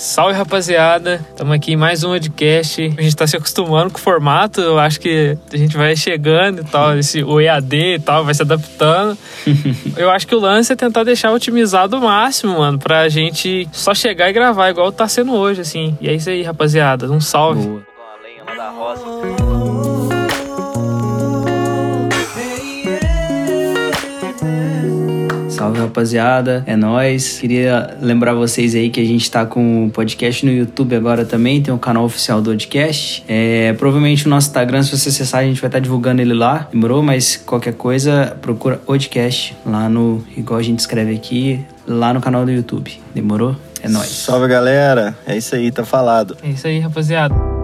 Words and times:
Salve 0.00 0.32
rapaziada, 0.32 1.20
estamos 1.28 1.54
aqui 1.54 1.74
em 1.74 1.76
mais 1.76 2.02
um 2.02 2.08
podcast. 2.08 2.82
A 2.82 3.02
gente 3.02 3.08
está 3.08 3.26
se 3.26 3.36
acostumando 3.36 3.90
com 3.90 3.98
o 3.98 4.00
formato, 4.00 4.58
eu 4.58 4.78
acho 4.78 4.98
que 4.98 5.36
a 5.52 5.56
gente 5.58 5.76
vai 5.76 5.94
chegando 5.94 6.62
e 6.62 6.64
tal, 6.64 6.98
esse 6.98 7.22
o 7.22 7.38
EAD 7.38 7.96
e 7.96 7.98
tal, 7.98 8.24
vai 8.24 8.32
se 8.32 8.40
adaptando. 8.40 9.18
eu 9.98 10.10
acho 10.10 10.26
que 10.26 10.34
o 10.34 10.40
lance 10.40 10.72
é 10.72 10.76
tentar 10.76 11.04
deixar 11.04 11.30
otimizado 11.32 11.98
o 11.98 12.00
máximo, 12.00 12.60
mano, 12.60 12.78
pra 12.78 13.10
gente 13.10 13.68
só 13.72 13.94
chegar 13.94 14.30
e 14.30 14.32
gravar, 14.32 14.70
igual 14.70 14.90
tá 14.90 15.06
sendo 15.06 15.34
hoje, 15.34 15.60
assim. 15.60 15.94
E 16.00 16.08
é 16.08 16.14
isso 16.14 16.30
aí, 16.30 16.42
rapaziada. 16.42 17.06
Um 17.12 17.20
salve. 17.20 17.60
Boa. 17.60 19.19
Salve 25.60 25.78
rapaziada, 25.78 26.64
é 26.66 26.74
nós. 26.74 27.38
Queria 27.38 27.98
lembrar 28.00 28.32
vocês 28.32 28.74
aí 28.74 28.88
que 28.88 28.98
a 28.98 29.04
gente 29.04 29.30
tá 29.30 29.44
com 29.44 29.88
o 29.88 29.90
podcast 29.90 30.46
no 30.46 30.50
YouTube 30.50 30.96
agora 30.96 31.22
também, 31.26 31.60
tem 31.60 31.70
o 31.70 31.76
um 31.76 31.78
canal 31.78 32.02
oficial 32.04 32.40
do 32.40 32.48
podcast. 32.48 33.22
É, 33.28 33.74
provavelmente 33.74 34.26
o 34.26 34.30
nosso 34.30 34.46
Instagram, 34.46 34.82
se 34.82 34.96
você 34.96 35.10
acessar, 35.10 35.42
a 35.42 35.44
gente 35.44 35.60
vai 35.60 35.68
estar 35.68 35.76
tá 35.76 35.80
divulgando 35.80 36.22
ele 36.22 36.32
lá, 36.32 36.66
demorou? 36.72 37.02
Mas 37.02 37.36
qualquer 37.36 37.74
coisa, 37.74 38.38
procura 38.40 38.78
podcast 38.78 39.54
lá 39.66 39.86
no, 39.86 40.24
igual 40.34 40.58
a 40.58 40.62
gente 40.62 40.78
escreve 40.78 41.14
aqui, 41.14 41.62
lá 41.86 42.14
no 42.14 42.22
canal 42.22 42.46
do 42.46 42.50
YouTube, 42.50 42.98
demorou? 43.14 43.54
É 43.82 43.88
nóis. 43.88 44.08
Salve 44.08 44.48
galera, 44.48 45.14
é 45.26 45.36
isso 45.36 45.54
aí, 45.54 45.70
tá 45.70 45.84
falado. 45.84 46.38
É 46.42 46.48
isso 46.48 46.66
aí, 46.66 46.78
rapaziada. 46.78 47.59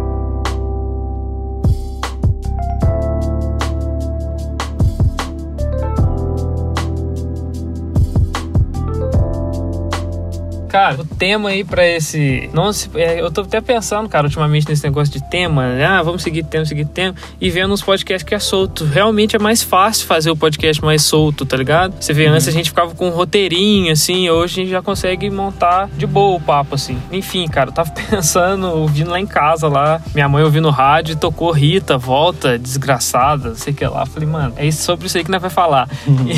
Cara, 10.77 11.01
o 11.01 11.07
tema 11.07 11.49
aí 11.49 11.65
pra 11.65 11.89
esse. 11.89 12.51
Não 12.53 12.71
se, 12.71 12.91
é, 12.97 13.19
eu 13.19 13.31
tô 13.31 13.41
até 13.41 13.63
pensando, 13.63 14.11
cara, 14.11 14.27
ultimamente 14.27 14.69
nesse 14.69 14.85
negócio 14.85 15.11
de 15.11 15.27
tema. 15.31 15.73
Né? 15.73 15.87
Ah, 15.87 16.03
vamos 16.03 16.23
seguir 16.23 16.45
tema, 16.45 16.67
seguir 16.67 16.85
tema. 16.85 17.15
E 17.41 17.49
vendo 17.49 17.73
uns 17.73 17.81
podcasts 17.81 18.23
que 18.23 18.35
é 18.35 18.39
solto. 18.39 18.85
Realmente 18.85 19.35
é 19.35 19.39
mais 19.39 19.63
fácil 19.63 20.07
fazer 20.07 20.31
o 20.31 20.37
podcast 20.37 20.85
mais 20.85 21.01
solto, 21.01 21.47
tá 21.47 21.57
ligado? 21.57 21.95
Você 21.99 22.13
vê, 22.13 22.27
uhum. 22.27 22.35
antes 22.35 22.47
a 22.47 22.51
gente 22.51 22.69
ficava 22.69 22.95
com 22.95 23.09
um 23.09 23.11
roteirinho, 23.11 23.91
assim. 23.91 24.29
Hoje 24.29 24.61
a 24.61 24.65
gente 24.65 24.71
já 24.71 24.83
consegue 24.83 25.31
montar 25.31 25.89
de 25.97 26.07
boa 26.07 26.37
o 26.37 26.41
papo, 26.43 26.75
assim. 26.75 26.99
Enfim, 27.11 27.49
cara, 27.49 27.71
eu 27.71 27.73
tava 27.73 27.91
pensando, 28.11 28.67
ouvindo 28.67 29.11
lá 29.11 29.19
em 29.19 29.27
casa 29.27 29.69
lá. 29.69 30.03
Minha 30.15 30.29
mãe 30.29 30.45
ouvindo 30.45 30.69
rádio 30.69 31.15
e 31.15 31.17
tocou 31.17 31.53
Rita, 31.53 31.97
volta, 31.97 32.59
desgraçada, 32.59 33.55
sei 33.55 33.73
que 33.73 33.87
lá. 33.87 34.05
Falei, 34.05 34.29
mano, 34.29 34.53
é 34.59 34.71
sobre 34.71 35.07
isso 35.07 35.17
aí 35.17 35.25
que 35.25 35.31
nós 35.31 35.41
vai 35.41 35.51
falar. 35.51 35.89
Uhum. 36.07 36.27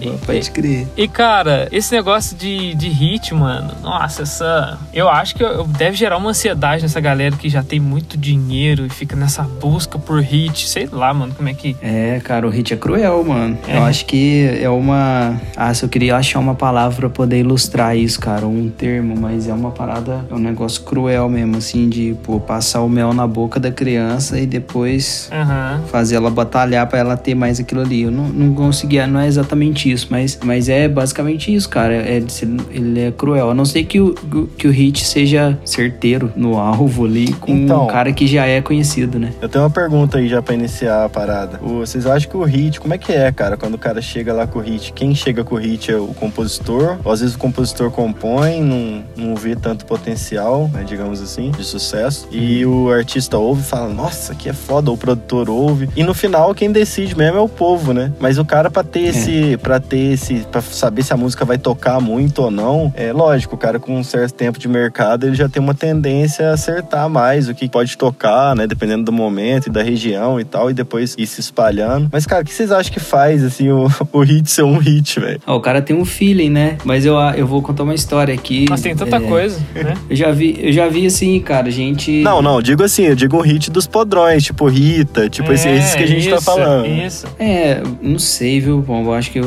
E, 0.00 0.10
Pode 0.24 0.50
crer. 0.50 0.86
E, 0.96 1.08
cara, 1.08 1.68
esse 1.72 1.92
negócio 1.94 2.36
de, 2.36 2.74
de 2.74 2.88
ritmo 2.88 3.31
mano, 3.32 3.72
nossa, 3.82 4.22
essa. 4.22 4.78
Eu 4.92 5.08
acho 5.08 5.34
que 5.34 5.44
deve 5.78 5.96
gerar 5.96 6.16
uma 6.16 6.30
ansiedade 6.30 6.82
nessa 6.82 7.00
galera 7.00 7.36
que 7.36 7.48
já 7.48 7.62
tem 7.62 7.80
muito 7.80 8.16
dinheiro 8.16 8.86
e 8.86 8.88
fica 8.88 9.16
nessa 9.16 9.42
busca 9.42 9.98
por 9.98 10.20
hit. 10.20 10.68
Sei 10.68 10.88
lá, 10.90 11.12
mano, 11.12 11.34
como 11.34 11.48
é 11.48 11.54
que. 11.54 11.76
É, 11.82 12.20
cara, 12.24 12.46
o 12.46 12.50
hit 12.50 12.72
é 12.72 12.76
cruel, 12.76 13.24
mano. 13.24 13.58
É. 13.66 13.78
Eu 13.78 13.84
acho 13.84 14.06
que 14.06 14.58
é 14.60 14.68
uma. 14.68 15.40
Ah, 15.56 15.72
se 15.72 15.84
eu 15.84 15.88
queria 15.88 16.16
achar 16.16 16.38
uma 16.38 16.54
palavra 16.54 17.00
pra 17.00 17.10
poder 17.10 17.40
ilustrar 17.40 17.96
isso, 17.96 18.20
cara, 18.20 18.46
um 18.46 18.68
termo, 18.68 19.14
mas 19.16 19.48
é 19.48 19.52
uma 19.52 19.70
parada, 19.70 20.24
é 20.30 20.34
um 20.34 20.38
negócio 20.38 20.82
cruel 20.82 21.28
mesmo, 21.28 21.56
assim, 21.56 21.88
de, 21.88 22.16
pô, 22.22 22.40
passar 22.40 22.82
o 22.82 22.88
mel 22.88 23.12
na 23.12 23.26
boca 23.26 23.58
da 23.58 23.70
criança 23.70 24.38
e 24.38 24.46
depois 24.46 25.30
uhum. 25.32 25.86
fazer 25.86 26.16
ela 26.16 26.30
batalhar 26.30 26.86
para 26.86 26.98
ela 26.98 27.16
ter 27.16 27.34
mais 27.34 27.60
aquilo 27.60 27.80
ali. 27.80 28.02
Eu 28.02 28.10
não, 28.10 28.28
não 28.28 28.54
conseguia, 28.54 29.06
não 29.06 29.20
é 29.20 29.26
exatamente 29.26 29.90
isso, 29.90 30.08
mas, 30.10 30.38
mas 30.44 30.68
é 30.68 30.88
basicamente 30.88 31.54
isso, 31.54 31.68
cara. 31.68 31.94
É, 31.94 32.22
ele 32.70 33.00
é 33.00 33.10
cruel. 33.12 33.50
A 33.50 33.54
não 33.54 33.64
ser 33.64 33.84
que 33.84 34.00
o, 34.00 34.14
que 34.56 34.66
o 34.66 34.70
hit 34.70 35.04
seja 35.04 35.58
certeiro 35.64 36.32
no 36.36 36.58
alvo 36.58 37.04
ali 37.04 37.32
com 37.34 37.52
então, 37.52 37.84
um 37.84 37.86
cara 37.86 38.12
que 38.12 38.26
já 38.26 38.46
é 38.46 38.60
conhecido, 38.60 39.18
né? 39.18 39.32
Eu 39.40 39.48
tenho 39.48 39.64
uma 39.64 39.70
pergunta 39.70 40.18
aí 40.18 40.28
já 40.28 40.42
pra 40.42 40.54
iniciar 40.54 41.04
a 41.04 41.08
parada. 41.08 41.58
vocês 41.58 42.06
acham 42.06 42.30
que 42.30 42.36
o 42.36 42.42
hit, 42.42 42.80
como 42.80 42.94
é 42.94 42.98
que 42.98 43.12
é, 43.12 43.30
cara, 43.32 43.56
quando 43.56 43.74
o 43.74 43.78
cara 43.78 44.00
chega 44.00 44.32
lá 44.32 44.46
com 44.46 44.58
o 44.58 44.62
hit? 44.62 44.92
Quem 44.92 45.14
chega 45.14 45.44
com 45.44 45.54
o 45.54 45.58
hit 45.58 45.90
é 45.90 45.96
o 45.96 46.08
compositor? 46.08 46.98
Ou 47.04 47.12
às 47.12 47.20
vezes 47.20 47.34
o 47.34 47.38
compositor 47.38 47.90
compõe, 47.90 48.60
não, 48.60 49.04
não 49.16 49.34
vê 49.34 49.54
tanto 49.54 49.84
potencial, 49.84 50.70
né, 50.72 50.84
digamos 50.84 51.20
assim, 51.20 51.50
de 51.50 51.64
sucesso. 51.64 52.28
E 52.30 52.64
o 52.64 52.90
artista 52.90 53.38
ouve 53.38 53.62
e 53.62 53.64
fala, 53.64 53.88
nossa, 53.92 54.34
que 54.34 54.48
é 54.48 54.52
foda. 54.52 54.90
Ou 54.90 54.96
o 54.96 54.98
produtor 54.98 55.50
ouve. 55.50 55.88
E 55.96 56.02
no 56.02 56.14
final, 56.14 56.54
quem 56.54 56.70
decide 56.70 57.16
mesmo 57.16 57.38
é 57.38 57.40
o 57.40 57.48
povo, 57.48 57.92
né? 57.92 58.12
Mas 58.18 58.38
o 58.38 58.44
cara, 58.44 58.70
pra 58.70 58.82
ter 58.82 59.06
é. 59.06 59.08
esse. 59.08 59.56
para 59.58 59.80
ter 59.80 60.12
esse. 60.12 60.46
pra 60.50 60.60
saber 60.60 61.02
se 61.02 61.12
a 61.12 61.16
música 61.16 61.44
vai 61.44 61.58
tocar 61.58 62.00
muito 62.00 62.42
ou 62.42 62.50
não, 62.50 62.92
é 63.02 63.12
lógico, 63.12 63.54
o 63.54 63.58
cara 63.58 63.78
com 63.78 63.96
um 63.96 64.04
certo 64.04 64.34
tempo 64.34 64.58
de 64.58 64.68
mercado, 64.68 65.26
ele 65.26 65.34
já 65.34 65.48
tem 65.48 65.62
uma 65.62 65.74
tendência 65.74 66.50
a 66.50 66.52
acertar 66.54 67.08
mais 67.08 67.48
o 67.48 67.54
que 67.54 67.68
pode 67.68 67.96
tocar, 67.96 68.54
né? 68.54 68.66
Dependendo 68.66 69.04
do 69.04 69.12
momento 69.12 69.66
e 69.66 69.70
da 69.70 69.82
região 69.82 70.38
e 70.38 70.44
tal, 70.44 70.70
e 70.70 70.74
depois 70.74 71.14
ir 71.18 71.26
se 71.26 71.40
espalhando. 71.40 72.08
Mas, 72.12 72.26
cara, 72.26 72.42
o 72.42 72.44
que 72.44 72.52
vocês 72.52 72.70
acham 72.70 72.92
que 72.92 73.00
faz, 73.00 73.42
assim, 73.44 73.70
o, 73.70 73.88
o 74.12 74.20
hit 74.20 74.50
ser 74.50 74.62
um 74.62 74.78
hit, 74.78 75.18
velho? 75.18 75.40
o 75.46 75.60
cara 75.60 75.82
tem 75.82 75.96
um 75.96 76.04
feeling, 76.04 76.50
né? 76.50 76.78
Mas 76.84 77.04
eu, 77.04 77.16
eu 77.36 77.46
vou 77.46 77.62
contar 77.62 77.82
uma 77.82 77.94
história 77.94 78.34
aqui. 78.34 78.66
Mas 78.68 78.80
tem 78.80 78.94
tanta 78.94 79.16
é... 79.16 79.20
coisa, 79.20 79.58
né? 79.74 79.94
Eu 80.08 80.16
já 80.16 80.30
vi, 80.30 80.58
eu 80.60 80.72
já 80.72 80.88
vi 80.88 81.06
assim, 81.06 81.40
cara, 81.40 81.70
gente. 81.70 82.22
Não, 82.22 82.42
não, 82.42 82.60
digo 82.60 82.82
assim, 82.82 83.04
eu 83.04 83.14
digo 83.14 83.38
um 83.38 83.40
hit 83.40 83.70
dos 83.70 83.86
podrões, 83.86 84.44
tipo 84.44 84.66
Rita, 84.68 85.28
tipo 85.28 85.50
é, 85.50 85.54
esses 85.54 85.94
que 85.94 86.02
a 86.02 86.06
gente 86.06 86.28
tá 86.28 86.36
isso, 86.36 86.44
tá 86.44 86.52
falando. 86.52 86.86
Isso. 86.86 87.26
É, 87.38 87.82
não 88.02 88.18
sei, 88.18 88.60
viu? 88.60 88.82
Bom, 88.82 89.04
eu 89.04 89.14
acho 89.14 89.30
que 89.30 89.40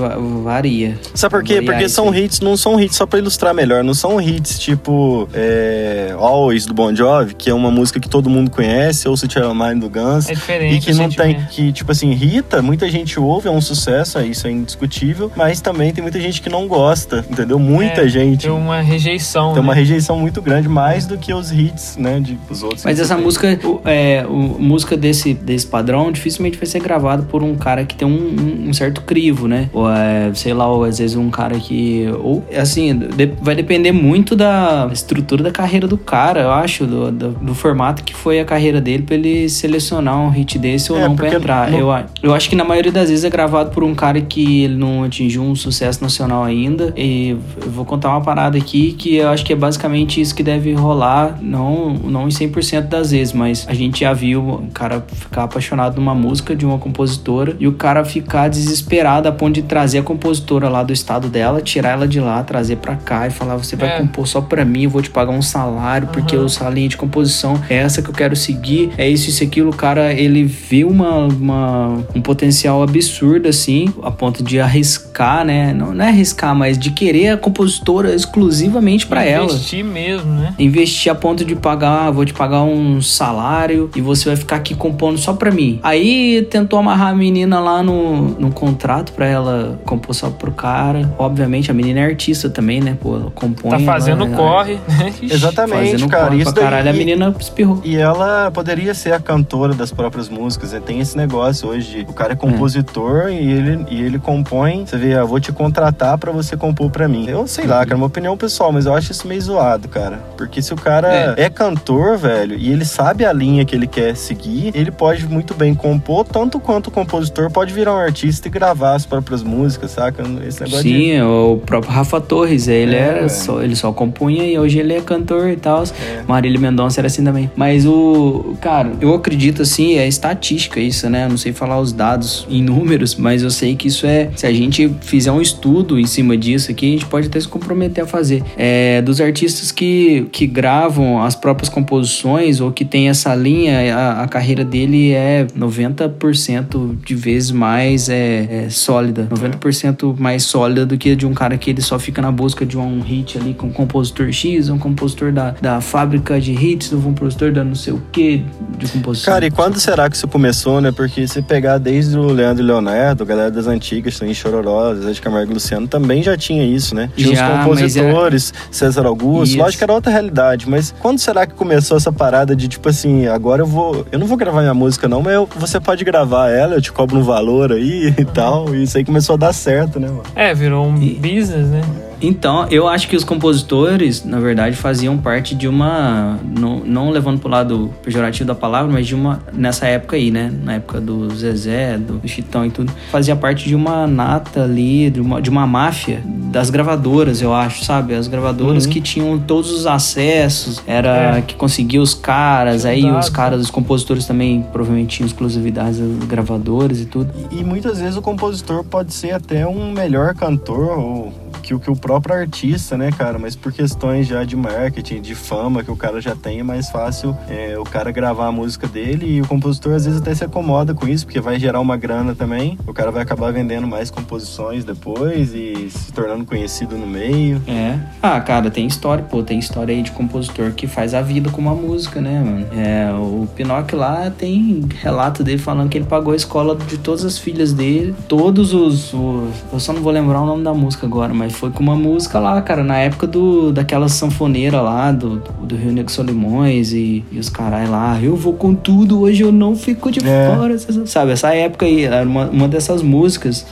varia. 0.44 0.98
Sabe 1.14 1.32
por 1.32 1.44
quê? 1.44 1.62
Porque 1.62 1.88
são 1.88 2.14
hits, 2.14 2.40
não 2.40 2.58
são 2.58 2.80
hits 2.80 2.96
só 2.96 3.06
pra 3.06 3.20
ilustrar 3.20 3.45
melhor, 3.54 3.84
não 3.84 3.94
são 3.94 4.20
hits 4.20 4.60
tipo 4.60 5.28
é, 5.34 6.14
Always 6.18 6.66
do 6.66 6.74
Bon 6.74 6.94
Jovi, 6.94 7.34
que 7.34 7.50
é 7.50 7.54
uma 7.54 7.72
música 7.72 8.00
que 8.00 8.10
todo 8.10 8.30
mundo 8.30 8.52
conhece, 8.52 9.08
ou 9.08 9.16
City 9.16 9.40
Mind 9.40 9.82
do 9.82 9.90
Guns. 9.90 10.30
É 10.30 10.34
diferente. 10.34 10.76
E 10.76 10.80
que 10.80 10.94
não 10.94 11.10
tem. 11.10 11.46
Que, 11.50 11.72
tipo 11.72 11.92
assim, 11.92 12.14
Rita, 12.14 12.62
muita 12.62 12.90
gente 12.90 13.20
ouve, 13.20 13.48
é 13.48 13.52
um 13.52 13.62
sucesso, 13.62 14.20
isso 14.22 14.48
é 14.48 14.52
indiscutível, 14.52 15.32
mas 15.36 15.62
também 15.62 15.94
tem 15.94 16.02
muita 16.02 16.20
gente 16.20 16.42
que 16.42 16.50
não 16.50 16.68
gosta, 16.68 17.26
entendeu? 17.30 17.60
Muita 17.60 18.02
é, 18.02 18.08
gente. 18.08 18.44
Tem 18.44 18.52
uma 18.52 18.82
rejeição. 18.82 19.48
Tem 19.54 19.56
né? 19.56 19.62
uma 19.62 19.74
rejeição 19.74 20.18
muito 20.18 20.42
grande, 20.42 20.68
mais 20.68 21.06
do 21.06 21.18
que 21.18 21.34
os 21.34 21.52
hits, 21.52 21.98
né? 21.98 22.20
De, 22.20 22.38
os 22.50 22.64
outros. 22.64 22.84
Mas 22.84 23.00
essa 23.00 23.18
música, 23.18 23.60
é, 23.86 24.26
o, 24.28 24.34
música 24.60 24.96
desse, 24.96 25.34
desse 25.34 25.68
padrão 25.68 26.12
dificilmente 26.12 26.58
vai 26.58 26.66
ser 26.66 26.80
gravada 26.80 27.24
por 27.24 27.44
um 27.44 27.56
cara 27.56 27.86
que 27.86 27.96
tem 27.96 28.08
um, 28.08 28.70
um 28.70 28.74
certo 28.74 29.02
crivo, 29.02 29.48
né? 29.48 29.70
Ou 29.74 29.90
é, 29.90 30.32
sei 30.34 30.54
lá, 30.54 30.70
ou 30.70 30.84
às 30.84 31.00
vezes 31.00 31.16
um 31.16 31.30
cara 31.30 31.60
que. 31.60 32.06
Ou, 32.22 32.44
assim, 32.56 32.98
de, 32.98 33.28
vai 33.42 33.56
depender 33.56 33.92
muito 33.92 34.36
da 34.36 34.90
estrutura 34.92 35.44
da 35.44 35.52
carreira 35.52 35.88
do 35.88 35.98
cara, 35.98 36.42
eu 36.42 36.52
acho, 36.52 36.86
do, 36.86 37.12
do, 37.12 37.30
do 37.30 37.56
formato 37.56 38.04
que 38.04 38.14
foi 38.14 38.40
a 38.40 38.46
carreira 38.46 38.82
dele 38.82 39.04
pra 39.04 39.16
ele 39.16 39.50
selecionar 39.50 40.20
um 40.20 40.30
hit 40.30 40.58
desse 40.58 40.92
ou 40.92 40.98
é, 40.98 41.02
não 41.02 41.16
pra 41.16 41.34
entrar. 41.34 41.74
Eu, 41.74 41.88
eu 42.22 42.34
acho 42.34 42.50
que 42.50 42.56
na 42.56 42.64
maioria 42.64 42.92
das 42.92 43.10
vezes 43.10 43.24
é 43.26 43.30
gravado 43.30 43.72
por 43.72 43.84
um 43.84 43.94
cara 43.94 44.20
que 44.22 44.64
ele 44.64 44.76
não 44.76 45.04
atingiu 45.04 45.44
um 45.44 45.56
sucesso 45.56 46.02
nacional 46.02 46.44
ainda. 46.44 46.94
E 46.96 47.36
eu 47.62 47.70
vou 47.72 47.86
contar 47.86 48.10
uma 48.10 48.22
parada 48.22 48.58
aqui 48.58 48.94
que 48.94 49.16
eu 49.16 49.30
acho 49.30 49.46
que 49.46 49.54
é 49.54 49.56
basicamente 49.56 50.20
isso 50.20 50.34
que 50.36 50.44
deve 50.44 50.74
rolar, 50.74 51.38
não, 51.42 51.94
não 51.94 52.26
em 52.28 52.32
100% 52.32 52.88
das 52.88 53.12
vezes, 53.12 53.34
mas 53.34 53.66
a 53.68 53.74
gente 53.74 54.02
já 54.02 54.14
viu 54.14 54.42
o 54.42 54.68
cara 54.74 55.04
ficar 55.12 55.44
apaixonado 55.44 55.96
numa 55.96 56.16
música 56.16 56.56
de 56.56 56.66
uma 56.66 56.78
compositora 56.78 57.56
e 57.60 57.68
o 57.68 57.74
cara 57.74 58.04
ficar 58.04 58.48
desesperado 58.48 59.28
a 59.28 59.32
ponto 59.32 59.56
de 59.56 59.62
trazer 59.64 60.00
a 60.00 60.04
compositora 60.04 60.70
lá 60.70 60.84
do 60.84 60.94
estado 60.94 61.28
dela, 61.28 61.62
tirar 61.62 61.92
ela 61.92 62.08
de 62.08 62.20
lá, 62.20 62.44
trazer 62.44 62.78
pra 62.78 62.96
cá 62.96 63.25
e 63.28 63.32
falar: 63.32 63.56
você 63.58 63.76
vai 63.76 63.90
é. 63.90 63.98
compor 63.98 64.28
só 64.28 64.42
pra 64.42 64.66
mim, 64.66 64.84
eu 64.84 64.90
vou 64.90 65.02
te 65.02 65.10
pagar 65.10 65.32
um 65.32 65.42
salário, 65.42 66.08
porque 66.12 66.36
uhum. 66.36 66.48
a 66.62 66.70
linha 66.70 66.90
de 66.90 66.98
composição 66.98 67.62
é 67.70 67.76
essa 67.76 68.02
que 68.02 68.10
eu 68.10 68.14
quero 68.14 68.36
seguir, 68.36 68.92
é 68.98 69.08
isso, 69.08 69.30
isso, 69.30 69.44
aquilo. 69.44 69.70
O 69.70 69.76
cara, 69.76 70.14
ele 70.14 70.44
vê 70.44 70.84
uma, 70.84 71.26
uma, 71.26 72.04
um 72.16 72.22
potencial 72.22 72.82
absurdo, 72.84 73.48
assim, 73.48 73.94
a 74.04 74.12
ponto 74.12 74.44
de 74.44 74.60
arriscar, 74.60 75.46
né? 75.46 75.74
Não, 75.74 75.94
não 75.94 76.06
é 76.06 76.10
arriscar, 76.10 76.56
mas 76.56 76.78
de 76.78 76.92
querer 76.92 77.30
a 77.30 77.38
compositora 77.38 78.14
exclusivamente 78.14 79.06
para 79.08 79.24
ela. 79.24 79.46
Investir 79.46 79.84
mesmo, 79.84 80.32
né? 80.32 80.54
Investir 80.58 81.12
a 81.12 81.16
ponto 81.16 81.44
de 81.44 81.56
pagar, 81.56 82.12
vou 82.12 82.26
te 82.26 82.34
pagar 82.34 82.64
um 82.64 83.02
salário 83.02 83.90
e 83.96 84.02
você 84.02 84.30
vai 84.30 84.36
ficar 84.36 84.58
aqui 84.58 84.76
compondo 84.76 85.18
só 85.18 85.34
pra 85.34 85.52
mim. 85.52 85.80
Aí 85.84 86.48
tentou 86.50 86.80
amarrar 86.80 87.10
a 87.10 87.16
menina 87.16 87.60
lá 87.60 87.82
no, 87.82 88.30
no 88.40 88.52
contrato 88.52 89.14
para 89.14 89.26
ela 89.26 89.80
compor 89.86 90.14
só 90.16 90.30
pro 90.30 90.52
cara. 90.52 91.14
Obviamente, 91.18 91.72
a 91.72 91.74
menina 91.74 92.00
é 92.02 92.06
artista 92.06 92.50
também, 92.50 92.82
né? 92.82 92.98
Pô, 93.00 93.15
ela 93.16 93.32
compõe. 93.32 93.72
Tá 93.72 93.80
fazendo 93.80 94.28
corre, 94.30 94.80
né? 94.88 95.14
Exatamente, 95.22 95.92
Fazendo 95.92 96.10
cara. 96.10 96.36
Isso 96.36 96.54
daí, 96.54 96.64
caralho, 96.64 96.90
a 96.90 96.94
menina 96.94 97.36
espirrou. 97.40 97.82
E 97.84 97.96
ela 97.96 98.52
poderia 98.52 98.94
ser 98.94 99.14
a 99.14 99.20
cantora 99.20 99.74
das 99.74 99.92
próprias 99.92 100.30
músicas. 100.30 100.72
Né? 100.72 100.82
Tem 100.86 101.00
esse 101.00 101.18
negócio 101.18 101.70
hoje 101.70 102.04
de 102.04 102.10
o 102.10 102.14
cara 102.14 102.34
é 102.34 102.36
compositor 102.36 103.28
é. 103.28 103.34
E, 103.34 103.52
ele, 103.52 103.86
e 103.90 104.02
ele 104.02 104.20
compõe. 104.20 104.86
Você 104.86 104.98
vê, 104.98 105.14
eu 105.14 105.22
ah, 105.22 105.26
vou 105.26 105.40
te 105.40 105.52
contratar 105.52 106.18
para 106.18 106.32
você 106.32 106.58
compor 106.58 106.90
para 106.90 107.08
mim. 107.08 107.28
Eu 107.28 107.48
sei 107.48 107.66
lá, 107.66 107.80
cara, 107.80 107.94
é 107.94 107.96
uma 107.96 108.08
opinião 108.08 108.36
pessoal, 108.38 108.72
mas 108.72 108.86
eu 108.86 108.94
acho 108.94 109.12
isso 109.12 109.28
meio 109.28 109.42
zoado, 109.42 109.88
cara. 109.88 110.20
Porque 110.38 110.62
se 110.62 110.74
o 110.74 110.78
cara 110.78 111.34
é. 111.38 111.46
é 111.46 111.50
cantor, 111.50 112.18
velho, 112.18 112.56
e 112.58 112.72
ele 112.72 112.86
sabe 112.86 113.26
a 113.26 113.34
linha 113.34 113.66
que 113.66 113.76
ele 113.76 113.88
quer 113.88 114.16
seguir, 114.16 114.72
ele 114.74 114.92
pode 114.92 115.28
muito 115.28 115.54
bem 115.54 115.74
compor, 115.74 116.26
tanto 116.26 116.60
quanto 116.60 116.88
o 116.88 116.92
compositor 116.92 117.50
pode 117.52 117.74
virar 117.74 117.94
um 117.94 118.00
artista 118.00 118.48
e 118.48 118.52
gravar 118.52 118.96
as 118.96 119.06
próprias 119.06 119.44
músicas, 119.44 119.92
saca? 119.92 120.24
Esse 120.48 120.62
negócio 120.62 120.84
Sim, 120.84 121.16
de... 121.16 121.22
o 121.22 121.62
próprio 121.66 121.92
Rafa 121.92 122.20
Torres, 122.20 122.68
ele 122.68 122.96
é, 122.96 123.05
era 123.06 123.16
velho. 123.20 123.30
só, 123.30 123.62
ele 123.62 123.76
só 123.76 123.92
compunha 123.92 124.46
e 124.46 124.58
hoje 124.58 124.80
ele 124.80 124.94
é 124.94 125.02
cantor 125.02 125.50
e 125.50 125.56
tal. 125.56 125.84
É. 125.84 126.24
Marília 126.28 126.60
Mendonça 126.60 127.00
era 127.00 127.08
assim 127.08 127.24
também. 127.24 127.50
Mas 127.56 127.86
o, 127.86 128.56
cara, 128.62 128.92
eu 129.02 129.14
acredito 129.14 129.62
assim, 129.62 129.98
é 129.98 130.08
estatística 130.08 130.80
isso, 130.80 131.10
né? 131.10 131.26
Eu 131.26 131.30
não 131.30 131.38
sei 131.38 131.54
falar 131.54 131.80
os 131.80 131.92
dados 131.92 132.48
em 132.50 132.62
números, 132.62 133.16
mas 133.16 133.44
eu 133.44 133.50
sei 133.50 133.76
que 133.76 133.88
isso 133.88 134.06
é, 134.06 134.30
se 134.36 134.46
a 134.46 134.54
gente 134.54 134.90
fizer 135.02 135.32
um 135.32 135.42
estudo 135.42 136.00
em 136.00 136.06
cima 136.06 136.38
disso 136.38 136.72
aqui, 136.72 136.88
a 136.88 136.92
gente 136.92 137.06
pode 137.06 137.28
até 137.28 137.40
se 137.40 137.48
comprometer 137.48 138.04
a 138.04 138.08
fazer. 138.08 138.44
É, 138.58 139.02
dos 139.02 139.20
artistas 139.20 139.72
que, 139.72 140.28
que 140.32 140.48
gravam 140.48 141.22
as 141.22 141.36
próprias 141.36 141.70
composições 141.70 142.62
ou 142.62 142.72
que 142.72 142.86
tem 142.86 143.10
essa 143.10 143.34
linha, 143.36 143.96
a, 143.96 144.24
a 144.24 144.28
carreira 144.28 144.64
dele 144.64 145.12
é 145.12 145.46
90% 145.58 146.98
de 147.04 147.16
vezes 147.16 147.52
mais 147.52 148.10
é, 148.10 148.66
é 148.66 148.70
sólida. 148.70 149.28
90% 149.32 150.18
mais 150.18 150.44
sólida 150.44 150.86
do 150.86 150.98
que 150.98 151.12
a 151.12 151.16
de 151.16 151.26
um 151.26 151.34
cara 151.34 151.58
que 151.58 151.70
ele 151.70 151.82
só 151.82 151.98
fica 151.98 152.22
na 152.22 152.32
busca 152.32 152.66
de 152.66 152.78
um 152.78 152.95
hit 153.02 153.38
ali 153.38 153.54
com 153.54 153.68
um 153.68 153.72
compositor 153.72 154.32
X, 154.32 154.70
um 154.70 154.78
compositor 154.78 155.32
da, 155.32 155.52
da 155.62 155.82
fábrica 155.82 156.40
de 156.40 156.52
hits, 156.54 156.92
um 156.94 157.02
compositor 157.02 157.52
da 157.52 157.64
não 157.64 157.76
sei 157.76 157.94
o 157.94 158.02
que, 158.12 158.44
de 158.78 158.88
composição. 158.88 159.34
Cara, 159.34 159.46
e 159.46 159.52
quando 159.52 159.80
será 159.80 160.10
que 160.10 160.16
isso 160.16 160.28
começou, 160.28 160.80
né? 160.82 160.92
Porque 160.92 161.28
se 161.28 161.42
pegar 161.42 161.78
desde 161.78 162.18
o 162.18 162.28
Leandro 162.32 162.64
e 162.64 162.68
Leonardo, 162.68 163.26
galera 163.26 163.52
das 163.52 163.68
antigas, 163.68 164.20
tem 164.20 164.34
Chororó, 164.34 164.94
Zé 164.96 165.12
de 165.12 165.22
Camargo 165.22 165.52
e 165.52 165.54
Luciano, 165.54 165.88
também 165.88 166.22
já 166.24 166.38
tinha 166.38 166.64
isso, 166.66 166.94
né? 166.96 167.10
Tinha 167.16 167.36
Já, 167.36 167.48
os 167.50 167.56
mas 167.56 167.66
compositores, 167.66 168.54
César 168.72 169.06
Augusto, 169.06 169.52
Isso. 169.54 169.58
lógico 169.62 169.78
que 169.80 169.84
era 169.84 169.94
outra 169.94 170.12
realidade, 170.12 170.70
mas 170.70 170.94
quando 171.00 171.20
será 171.20 171.46
que 171.46 171.54
começou 171.54 171.98
essa 171.98 172.12
parada 172.12 172.56
de 172.56 172.68
tipo 172.68 172.90
assim, 172.90 173.28
agora 173.28 173.62
eu 173.62 173.66
vou. 173.68 174.06
Eu 174.12 174.20
não 174.20 174.28
vou 174.28 174.38
gravar 174.38 174.62
minha 174.62 174.74
música, 174.74 175.08
não, 175.08 175.22
mas 175.22 175.34
eu- 175.34 175.48
você 175.58 175.80
pode 175.80 176.04
gravar 176.04 176.50
ela, 176.50 176.76
eu 176.76 176.82
te 176.82 176.92
cobro 176.92 177.18
um 177.18 177.24
valor 177.24 177.72
aí 177.72 178.14
e 178.18 178.26
tal. 178.26 178.74
E 178.76 178.84
isso 178.84 178.98
aí 178.98 179.04
começou 179.06 179.36
a 179.36 179.38
dar 179.38 179.54
certo, 179.54 180.00
né, 180.00 180.08
mano? 180.08 180.24
É, 180.36 180.54
virou 180.54 180.86
um 180.86 180.96
E- 181.02 181.16
business, 181.16 181.68
né? 181.68 181.82
Então, 182.22 182.68
eu 182.70 182.88
acho 182.88 183.08
que 183.08 183.16
os 183.16 183.24
compositores, 183.24 184.24
na 184.24 184.40
verdade, 184.40 184.76
faziam 184.76 185.18
parte 185.18 185.54
de 185.56 185.68
uma. 185.68 186.40
Não, 186.58 186.80
não 186.80 187.10
levando 187.10 187.40
pro 187.40 187.50
lado 187.50 187.94
pejorativo 188.04 188.48
da 188.48 188.56
palavra, 188.56 188.92
mas 188.92 189.06
de 189.08 189.16
uma. 189.16 189.42
Nessa 189.54 189.86
época 189.88 190.16
aí, 190.16 190.32
né? 190.32 190.52
Na 190.64 190.74
época 190.76 191.00
do 191.02 191.30
Zezé, 191.36 191.98
do 191.98 192.22
Chitão 192.28 192.66
e 192.66 192.72
tudo. 192.72 192.92
Fazia 193.12 193.36
parte 193.36 193.68
de 193.68 193.76
uma 193.76 194.08
nata 194.08 194.64
ali, 194.64 195.10
de 195.10 195.20
uma, 195.22 195.42
de 195.42 195.50
uma 195.50 195.68
máfia 195.68 196.22
das 196.26 196.70
gravadoras, 196.70 197.42
eu 197.42 197.54
acho, 197.54 197.84
sabe? 197.84 198.14
As 198.16 198.28
gravadoras 198.28 198.86
Uhum. 198.86 198.92
que 198.92 199.02
tinham 199.02 199.38
todos 199.38 199.72
os 199.72 199.86
acessos, 199.86 200.82
era 200.88 201.38
É. 201.38 201.42
que 201.42 201.56
conseguia 201.56 202.02
os 202.02 202.14
caras, 202.14 202.82
Tinha 202.82 202.94
aí 202.94 203.04
dados, 203.04 203.26
os 203.26 203.30
caras, 203.30 203.62
os 203.62 203.70
compositores 203.70 204.26
também 204.26 204.66
provavelmente 204.72 205.18
tinham 205.18 205.28
exclusividades 205.28 206.00
das 206.00 206.28
gravadoras 206.28 207.00
e 207.02 207.06
tudo. 207.06 207.30
E, 207.52 207.60
e 207.60 207.64
muitas 207.64 208.00
vezes 208.00 208.16
o 208.16 208.22
compositor 208.22 208.84
pode 208.84 209.14
ser 209.14 209.32
até 209.32 209.68
um 209.68 209.92
melhor 209.92 210.34
cantor 210.34 210.98
ou 210.98 211.34
que, 211.62 211.78
que 211.80 211.90
o 211.92 211.96
próprio 211.96 212.36
artista, 212.36 212.98
né, 212.98 213.12
cara? 213.12 213.38
Mas 213.40 213.56
por 213.56 213.72
questões 213.72 214.28
já 214.28 214.44
de 214.44 214.56
marketing, 214.56 215.22
de 215.22 215.36
fama 215.36 215.84
que 215.84 215.92
o 215.92 215.96
cara 215.96 216.20
já 216.22 216.36
tem, 216.36 216.60
é 216.60 216.64
mais 216.64 216.90
fácil 216.90 217.36
é, 217.50 217.78
o 217.78 217.84
cara 217.84 218.12
gravar 218.12 218.48
a 218.48 218.52
música 218.52 218.88
dele 218.88 219.26
e 219.38 219.42
o 219.42 219.48
compositor 219.48 219.94
às 219.94 220.06
vezes 220.06 220.22
até 220.22 220.34
se 220.34 220.44
acomoda 220.44 220.94
com 220.94 221.08
isso, 221.08 221.26
porque 221.26 221.40
vai 221.40 221.60
gerar 221.60 221.80
uma 221.80 221.98
grana 221.98 222.34
também. 222.36 222.78
O 222.88 222.94
cara 222.94 223.12
vai 223.12 223.22
acabar 223.24 223.52
vendendo 223.52 223.88
mais 223.88 224.10
composições 224.12 224.84
depois 224.84 225.54
e 225.54 225.90
se 225.90 226.12
tornando 226.12 226.46
conhecido 226.46 226.98
no 226.98 227.08
meio. 227.08 227.62
É. 227.68 227.98
Ah, 228.22 228.40
cara, 228.42 228.70
tem 228.70 228.86
história, 228.88 229.24
pô, 229.24 229.44
tem 229.44 229.60
história 229.60 229.94
aí 229.94 230.02
de 230.02 230.12
compositor 230.12 230.72
que 230.74 230.88
faz 230.88 231.14
a 231.14 231.22
vida 231.22 231.50
com 231.50 231.62
uma 231.62 231.74
música, 231.76 232.20
né, 232.22 232.40
mano? 232.44 232.66
É, 232.76 233.12
o 233.14 233.48
Pinóquio 233.56 233.98
lá 233.98 234.30
tem 234.30 234.88
relato 235.02 235.44
dele 235.44 235.58
falando 235.60 235.90
que 235.90 235.98
ele 235.98 236.06
pagou 236.06 236.34
a 236.34 236.36
escola 236.36 236.76
de 236.76 236.98
todas 236.98 237.24
as 237.26 237.38
filhas 237.38 237.74
dele, 237.74 238.16
todos 238.28 238.74
os, 238.74 239.14
os- 239.14 239.64
eu 239.72 239.80
só 239.80 239.94
não 239.94 240.02
vou 240.02 240.12
lembrar 240.12 240.42
o 240.42 240.46
nome 240.46 240.64
da 240.64 240.74
música 240.74 241.06
agora, 241.06 241.34
mas 241.34 241.45
foi 241.50 241.70
com 241.72 241.82
uma 241.84 241.96
música 241.96 242.40
lá, 242.40 242.62
cara, 242.62 242.84
na 242.84 242.98
época 242.98 243.26
do 243.28 243.72
daquela 243.72 244.08
sanfoneira 244.10 244.82
lá, 244.82 245.12
do, 245.12 245.42
do 245.62 245.76
Rio 245.76 245.92
Negro 245.92 246.12
Solimões 246.12 246.92
e, 246.94 247.24
e 247.32 247.40
os 247.40 247.50
carai 247.50 247.88
lá, 247.88 248.20
eu 248.22 248.36
vou 248.36 248.54
com 248.54 248.74
tudo, 248.74 249.22
hoje 249.22 249.42
eu 249.44 249.52
não 249.52 249.76
fico 249.76 250.12
de 250.12 250.20
É. 250.28 250.54
fora, 250.56 250.78
sabe? 251.06 251.32
Essa 251.32 251.54
época 251.54 251.86
aí, 251.86 252.04
era 252.06 252.26
uma, 252.26 252.46
uma 252.50 252.68
dessas 252.68 253.02
músicas 253.02 253.66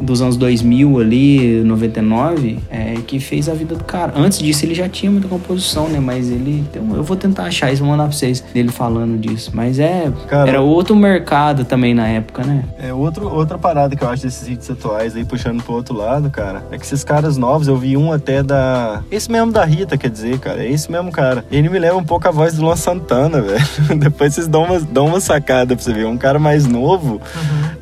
dos 0.00 0.20
anos 0.22 0.36
2000 0.36 0.98
ali, 1.00 1.62
99, 1.64 2.58
é, 2.70 2.94
que 3.06 3.18
fez 3.20 3.48
a 3.48 3.54
vida 3.54 3.74
do 3.74 3.84
cara. 3.84 4.12
Antes 4.16 4.38
disso 4.38 4.64
ele 4.64 4.74
já 4.74 4.88
tinha 4.88 5.10
muita 5.10 5.28
composição, 5.28 5.88
né? 5.88 5.98
Mas 6.00 6.30
ele, 6.30 6.64
então, 6.70 6.94
eu 6.96 7.02
vou 7.02 7.16
tentar 7.16 7.44
achar 7.44 7.72
isso, 7.72 7.82
vou 7.82 7.90
mandar 7.90 8.04
pra 8.04 8.12
vocês 8.12 8.40
dele 8.52 8.70
falando 8.70 9.18
disso. 9.18 9.50
Mas 9.54 9.78
é, 9.78 10.10
Cara- 10.28 10.48
era 10.50 10.60
outro 10.60 10.94
mercado 10.96 11.64
também 11.64 11.94
na 11.94 12.06
época, 12.08 12.44
né? 12.44 12.64
É 12.78 12.92
outro, 12.92 13.28
outra 13.32 13.58
parada 13.58 13.94
que 13.96 14.02
eu 14.02 14.08
acho 14.08 14.22
desses 14.22 14.48
hits 14.48 14.70
atuais 14.70 15.16
aí, 15.16 15.24
puxando 15.24 15.62
pro 15.62 15.74
outro 15.74 15.94
lado, 15.96 16.30
cara, 16.30 16.64
é 16.70 16.78
que 16.78 16.84
esses 16.84 17.04
caras 17.04 17.36
novos, 17.36 17.68
eu 17.68 17.76
vi 17.76 17.96
um 17.96 18.12
até 18.12 18.42
da. 18.42 19.02
Esse 19.10 19.30
mesmo 19.30 19.52
da 19.52 19.64
Rita, 19.64 19.96
quer 19.96 20.10
dizer, 20.10 20.38
cara, 20.38 20.62
é 20.64 20.70
esse 20.70 20.90
mesmo 20.90 21.10
cara. 21.10 21.44
Ele 21.50 21.68
me 21.68 21.78
lembra 21.78 21.96
um 21.98 22.04
pouco 22.04 22.26
a 22.28 22.30
voz 22.30 22.54
do 22.54 22.62
Luan 22.62 22.76
Santana, 22.76 23.40
velho. 23.42 23.98
Depois 23.98 24.34
vocês 24.34 24.46
dão 24.48 24.64
uma, 24.64 24.80
dão 24.80 25.06
uma 25.06 25.20
sacada 25.20 25.74
pra 25.74 25.84
você 25.84 25.92
ver. 25.92 26.06
Um 26.06 26.16
cara 26.16 26.38
mais 26.38 26.66
novo, 26.66 27.20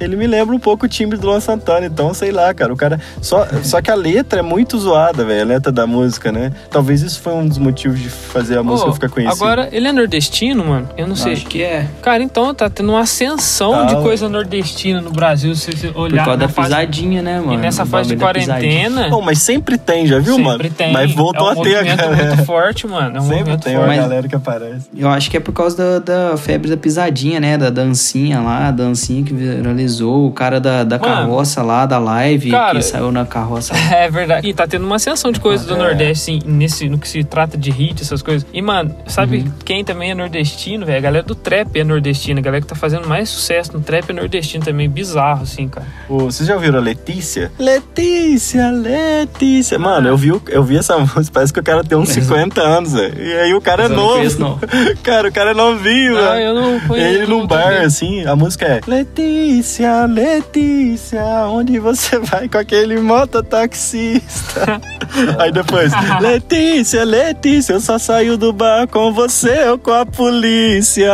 ele 0.01 0.17
me 0.17 0.27
lembra 0.27 0.55
um 0.55 0.59
pouco 0.59 0.87
o 0.87 0.89
timbre 0.89 1.19
do 1.19 1.27
Luan 1.27 1.41
Santana. 1.41 1.87
Então, 1.87 2.06
sei 2.14 2.31
lá, 2.32 2.53
cara, 2.55 2.73
o 2.73 2.76
cara. 2.76 3.00
Só, 3.20 3.47
só 3.62 3.81
que 3.81 3.91
a 3.91 3.94
letra 3.94 4.41
é 4.41 4.43
muito 4.43 4.79
zoada, 4.79 5.25
velho, 5.25 5.43
a 5.43 5.44
letra 5.44 5.73
da 5.73 5.87
música, 5.87 6.31
né? 6.32 6.53
Talvez 6.70 7.03
isso 7.03 7.20
foi 7.20 7.32
um 7.35 7.47
dos 7.47 7.58
motivos 7.58 7.99
de 8.00 8.08
fazer 8.08 8.58
a 8.58 8.62
música 8.62 8.93
ficar 8.93 9.08
conhecida. 9.08 9.44
Agora, 9.44 9.69
ele 9.73 9.88
é 9.88 9.93
nordestino, 9.93 10.64
mano? 10.64 10.88
Eu 10.97 11.06
não 11.06 11.17
sei. 11.17 11.32
Acho 11.35 11.47
que 11.47 11.62
é. 11.62 11.87
Cara, 12.03 12.23
então 12.23 12.55
tá 12.55 12.69
tendo 12.70 12.91
uma 12.91 13.00
ascensão 13.00 13.73
Tá, 13.73 13.85
de 13.85 13.97
coisa 13.97 14.29
nordestina 14.29 15.00
no 15.00 15.11
Brasil, 15.11 15.55
se 15.55 15.73
você 15.73 15.88
Por 15.88 16.03
olhar 16.03 16.25
causa 16.25 16.41
na 16.41 16.47
da 16.47 16.53
fase- 16.53 16.69
pisadinha, 16.69 17.23
né, 17.23 17.41
mano? 17.41 17.55
E 17.55 17.56
nessa 17.56 17.82
O 17.82 17.87
fase 17.87 18.08
de 18.11 18.17
quarentena, 18.17 19.08
Bom, 19.08 19.20
mas 19.23 19.38
sempre 19.41 19.76
tem, 19.79 20.06
já 20.06 20.19
viu, 20.19 20.37
sempre 20.37 20.44
mano? 20.44 20.70
tem. 20.70 20.93
Mas 20.93 21.12
voltou 21.12 21.50
é 21.50 21.55
um 21.55 21.61
a 21.61 21.64
ter 21.64 21.85
galera. 21.85 22.26
muito 22.26 22.44
forte, 22.44 22.87
mano. 22.87 23.17
É 23.17 23.20
um 23.20 23.29
Sempre 23.29 23.56
tem 23.58 23.75
uma 23.76 23.85
forte. 23.87 23.97
Mas- 23.97 24.00
galera 24.08 24.29
que 24.29 24.35
aparece. 24.37 24.87
Eu 24.97 25.08
acho 25.08 25.31
que 25.31 25.37
é 25.37 25.41
por 25.41 25.53
causa 25.53 25.76
da, 26.00 26.31
da 26.31 26.37
febre 26.37 26.70
da 26.70 26.76
pisadinha, 26.76 27.41
né? 27.41 27.56
Da 27.58 27.70
dancinha 27.70 28.41
lá, 28.41 28.69
a 28.69 28.70
dancinha 28.70 29.23
que 29.25 29.32
viralizou. 29.35 30.26
O 30.26 30.32
cara 30.32 30.61
da, 30.61 30.85
da 30.85 30.99
Mano, 30.99 31.12
carroça 31.14 31.62
lá, 31.62 31.87
da 31.87 31.95
live, 31.98 32.50
cara, 32.50 32.78
que 32.78 32.84
saiu 32.84 33.10
na 33.12 33.25
carroça. 33.26 33.75
É 33.96 34.10
verdade. 34.10 34.48
E 34.48 34.52
tá 34.54 34.66
tendo 34.66 34.84
uma 34.84 34.96
ascensão 34.96 35.31
de 35.32 35.40
coisas 35.40 35.66
do 35.66 35.75
É. 35.75 35.78
Nordeste, 35.78 36.37
assim, 36.37 36.40
nesse, 36.44 36.88
no 36.88 36.98
que 36.98 37.08
se 37.08 37.22
trata 37.25 37.56
de 37.56 37.70
hit, 37.70 38.02
essas 38.02 38.20
coisas. 38.22 38.46
E, 38.52 38.60
mano, 38.60 38.94
sabe 39.06 39.38
Uhum. 39.38 39.52
quem 39.64 39.84
também 39.84 40.10
é 40.10 40.14
nordestino, 40.14 40.84
velho? 40.87 40.98
A 40.98 41.00
galera 41.00 41.25
do 41.25 41.34
trap 41.34 41.78
é 41.78 41.84
nordestina. 41.84 42.40
A 42.40 42.43
galera 42.43 42.60
que 42.62 42.66
tá 42.69 42.75
fazendo 42.75 43.06
mais 43.08 43.28
sucesso 43.28 43.72
no 43.72 43.81
trap 43.81 44.10
é 44.10 44.12
nordestino 44.12 44.64
também. 44.64 44.88
Bizarro, 44.88 45.43
assim, 45.43 45.69
cara. 45.69 45.87
Ô, 46.08 46.19
vocês 46.20 46.46
já 46.48 46.54
ouviram 46.54 46.78
a 46.78 46.82
Letícia? 46.82 47.50
Letícia, 47.58 48.70
Letícia. 48.70 49.78
Mano, 49.78 50.08
eu 50.08 50.16
vi, 50.16 50.28
eu 50.48 50.62
vi 50.64 50.76
essa 50.76 50.96
música, 50.98 51.31
parece 51.32 51.52
que 51.52 51.60
o 51.60 51.62
cara 51.62 51.82
tem 51.84 51.96
uns 51.96 52.08
50 52.10 52.60
anos, 52.60 52.93
velho. 52.93 53.22
E 53.22 53.32
aí 53.37 53.54
o 53.54 53.60
cara 53.60 53.84
é 53.84 53.88
Mas 53.88 53.96
não 53.96 54.02
novo. 54.04 54.16
conheço, 54.16 54.40
não. 54.40 54.58
Cara, 55.02 55.29
o 55.29 55.32
cara 55.32 55.50
é 55.53 55.55
novinho, 55.55 56.15
velho. 56.15 56.41
eu 56.41 56.55
não 56.55 56.81
conheço. 56.81 57.08
Ele 57.17 57.26
num 57.26 57.46
bar, 57.46 57.65
também. 57.65 57.79
assim, 57.84 58.24
a 58.26 58.34
música 58.34 58.67
é 58.67 58.81
Letícia, 58.86 60.05
Letícia, 60.06 61.22
onde 61.48 61.79
você 61.86 62.19
vai 62.20 62.48
com 62.48 62.58
aquele 62.58 63.00
mototaxista? 63.00 64.81
Aí 65.38 65.52
depois, 65.52 65.93
Letícia, 66.20 67.05
Letícia, 67.05 67.74
eu 67.74 67.81
só 67.81 67.98
saio 67.98 68.36
do 68.36 68.52
bar 68.52 68.88
com 68.88 69.12
você 69.12 69.69
ou 69.69 69.78
com 69.78 69.93
a 69.93 70.05
polícia. 70.05 71.12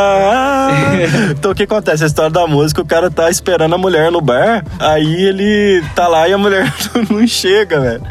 então 1.31 1.53
o 1.53 1.55
que 1.55 1.65
acontece? 1.65 2.05
A 2.05 2.07
história 2.07 2.31
da 2.31 2.47
música, 2.47 2.81
o 2.81 2.87
cara 2.87 3.11
tá 3.11 3.29
esperando 3.29 3.75
a 3.75 3.79
mulher 3.79 4.11
no 4.11 4.21
bar, 4.21 4.65
aí 4.79 5.25
ele 5.25 5.85
tá 5.95 6.09
lá 6.09 6.27
e 6.27 6.33
a 6.33 6.39
mulher 6.39 6.73
não 7.11 7.27
chega, 7.27 7.81
velho. 7.81 8.03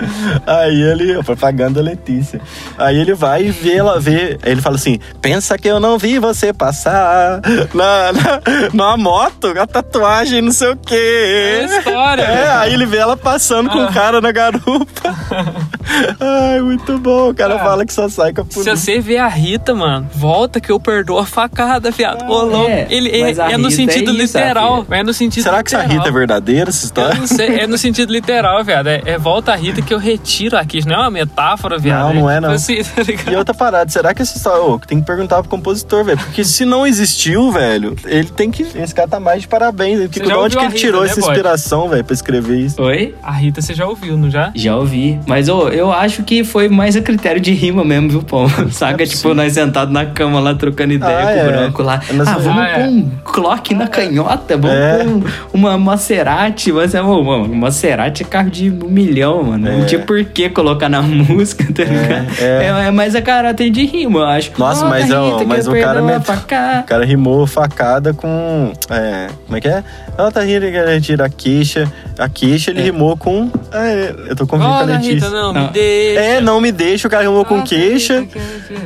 Aí 0.46 0.82
ele, 0.82 1.22
propaganda 1.24 1.82
Letícia. 1.82 2.40
Aí 2.78 2.98
ele 2.98 3.14
vai 3.14 3.46
e 3.46 3.52
vê 3.52 3.78
ela, 3.78 4.00
vê, 4.00 4.38
ele 4.44 4.62
fala 4.62 4.76
assim: 4.76 5.00
pensa 5.22 5.58
que 5.58 5.68
eu 5.68 5.80
não 5.80 5.98
vi 5.98 6.20
você 6.20 6.54
passar 6.54 7.42
na, 7.74 8.14
na, 8.14 8.42
numa 8.72 8.98
moto, 8.98 9.48
a 9.60 9.66
tatuagem, 9.66 10.42
não 10.42 10.52
sei 10.52 10.70
o 10.70 10.78
quê. 10.78 11.62
É 11.62 11.66
história, 11.66 12.24
É. 12.24 12.51
aí 12.60 12.74
ele 12.74 12.86
vê 12.86 12.98
ela 12.98 13.16
passando 13.18 13.70
com 13.70 13.80
o 13.80 13.84
Ah. 13.88 13.92
cara 13.92 14.22
na 14.22 14.32
garupa. 14.32 15.16
Ai, 16.20 16.62
muito 16.62 16.98
bom. 17.00 17.30
O 17.30 17.34
cara 17.36 17.56
Cara, 17.56 17.66
fala 17.66 17.86
que 17.86 17.94
só 17.94 18.08
sai 18.08 18.34
com 18.34 18.42
a 18.42 18.44
Se 18.46 18.50
polícia. 18.52 18.76
você 18.76 19.00
vê 19.00 19.18
a 19.18 19.28
Rita, 19.28 19.74
mano, 19.74 20.08
volta 20.14 20.60
que 20.62 20.72
eu 20.72 20.80
perdoo 20.80 21.18
a 21.18 21.26
facada, 21.26 21.92
viado. 21.92 22.24
Ô, 22.30 22.44
louco. 22.44 22.70
é, 22.70 22.88
Ele 22.90 23.10
é, 23.10 23.32
é 23.54 23.58
no 23.58 23.70
sentido 23.72 24.12
é 24.12 24.14
isso, 24.14 24.38
literal. 24.38 24.86
É 24.90 25.04
no 25.04 25.14
sentido 25.14 25.44
Será 25.44 25.62
que 25.64 25.70
essa 25.74 25.84
literal. 25.84 25.98
Rita 26.06 26.10
é 26.10 26.12
verdadeira, 26.20 26.70
essa 26.70 26.84
Eu 26.84 26.86
história? 26.86 27.16
não 27.20 27.28
sei, 27.28 27.60
é 27.60 27.68
no 27.68 27.78
sentido 27.78 28.12
literal, 28.14 28.64
viado. 28.64 28.88
É, 28.88 29.02
é 29.06 29.18
volta 29.18 29.52
a 29.52 29.56
Rita 29.56 29.82
que 29.82 29.94
eu 29.94 29.98
retiro 29.98 30.58
aqui. 30.58 30.78
Isso 30.80 30.88
não 30.88 30.96
é 30.96 31.00
uma 31.00 31.12
metáfora, 31.12 31.78
viado. 31.78 32.14
Não, 32.14 32.22
não 32.22 32.30
é, 32.30 32.36
tipo 32.36 32.48
não. 32.48 32.54
assim, 32.56 32.84
tá? 32.84 33.32
E 33.32 33.36
outra 33.36 33.54
parada, 33.54 33.90
será 33.92 34.14
que 34.14 34.22
essa 34.22 34.38
história. 34.38 34.62
Ô, 34.64 34.80
tem 34.80 35.00
que 35.00 35.06
perguntar 35.06 35.42
pro 35.42 35.50
compositor, 35.50 36.04
velho. 36.06 36.18
Porque 36.18 36.44
se 36.46 36.64
não 36.66 36.86
existiu, 36.88 37.52
velho, 37.52 37.96
ele 38.06 38.30
tem 38.30 38.50
que. 38.52 38.64
Esse 38.76 38.94
cara 38.96 39.08
tá 39.08 39.20
mais 39.20 39.42
de 39.42 39.48
parabéns. 39.48 40.00
Porque 40.02 40.20
de 40.22 40.34
onde 40.34 40.56
que 40.56 40.62
ele 40.64 40.68
Rita, 40.74 40.80
tirou 40.80 41.04
né, 41.04 41.10
essa 41.10 41.20
inspiração, 41.20 41.90
velho, 41.90 42.04
pra 42.04 42.14
escrever 42.14 42.31
isso? 42.40 42.82
Oi? 42.82 43.14
A 43.24 43.32
Rita 43.32 43.62
você 43.62 43.74
já 43.74 43.86
ouviu, 43.86 44.18
não 44.18 44.30
já? 44.30 44.52
Já 44.56 44.76
ouvi. 44.76 45.20
Mas 45.28 45.50
ô, 45.50 45.68
eu, 45.70 45.82
eu 45.82 45.92
acho 45.92 46.24
que 46.24 46.44
foi 46.44 46.70
mais 46.70 46.96
a 46.96 47.02
critério 47.02 47.42
de 47.42 47.52
rima 47.54 47.84
mesmo, 47.84 48.10
viu, 48.10 48.24
Pão? 48.24 48.48
Saca? 48.72 49.04
É 49.04 49.06
tipo, 49.06 49.34
nós 49.34 49.54
sentados 49.54 49.94
na 49.94 50.06
cama 50.06 50.40
lá, 50.40 50.54
trocando 50.56 50.94
ideia 50.94 51.18
Ah, 51.20 51.24
com 51.24 51.30
é. 51.40 51.44
o 51.48 51.52
branco 51.52 51.84
lá. 51.84 52.00
Nós- 52.14 52.28
Ah, 52.28 52.38
vamos 52.38 52.62
Ah, 52.64 52.68
é. 52.70 52.74
pôr 52.80 52.88
um 52.90 53.10
clock 53.24 53.74
na 53.74 53.88
canhota, 53.88 54.56
vamos 54.58 54.76
É. 54.78 54.98
pôr 55.04 55.08
um- 55.08 55.24
uma 55.54 55.78
Maserati. 55.78 56.72
Mas, 56.72 56.94
é, 56.96 57.02
mano, 57.02 57.24
mano, 57.24 57.56
Maserati 57.56 58.24
é 58.24 58.26
carro 58.26 58.50
de 58.50 58.70
um 58.70 58.88
milhão, 58.90 59.44
mano. 59.44 59.70
Não 59.72 59.82
É. 59.82 59.86
tinha 59.86 60.02
por 60.02 60.24
que 60.26 60.50
colocar 60.50 60.90
na 60.90 61.02
música, 61.04 61.66
tá 61.74 61.84
ligado? 61.84 62.28
é. 62.40 62.84
É, 62.84 62.88
é 62.88 62.92
mais 62.92 63.16
a 63.16 63.22
caráter 63.22 63.70
de 63.70 63.86
rima, 63.86 64.20
eu 64.20 64.26
acho. 64.26 64.52
Nossa, 64.58 64.86
Ó, 64.86 64.90
mas, 64.90 65.06
Rita, 65.06 65.46
mas 65.48 65.68
o 65.68 65.72
cara 65.74 66.02
met-. 66.02 66.30
O 66.32 66.84
cara 66.86 67.06
rimou 67.06 67.46
facada 67.48 68.14
com. 68.14 68.72
É, 68.90 69.28
como 69.46 69.58
é 69.58 69.62
que 69.62 69.68
é? 69.68 69.84
Ela 70.18 70.32
tá 70.32 70.42
rindo 70.42 70.66
que 70.66 70.72
retira 70.80 71.26
a 71.26 71.30
queixa. 71.30 71.92
A 72.20 72.30
queixa 72.30 72.70
ele 72.72 72.82
rimou 72.82 73.16
com. 73.18 73.50
Ah, 73.72 73.88
é, 73.88 74.14
eu 74.28 74.36
tô 74.36 74.46
confundindo 74.46 74.76
com 74.76 74.82
a 74.82 74.84
Letícia. 74.84 75.14
Rita, 75.14 75.30
não, 75.30 75.54
Não. 75.54 75.64
me 75.64 75.70
deixa. 75.70 76.20
É, 76.22 76.42
não 76.42 76.62
me 76.62 76.72
deixa, 76.72 77.08
o 77.08 77.12
cara 77.12 77.24
rimou 77.24 77.44
com 77.46 77.60
Ah, 77.60 77.64
queixa. 77.64 78.24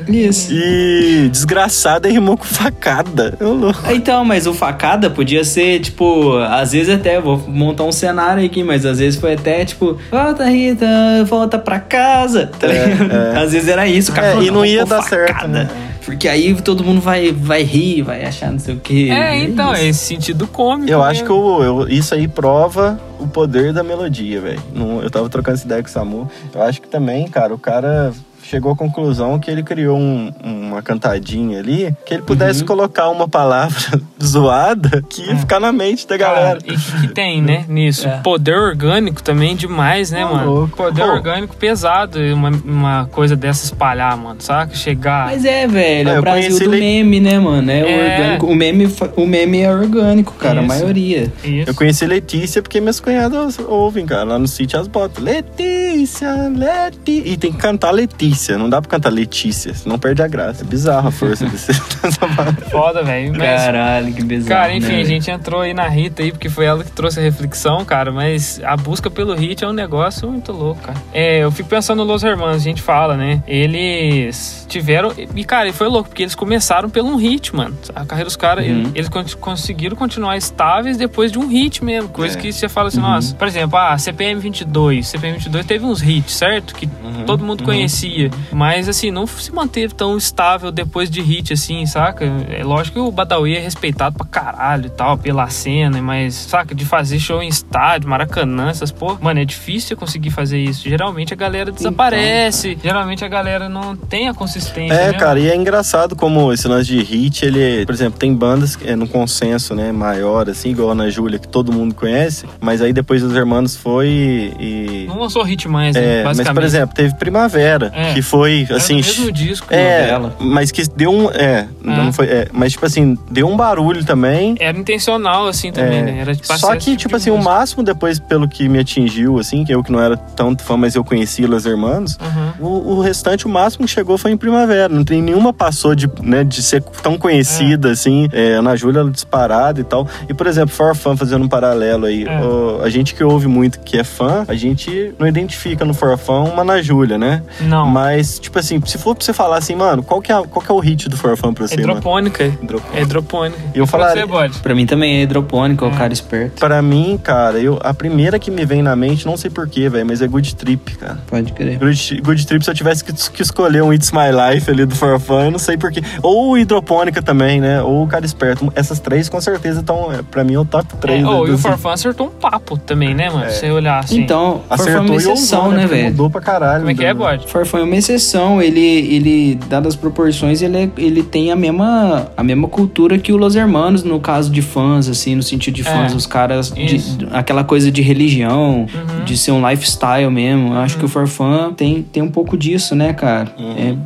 Isso. 0.08 0.53
E 0.53 1.27
desgraçada 1.29 2.08
rimou 2.08 2.38
com 2.38 2.46
facada. 2.46 3.34
Eu 3.39 3.53
louco. 3.53 3.82
Então, 3.91 4.24
mas 4.24 4.48
o 4.48 4.53
facada 4.53 5.10
podia 5.10 5.44
ser, 5.44 5.79
tipo, 5.82 6.38
às 6.38 6.72
vezes 6.72 6.94
até, 6.96 7.20
vou 7.20 7.38
montar 7.48 7.84
um 7.84 7.91
cenário 7.91 8.46
aqui, 8.46 8.63
mas 8.63 8.86
às 8.86 9.00
vezes 9.00 9.20
foi 9.20 9.34
até, 9.34 9.65
tipo, 9.65 9.98
volta 10.12 10.46
Rita, 10.46 10.86
volta 11.25 11.58
pra 11.60 11.79
casa, 11.79 12.50
tá 12.60 12.67
ligado? 12.67 13.12
é. 13.12 13.39
Às 13.44 13.51
vezes 13.51 13.67
era 13.67 13.88
isso, 13.88 14.12
o 14.12 14.15
cara 14.15 14.27
É, 14.27 14.44
e 14.44 14.51
não 14.51 14.65
ia 14.65 14.86
dar 14.86 15.01
certo, 15.03 15.34
facada. 15.34 15.48
né? 15.48 15.70
Porque 16.06 16.28
aí 16.28 16.54
todo 16.62 16.84
mundo 16.84 17.02
vai, 17.02 17.32
vai 17.32 17.64
rir, 17.64 18.02
vai 18.04 18.24
achar 18.24 18.52
não 18.52 18.60
sei 18.60 18.76
o 18.76 18.80
quê. 18.80 19.10
É, 19.12 19.38
então, 19.44 19.74
é 19.74 19.82
isso. 19.82 19.90
esse 19.90 20.06
sentido 20.06 20.48
cômico. 20.48 20.90
Eu 20.90 21.00
mesmo. 21.00 21.04
acho 21.12 21.24
que 21.24 21.30
eu- 21.32 21.64
eu- 21.64 21.88
isso 21.90 22.14
aí 22.14 22.28
prova 22.28 23.00
o 23.20 23.28
poder 23.28 23.74
da 23.74 23.84
melodia, 23.84 24.40
velho. 24.40 24.62
Eu 25.02 25.10
tava 25.10 25.28
trocando 25.30 25.56
essa 25.56 25.66
ideia 25.66 25.82
com 25.82 25.90
o 25.90 25.92
Samu. 25.92 26.32
Eu 26.54 26.62
acho 26.62 26.82
que 26.82 26.88
também, 26.88 27.28
cara, 27.28 27.54
o 27.54 27.58
cara 27.58 28.14
chegou 28.44 28.72
à 28.72 28.76
conclusão 28.76 29.40
que 29.40 29.50
ele 29.50 29.64
criou 29.64 29.98
um- 29.98 30.32
uma 30.44 30.82
cantadinha 30.84 31.58
ali 31.60 31.96
que 32.06 32.14
ele 32.14 32.22
pudesse 32.24 32.62
Uhum. 32.62 32.68
colocar 32.68 33.10
uma 33.10 33.28
palavra 33.28 34.00
zoada 34.24 35.04
que 35.10 35.22
ia 35.24 35.36
ficar 35.38 35.60
na 35.60 35.72
mente 35.72 36.08
da 36.08 36.16
galera. 36.18 36.60
Cara, 36.62 36.74
e 36.74 36.78
que, 36.78 37.02
que 37.02 37.08
tem, 37.10 37.42
né, 37.42 37.66
nisso? 37.68 38.08
É. 38.08 38.18
Poder 38.22 38.56
orgânico 38.56 39.22
também 39.22 39.56
demais, 39.56 40.12
né, 40.12 40.26
Ô, 40.26 40.34
mano? 40.34 40.52
louco. 40.52 40.78
Poder 40.78 41.02
Pô. 41.04 41.08
orgânico 41.12 41.56
pesado, 41.58 42.20
uma, 42.34 42.50
uma 42.50 43.06
coisa 43.12 43.36
dessa 43.36 43.66
espalhar, 43.66 44.16
mano, 44.18 44.38
saca? 44.42 44.74
Chegar. 44.76 45.26
Mas 45.28 45.44
é, 45.46 45.68
velho, 45.68 46.10
Ah, 46.10 46.12
é 46.12 46.16
o 46.16 46.18
eu 46.18 46.22
Brasil 46.22 46.42
conheci 46.50 46.64
do 46.66 46.74
ele- 46.76 46.82
meme, 46.82 47.20
né, 47.20 47.40
mano? 47.40 47.70
É, 47.72 47.80
É. 47.80 48.14
orgânico. 48.20 48.46
O 48.48 48.56
meme, 48.56 48.90
o 49.18 49.26
meme 49.26 49.62
é 49.62 49.72
orgânico, 49.74 50.34
cara, 50.34 50.60
a 50.60 50.64
Isso. 50.64 50.68
maioria. 50.68 51.32
Isso. 51.44 51.70
Eu 51.70 51.76
conheci 51.76 52.06
Letícia 52.06 52.62
porque 52.62 52.80
minhas 52.80 53.00
cunhadas 53.00 53.60
ouvem, 53.60 54.06
cara. 54.06 54.24
Lá 54.24 54.40
no 54.40 54.48
sítio 54.48 54.80
as 54.80 54.88
botas. 54.88 55.24
Letícia, 55.24 56.32
Letícia. 56.50 57.32
E 57.32 57.38
tem 57.38 57.52
que 57.52 57.58
cantar 57.58 57.92
Letícia. 57.92 58.58
Não 58.58 58.70
dá 58.70 58.82
pra 58.82 58.90
cantar 58.92 59.10
Letícia, 59.12 59.74
senão 59.74 59.98
perde 60.00 60.22
a 60.22 60.28
graça. 60.28 60.64
É 60.64 60.66
bizarro 60.66 61.08
a 61.08 61.12
força 61.12 61.46
desse. 61.46 61.74
Foda, 62.72 63.04
velho. 63.04 63.34
Caralho, 63.38 64.14
que 64.16 64.24
bizarro. 64.24 64.62
Cara, 64.62 64.74
enfim, 64.76 64.94
né, 64.94 65.02
a 65.02 65.06
gente 65.06 65.30
entrou 65.30 65.62
aí 65.62 65.74
na 65.74 65.88
Rita 65.88 66.24
aí, 66.24 66.32
porque 66.32 66.50
foi 66.50 66.66
ela 66.66 66.84
que 66.84 66.92
trouxe 66.92 67.20
a 67.20 67.24
reflexão, 67.24 67.84
cara, 67.86 68.12
mas 68.12 68.62
a 68.64 68.76
busca 68.78 69.10
pelo 69.10 69.36
hit 69.36 69.64
é 69.64 69.68
um 69.68 69.74
negócio 69.74 70.30
muito 70.32 70.52
louco, 70.52 70.82
cara. 70.82 70.98
É, 71.14 71.40
eu 71.44 71.52
fico 71.52 71.70
pensando 71.70 72.00
nos 72.00 72.08
Los 72.08 72.24
Hermanos, 72.24 72.56
a 72.58 72.60
gente 72.60 72.82
fala, 72.82 73.16
né? 73.18 73.44
Eles 73.48 74.66
tiveram. 74.70 75.12
E, 75.36 75.44
cara, 75.44 75.68
e 75.70 75.74
foi 75.74 75.88
louco, 75.88 76.10
porque 76.10 76.24
eles 76.24 76.36
começaram 76.36 76.90
pelo 76.90 77.10
um 77.10 77.16
hit, 77.18 77.56
mano. 77.56 77.76
A 77.96 78.06
carreira 78.06 78.26
dos 78.28 78.36
caras, 78.36 78.66
Uhum. 78.66 78.92
eles 78.96 79.10
con- 79.10 79.24
conseguiram 79.40 79.96
continuar 79.96 80.38
estáveis 80.38 80.98
depois 80.98 81.32
de 81.32 81.40
um 81.40 81.48
hit 81.48 81.84
mesmo. 81.84 82.10
Coisa 82.10 82.38
É. 82.38 82.42
que 82.42 82.52
você 82.52 82.70
fala 82.70 82.88
assim, 82.88 83.00
Uhum. 83.00 83.10
nossa, 83.10 83.36
por 83.36 83.48
exemplo, 83.48 83.78
ah, 83.78 83.98
CPM 83.98 84.40
22. 84.40 85.08
CPM 85.08 85.38
22 85.38 85.66
teve 85.66 85.86
uns 85.86 86.02
hits, 86.02 86.34
certo? 86.34 86.74
Que 86.76 86.86
Uhum. 86.86 87.24
todo 87.26 87.44
mundo 87.44 87.64
conhecia. 87.64 88.30
Mas, 88.52 88.88
assim, 88.88 89.12
não 89.12 89.28
se 89.28 89.52
manteve 89.54 89.94
tão 89.94 90.18
estável 90.18 90.72
depois 90.72 91.10
de 91.10 91.22
hit, 91.22 91.54
assim, 91.54 91.86
saca? 91.86 92.26
É 92.50 92.64
lógico 92.64 92.96
que 92.96 93.00
o 93.00 93.12
Badawi 93.12 93.56
é 93.56 93.60
respeitado 93.60 93.95
pra 93.96 94.25
caralho 94.25 94.88
e 94.88 94.90
tal, 94.90 95.18
pela 95.18 95.48
cena, 95.50 96.02
mas, 96.02 96.34
saca? 96.36 96.74
De 96.75 96.86
fazer 96.86 97.20
show 97.20 97.42
em 97.42 97.48
estádio, 97.48 98.10
Maracanã, 98.10 98.70
essas 98.70 98.92
porra. 98.92 99.18
Mano, 99.22 99.40
é 99.40 99.46
difícil 99.46 99.96
conseguir 99.98 100.30
fazer 100.30 100.60
isso. 100.60 100.88
Geralmente 100.88 101.34
a 101.34 101.38
galera 101.38 101.72
desaparece. 101.72 102.78
Geralmente 102.82 103.24
a 103.24 103.28
galera 103.28 103.68
não 103.70 103.96
tem 103.96 104.28
a 104.28 104.34
consistência. 104.34 104.94
É, 104.94 105.12
né? 105.12 105.14
cara, 105.14 105.40
e 105.40 105.50
é 105.50 105.56
engraçado 105.56 106.16
como 106.16 106.52
esse 106.54 106.68
lance 106.68 106.88
de 106.88 107.02
hit, 107.02 107.46
ele, 107.46 107.86
por 107.86 107.94
exemplo, 107.94 108.20
tem 108.20 108.34
bandas 108.34 108.75
que 108.75 108.88
é 108.90 108.96
no 108.96 109.08
consenso, 109.08 109.74
né, 109.75 109.92
maior, 109.92 110.50
assim, 110.50 110.70
igual 110.70 110.90
a 110.90 110.92
Ana 110.92 111.10
Júlia, 111.10 111.40
que 111.40 111.48
todo 111.48 111.72
mundo 111.72 111.94
conhece, 111.96 112.46
mas 112.60 112.82
aí 112.82 112.92
depois 112.94 113.24
os 113.24 113.34
irmãos 113.36 113.75
foi 113.75 114.54
e. 114.60 115.06
Não 115.08 115.20
lançou 115.20 115.44
hit 115.44 115.68
mais, 115.68 115.96
né? 115.96 116.02
É, 116.04 116.16
mas 116.24 116.38
basicamente. 116.38 116.56
por 116.56 116.64
exemplo, 116.64 116.96
teve 116.96 117.16
Primavera, 117.16 117.92
É. 117.94 118.14
que 118.14 118.22
foi 118.22 118.64
Era 118.68 118.78
assim. 118.78 119.00
do 119.02 119.06
mesmo 119.08 119.32
disco. 119.32 119.68
É, 119.70 120.12
novela. 120.12 120.36
mas 120.40 120.72
que 120.72 120.84
deu 120.90 121.12
um. 121.12 121.30
É, 121.32 121.68
não 121.82 122.12
foi. 122.14 122.25
É, 122.28 122.48
mas 122.52 122.74
tipo 122.74 122.86
assim, 122.86 123.18
deu 123.30 123.48
um 123.48 123.56
barulho 123.56 123.85
também. 124.06 124.56
Era 124.60 124.77
intencional, 124.77 125.48
assim, 125.48 125.72
também, 125.72 126.00
É, 126.00 126.01
né? 126.04 126.18
Era 126.20 126.36
pra 126.36 126.58
Só 126.58 126.75
que, 126.75 126.96
tipo 126.96 127.10
de 127.10 127.15
assim, 127.15 127.30
o 127.32 127.42
máximo 127.42 127.84
depois, 127.84 128.20
pelo 128.20 128.48
que 128.48 128.68
me 128.68 128.80
atingiu, 128.80 129.38
assim, 129.39 129.63
que 129.63 129.74
eu 129.74 129.84
que 129.84 129.92
não 129.92 130.00
era 130.01 130.18
tanto 130.18 130.63
fã, 130.63 130.75
mas 130.77 130.96
eu 130.96 131.04
conhecia 131.04 131.48
Los 131.48 131.65
Hermanos, 131.65 132.18
Uhum. 132.60 132.68
o, 132.68 132.94
o 132.96 133.01
restante, 133.01 133.46
o 133.46 133.50
máximo 133.50 133.86
que 133.86 133.92
chegou 133.92 134.18
foi 134.18 134.32
em 134.32 134.38
Primavera. 134.38 134.89
Não 134.89 135.04
tem 135.04 135.22
nenhuma 135.22 135.54
passou 135.54 135.94
de, 135.96 136.10
né, 136.22 136.44
de 136.44 136.62
ser 136.63 136.82
tão 136.82 137.18
conhecida, 137.18 137.92
assim. 137.92 138.27
É, 138.32 138.54
Ana 138.54 138.75
Júlia 138.75 139.04
disparada 139.06 139.80
e 139.80 139.84
tal. 139.84 140.08
E, 140.30 140.34
por 140.34 140.48
exemplo, 140.48 140.74
For 140.74 140.96
Fun, 140.96 141.15
fazendo 141.15 141.44
um 141.46 141.48
paralelo 141.50 142.06
aí. 142.06 142.25
É. 142.25 142.42
o- 142.42 142.82
a 142.84 142.89
gente 142.89 143.13
que 143.15 143.24
ouve 143.24 143.48
muito, 143.48 143.80
que 143.82 143.98
é 143.98 144.04
fã, 144.04 144.46
a 144.48 144.54
gente 144.56 145.13
não 145.20 145.27
identifica 145.27 145.84
no 145.86 145.94
For 145.94 146.18
Fun 146.18 146.46
uma 146.46 146.62
Ana 146.63 146.82
Júlia, 146.82 147.18
né? 147.18 147.44
Não. 147.62 147.86
Mas, 147.88 148.39
tipo 148.39 148.58
assim, 148.60 148.82
se 148.86 148.98
for 148.98 149.15
pra 149.15 149.24
você 149.25 149.34
falar 149.34 149.58
assim, 149.58 149.75
mano, 149.75 150.01
qual 150.04 150.22
que 150.22 150.32
é, 150.32 150.36
qual 150.48 150.63
que 150.65 150.72
é 150.72 150.74
o 150.74 150.80
hit 150.80 151.08
do 151.10 151.18
For 151.18 151.36
Fun 151.38 151.54
pra 151.54 151.65
É 151.65 151.68
você, 151.68 151.75
hidropônica. 151.75 152.46
Hidropônica. 152.46 152.98
É 152.98 153.01
hidropônica. 153.01 153.58
E 153.75 153.79
eu 153.79 153.86
Pra 153.86 154.00
falaria- 154.00 154.25
Você. 154.25 154.60
Pra 154.60 154.74
mim 154.74 154.86
também 154.86 155.17
é 155.17 155.24
hidropônico, 155.24 155.84
é 155.86 155.88
o 155.89 155.91
É. 155.91 155.98
cara 155.98 156.13
esperto. 156.13 156.60
Pra 156.60 156.82
mim, 156.82 157.20
cara, 157.22 157.60
eu, 157.60 157.77
a 157.84 157.94
primeira 157.94 158.39
que 158.39 158.50
me 158.50 158.65
vem 158.65 158.82
na 158.82 158.96
mente, 158.96 159.25
não 159.25 159.36
sei 159.36 159.50
porquê, 159.51 159.89
velho, 159.89 160.05
mas 160.05 160.22
é 160.22 160.27
Good 160.27 160.55
Trip, 160.55 160.96
cara. 160.96 161.20
Pode 161.27 161.51
crer. 161.51 161.77
Good, 161.77 162.22
Good 162.22 162.48
Trip, 162.48 162.63
se 162.63 162.72
eu 162.72 162.74
tivesse 162.75 163.03
que, 163.03 163.12
que 163.13 163.41
escolher 163.41 163.84
um 163.84 163.91
It's 163.94 164.12
My 164.12 164.29
Life 164.32 164.70
ali 164.72 164.86
do 164.86 164.96
For 164.96 165.20
Fun, 165.20 165.41
eu 165.46 165.51
não 165.51 165.60
sei 165.60 165.75
porquê. 165.77 166.01
Ou 166.24 166.58
Hidropônica 166.58 167.22
também, 167.22 167.60
né? 167.60 167.82
Ou 167.82 168.03
o 168.03 168.08
Cara 168.08 168.25
Esperto. 168.25 168.72
Essas 168.75 169.00
três, 169.00 169.27
com 169.27 169.41
certeza, 169.41 169.82
estão, 169.82 170.12
é, 170.12 170.22
pra 170.22 170.44
mim, 170.44 170.53
é 170.53 170.60
o 170.60 170.65
top 170.65 170.88
É, 170.94 170.98
3. 170.98 171.25
oh, 171.25 171.44
né, 171.44 171.50
e 171.51 171.53
o 171.53 171.58
Forfã 171.58 171.91
acertou 171.91 172.27
um 172.27 172.32
papo 172.32 172.77
também, 172.77 173.13
né, 173.13 173.29
mano? 173.29 173.44
É. 173.46 173.50
Se 173.50 173.60
você 173.60 173.72
olhar 173.72 174.00
assim. 174.00 174.22
Então, 174.22 174.62
Forfã 174.70 174.72
é 174.72 174.74
Acertou 174.75 175.01
uma 175.05 175.13
e 175.13 175.17
exceção, 175.17 175.72
né, 175.72 175.82
Porque 175.82 175.96
velho? 175.96 176.10
Mudou 176.12 176.29
pra 176.29 176.41
caralho. 176.41 176.79
Como 176.79 176.91
é 176.91 176.94
que 176.96 177.03
é, 177.03 177.08
né? 177.08 177.13
bode? 177.13 177.48
Forfã 177.48 177.79
é 177.79 177.84
uma 177.84 177.96
exceção, 177.96 178.62
ele, 178.62 178.79
ele 178.79 179.60
dadas 179.67 179.94
as 179.94 180.00
proporções, 180.00 180.62
ele, 180.62 180.77
é- 180.77 180.89
ele 180.98 181.22
tem 181.24 181.51
a 181.51 181.55
mesma, 181.55 182.32
a 182.38 182.44
mesma 182.44 182.67
cultura 182.70 183.17
que 183.17 183.34
o 183.34 183.38
Los 183.38 183.55
Hermanos, 183.55 183.65
no 183.66 184.20
caso 184.20 184.52
de 184.52 184.62
fãs, 184.62 185.08
assim, 185.08 185.36
no 185.36 185.44
sentido 185.44 185.76
de 185.76 185.84
fãs, 185.84 186.14
É, 186.14 186.16
os 186.16 186.26
caras, 186.26 186.72
de- 186.72 187.28
aquela 187.32 187.64
coisa 187.64 187.92
de 187.92 188.02
religião, 188.02 188.86
Uhum. 188.94 189.24
de 189.26 189.38
ser 189.38 189.52
um 189.52 189.68
lifestyle 189.70 190.30
mesmo. 190.30 190.74
Eu 190.74 190.80
acho 190.80 190.98
que 190.98 191.06
o 191.06 191.08
Forfã 191.08 191.72
tem, 191.76 192.02
tem 192.04 192.22
um 192.24 192.30
pouco 192.30 192.58
disso, 192.58 192.96
né, 192.96 193.14
cara? 193.14 193.54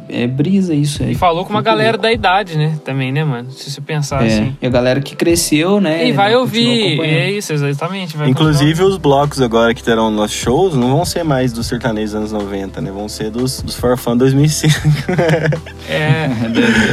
É, 0.10 0.24
é 0.24 0.28
brisa 0.28 0.74
isso 0.74 1.04
aí. 1.04 1.12
E 1.12 1.16
falou 1.16 1.44
com 1.46 1.52
uma 1.52 1.62
galera 1.62 1.92
louco. 1.92 2.04
da 2.04 2.12
idade, 2.12 2.58
né? 2.58 2.78
Também, 2.84 3.12
né, 3.12 3.24
mano? 3.24 3.52
Se 3.52 3.70
você 3.72 3.82
pensar 3.82 4.24
É, 4.24 4.28
assim. 4.28 4.56
e 4.62 4.66
a 4.66 4.70
galera 4.70 5.00
que 5.02 5.16
cresceu, 5.16 5.80
né? 5.82 6.08
E 6.08 6.12
vai 6.12 6.36
ouvir. 6.36 7.00
É 7.02 7.30
isso, 7.32 7.54
exatamente. 7.54 8.16
vai 8.18 8.30
Inclusive, 8.30 8.84
os 8.84 8.98
blocos 8.98 9.42
agora 9.42 9.74
que 9.74 9.84
terão 9.84 10.10
nos 10.12 10.32
shows 10.32 10.76
não 10.76 10.90
vão 10.92 11.06
ser 11.06 11.24
mais 11.24 11.52
dos 11.54 11.68
sertanejos 11.68 12.16
anos 12.16 12.32
90, 12.32 12.82
né? 12.82 12.92
Vão 12.92 13.08
ser 13.10 13.30
dos, 13.30 13.62
dos 13.62 13.76
For 13.76 13.98
Fun 13.98 14.16
2005. 14.18 14.80
continuar. 14.80 15.62
É. 15.90 16.26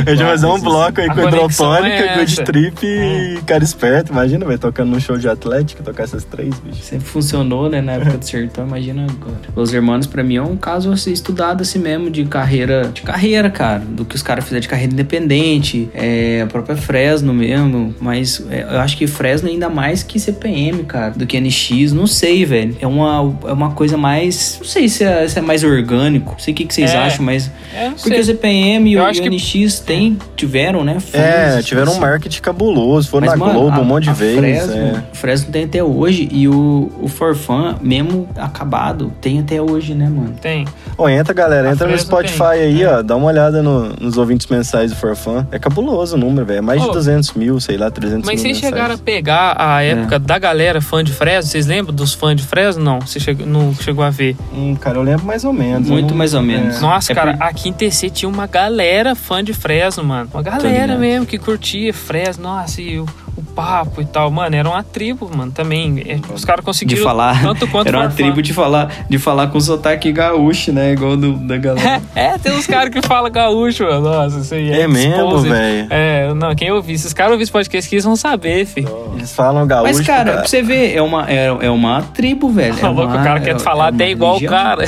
A 0.07 0.11
gente 0.11 0.23
vai 0.23 0.33
fazer 0.33 0.47
um 0.47 0.61
bloco 0.61 1.01
aí 1.01 1.09
A 1.09 1.15
com 1.15 1.21
Hidropônica, 1.23 1.87
é 1.95 2.19
Good. 2.19 2.25
Trip 2.57 2.87
e 2.87 3.39
Cara 3.47 3.63
Esperto. 3.63 4.13
Imagina, 4.13 4.47
vai 4.47 4.57
tocando 4.57 4.91
num 4.91 4.99
show 5.01 5.19
de 5.19 5.29
Atlético, 5.29 5.83
tocar 5.83 6.05
essas 6.05 6.25
três, 6.25 6.59
bicho. 6.61 6.83
Sempre 6.83 7.07
funcionou, 7.07 7.69
né, 7.69 7.83
na 7.83 7.93
época 7.93 8.17
do 8.17 8.25
sertão, 8.25 8.67
imagina 8.67 9.03
agora. 9.05 9.37
Os 9.55 9.75
Hermanos, 9.75 10.07
pra 10.07 10.23
mim, 10.23 10.37
é 10.37 10.43
um 10.43 10.57
caso 10.57 10.91
a 10.91 10.97
ser 10.97 11.13
estudado 11.13 11.61
assim 11.61 11.79
mesmo, 11.79 12.11
de 12.11 12.25
carreira, 12.25 12.91
de 12.95 13.03
carreira, 13.03 13.51
cara, 13.51 13.81
do 13.81 14.07
que 14.07 14.15
os 14.17 14.23
caras 14.23 14.45
fizeram 14.45 14.61
de 14.61 14.69
carreira 14.69 14.91
independente, 14.93 15.91
é, 15.93 16.41
a 16.43 16.47
própria 16.47 16.77
Fresno 16.77 17.35
mesmo, 17.35 17.95
mas 18.01 18.43
é, 18.51 18.63
eu 18.63 18.81
acho 18.81 18.97
que 18.97 19.07
Fresno 19.07 19.49
ainda 19.51 19.69
mais 19.69 20.03
que 20.03 20.19
CPM, 20.19 20.83
cara, 20.85 21.11
do 21.11 21.27
que 21.27 21.39
NX, 21.39 21.93
não 21.93 22.07
sei, 22.07 22.47
velho. 22.47 22.75
É 22.81 22.87
uma, 22.87 23.37
é 23.47 23.53
uma 23.53 23.73
coisa 23.73 23.99
mais, 23.99 24.57
não 24.61 24.67
sei 24.67 24.89
se 24.89 25.05
é, 25.05 25.29
se 25.29 25.39
é 25.39 25.43
mais 25.43 25.63
orgânico, 25.63 26.33
não 26.33 26.39
sei 26.39 26.55
o 26.55 26.57
que, 26.57 26.65
que 26.65 26.73
vocês 26.75 26.91
É. 26.93 26.97
acham, 26.97 27.23
mas... 27.25 27.51
É, 27.75 27.89
não 27.89 27.97
Porque 27.97 28.09
sei. 28.11 28.21
o 28.21 28.25
CPM, 28.25 28.93
Eu 28.95 29.03
e 29.07 29.11
o 29.11 29.13
que- 29.13 29.29
NX 29.29 29.81
tem, 29.81 30.17
tiveram, 30.35 30.83
né? 30.85 30.99
fãs, 31.01 31.15
É, 31.21 31.63
tiveram 31.63 31.89
um 31.89 31.91
assim. 31.93 32.01
marketing 32.01 32.41
cabuloso. 32.47 33.09
Foram 33.09 33.27
Mas, 33.27 33.39
na 33.39 33.45
mano, 33.47 33.61
Globo 33.61 33.77
a- 33.77 33.81
um 33.81 33.85
monte 33.85 34.05
de 34.05 34.13
vezes. 34.13 34.71
É. 34.71 35.03
Fresno 35.13 35.51
tem 35.53 35.65
até 35.65 35.83
hoje. 35.83 36.29
E 36.31 36.49
o, 36.49 36.91
o 37.01 37.09
Forfan, 37.09 37.77
mesmo 37.81 38.29
acabado, 38.37 39.13
tem 39.21 39.39
até 39.41 39.61
hoje, 39.61 39.95
né, 39.95 40.09
mano? 40.09 40.35
Tem. 40.41 40.65
Ô, 40.97 41.09
entra, 41.09 41.35
galera, 41.35 41.69
A 41.69 41.73
entra 41.73 41.87
no 41.87 41.93
Fresno 41.93 42.07
Spotify 42.11 42.39
tem, 42.59 42.63
aí, 42.63 42.83
é. 42.83 42.89
ó. 42.99 43.03
Dá 43.03 43.17
uma 43.17 43.27
olhada 43.27 43.63
no- 43.63 43.91
nos 44.01 44.17
ouvintes 44.17 44.47
mensais 44.47 44.91
do 44.91 44.97
Forfan. 44.97 45.47
É 45.51 45.59
cabuloso 45.59 46.17
o 46.17 46.19
número, 46.19 46.47
velho. 46.47 46.59
É 46.59 46.63
mais 46.63 46.81
de 46.83 46.89
Ô. 46.89 46.93
200 46.93 47.33
mil, 47.35 47.61
sei 47.61 47.77
lá, 47.77 47.91
300 47.91 48.25
Mas 48.27 48.37
mil. 48.37 48.43
vocês 48.43 48.57
mensais. 48.57 48.73
chegaram 48.75 48.95
a 48.95 48.99
pegar 48.99 49.57
a 49.59 49.83
época 49.83 50.19
da 50.19 50.39
galera 50.39 50.81
fã 50.81 51.03
de 51.05 51.13
Fresno? 51.13 51.51
Vocês 51.51 51.67
lembram 51.67 51.95
dos 51.95 52.15
fãs 52.15 52.37
de 52.37 52.43
Fresno? 52.43 52.83
Não, 52.83 53.01
você 53.01 53.19
chegou, 53.21 53.47
não 53.47 53.75
chegou 53.75 54.05
a 54.05 54.11
ver. 54.11 54.37
Hum, 54.55 54.75
cara, 54.75 54.99
eu 54.99 55.03
lembro 55.03 55.27
mais 55.27 55.45
ou 55.45 55.53
menos. 55.53 55.89
Muito 55.89 56.11
não- 56.11 56.17
mais 56.17 56.35
ou 56.35 56.43
menos. 56.43 56.77
É. 56.77 56.81
Nossa, 56.81 57.13
É 57.13 57.15
cara, 57.15 57.37
por- 57.37 57.43
aqui 57.43 57.69
em 57.69 57.73
TC 57.73 58.11
tinha 58.11 58.29
uma 58.29 58.47
galera 58.47 59.15
fã 59.15 59.43
de 59.43 59.53
Fresno, 59.53 60.05
mano. 60.05 60.29
Uma 60.33 60.43
galera 60.43 60.97
mesmo 60.97 61.27
que 61.27 61.39
curtia 61.39 61.93
Fresno. 61.93 62.36
Nossa, 62.39 62.81
e 62.83 63.01
o, 63.01 63.07
o 63.37 63.43
papo 63.43 64.01
e 64.01 64.05
tal. 64.05 64.31
Mano, 64.31 64.57
era 64.57 64.69
uma 64.69 64.83
tribo, 64.83 65.31
mano, 65.35 65.53
também. 65.53 66.03
É, 66.07 66.19
Os 66.35 66.45
caras 66.45 66.61
De 66.63 66.67
conseguiram 66.67 67.03
falar. 67.05 67.43
tanto 67.43 67.67
quanto 67.69 67.89
Era 67.89 67.99
uma 67.99 68.09
tribo 68.09 68.41
de 68.41 68.53
falar, 68.55 68.91
de 69.09 69.19
falar 69.19 69.49
com 69.49 69.61
sotaque 69.61 70.11
gaúcho, 70.13 70.73
né? 70.73 70.93
Igual 70.93 71.17
do, 71.17 71.33
da 71.35 71.57
galera. 71.57 72.01
É, 72.15 72.39
tem 72.39 72.53
uns 72.53 72.67
caras 72.67 72.89
que 72.91 73.03
falam 73.07 73.31
gaúcho, 73.31 73.85
mano. 73.85 74.01
Nossa, 74.01 74.39
isso 74.41 74.55
aí 74.55 74.71
é 74.71 74.81
É 74.83 74.89
mesmo, 74.89 75.39
velho. 75.41 75.87
É, 75.91 76.33
não, 76.35 76.55
quem 76.55 76.71
ouvir, 76.73 76.97
se 76.99 77.07
os 77.07 77.13
caras 77.13 77.33
ouvirem 77.33 77.43
esse 77.45 77.53
podcast 77.53 77.87
aqui, 77.89 77.97
eles 77.97 78.05
vão 78.05 78.17
saber, 78.17 78.65
fi. 78.65 78.87
Eles 79.15 79.33
falam 79.35 79.67
gaúcho. 79.67 79.93
Mas, 79.95 80.07
cara, 80.07 80.33
pra 80.39 80.47
você 80.47 80.63
ver, 80.63 80.95
é 80.95 81.03
uma, 81.03 81.31
é, 81.31 81.47
é 81.47 81.71
uma 81.71 82.03
tribo, 82.03 82.49
velho. 82.51 82.75
É 82.75 82.81
Tá 82.81 82.89
louco, 82.89 83.13
uma- 83.13 83.21
o 83.21 83.25
cara 83.25 83.41
quer 83.41 83.57
é- 83.57 83.59
falar 83.59 83.87
é 83.87 83.89
até 83.95 84.11
igual 84.11 84.37
o 84.39 84.45
cara. 84.45 84.85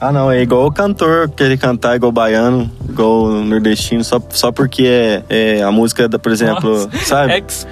Ah, 0.00 0.10
não, 0.10 0.30
é 0.30 0.42
igual 0.42 0.66
o 0.66 0.72
cantor 0.72 1.28
que 1.30 1.42
ele 1.42 1.56
cantar 1.56 1.94
igual 1.96 2.10
baiano, 2.10 2.70
igual 2.88 3.28
nordestino, 3.28 4.02
só, 4.02 4.20
só 4.30 4.50
porque 4.50 4.84
é, 5.28 5.58
é 5.58 5.62
a 5.62 5.70
música, 5.70 6.08
da, 6.08 6.18
por 6.18 6.32
exemplo, 6.32 6.70
Nossa, 6.70 7.04
sabe? 7.04 7.44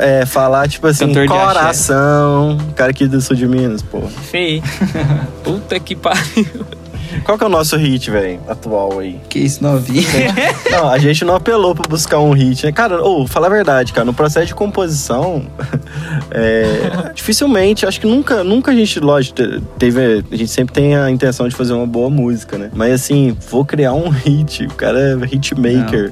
É, 0.00 0.26
falar, 0.26 0.68
tipo 0.68 0.86
assim, 0.86 1.06
Cantor 1.06 1.26
coração, 1.28 2.58
cara 2.74 2.90
aqui 2.90 3.06
do 3.06 3.20
sul 3.20 3.36
de 3.36 3.46
Minas, 3.46 3.82
pô. 3.82 4.00
Feio. 4.00 4.62
Puta 5.42 5.78
que 5.78 5.94
pariu. 5.96 6.81
Qual 7.24 7.36
que 7.38 7.44
é 7.44 7.46
o 7.46 7.50
nosso 7.50 7.76
hit, 7.76 8.10
velho, 8.10 8.40
atual 8.48 8.98
aí? 8.98 9.18
Que 9.28 9.38
isso, 9.40 9.62
novinho. 9.62 10.02
Não, 10.70 10.88
a 10.88 10.98
gente 10.98 11.24
não 11.24 11.34
apelou 11.34 11.74
pra 11.74 11.84
buscar 11.88 12.18
um 12.18 12.32
hit, 12.32 12.64
né? 12.64 12.72
Cara, 12.72 13.02
ou, 13.02 13.26
fala 13.26 13.46
a 13.46 13.50
verdade, 13.50 13.92
cara, 13.92 14.04
no 14.04 14.14
processo 14.14 14.46
de 14.46 14.54
composição, 14.54 15.42
é, 16.30 17.12
dificilmente, 17.14 17.84
acho 17.86 18.00
que 18.00 18.06
nunca, 18.06 18.42
nunca 18.42 18.70
a 18.70 18.74
gente, 18.74 18.98
lógico, 19.00 19.36
te- 19.36 19.60
teve, 19.78 20.24
a 20.30 20.36
gente 20.36 20.48
sempre 20.50 20.72
tem 20.74 20.96
a 20.96 21.10
intenção 21.10 21.46
de 21.48 21.54
fazer 21.54 21.72
uma 21.74 21.86
boa 21.86 22.08
música, 22.08 22.56
né? 22.56 22.70
Mas 22.74 22.92
assim, 22.94 23.36
vou 23.50 23.64
criar 23.64 23.92
um 23.92 24.08
hit, 24.08 24.64
o 24.64 24.74
cara 24.74 24.98
é 24.98 25.34
hitmaker. 25.34 26.08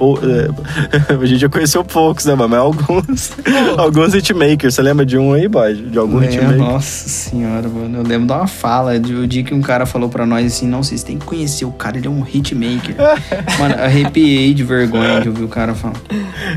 É, 1.08 1.14
a 1.14 1.26
gente 1.26 1.38
já 1.40 1.48
conheceu 1.48 1.82
poucos, 1.84 2.26
né, 2.26 2.34
mas 2.34 2.52
alguns, 2.52 3.32
alguns 3.78 4.14
hitmakers. 4.14 4.74
Você 4.74 4.82
lembra 4.82 5.06
de 5.06 5.16
um 5.16 5.32
aí, 5.32 5.48
boy? 5.48 5.74
De 5.74 5.98
algum 5.98 6.18
Lembro, 6.18 6.34
hitmaker? 6.34 6.58
nossa 6.58 7.08
senhora, 7.08 7.68
mano. 7.68 7.98
Eu 7.98 8.02
lembro 8.02 8.26
de 8.26 8.32
uma 8.32 8.46
fala 8.46 8.98
de 8.98 9.14
o 9.14 9.26
dia 9.26 9.42
que 9.42 9.54
um 9.54 9.62
cara 9.62 9.86
falou 9.86 10.08
pra 10.08 10.26
nós 10.26 10.46
assim: 10.46 10.66
não, 10.68 10.82
vocês 10.90 11.02
têm 11.02 11.18
que 11.18 11.24
conhecer 11.24 11.64
o 11.64 11.70
cara, 11.70 11.96
ele 11.98 12.06
é 12.06 12.10
um 12.10 12.22
hitmaker. 12.24 12.94
mano, 13.58 13.74
arrepiei 13.82 14.52
de 14.52 14.62
vergonha 14.64 15.20
de 15.20 15.28
ouvir 15.28 15.44
o 15.44 15.48
cara 15.48 15.74
falar. 15.74 15.94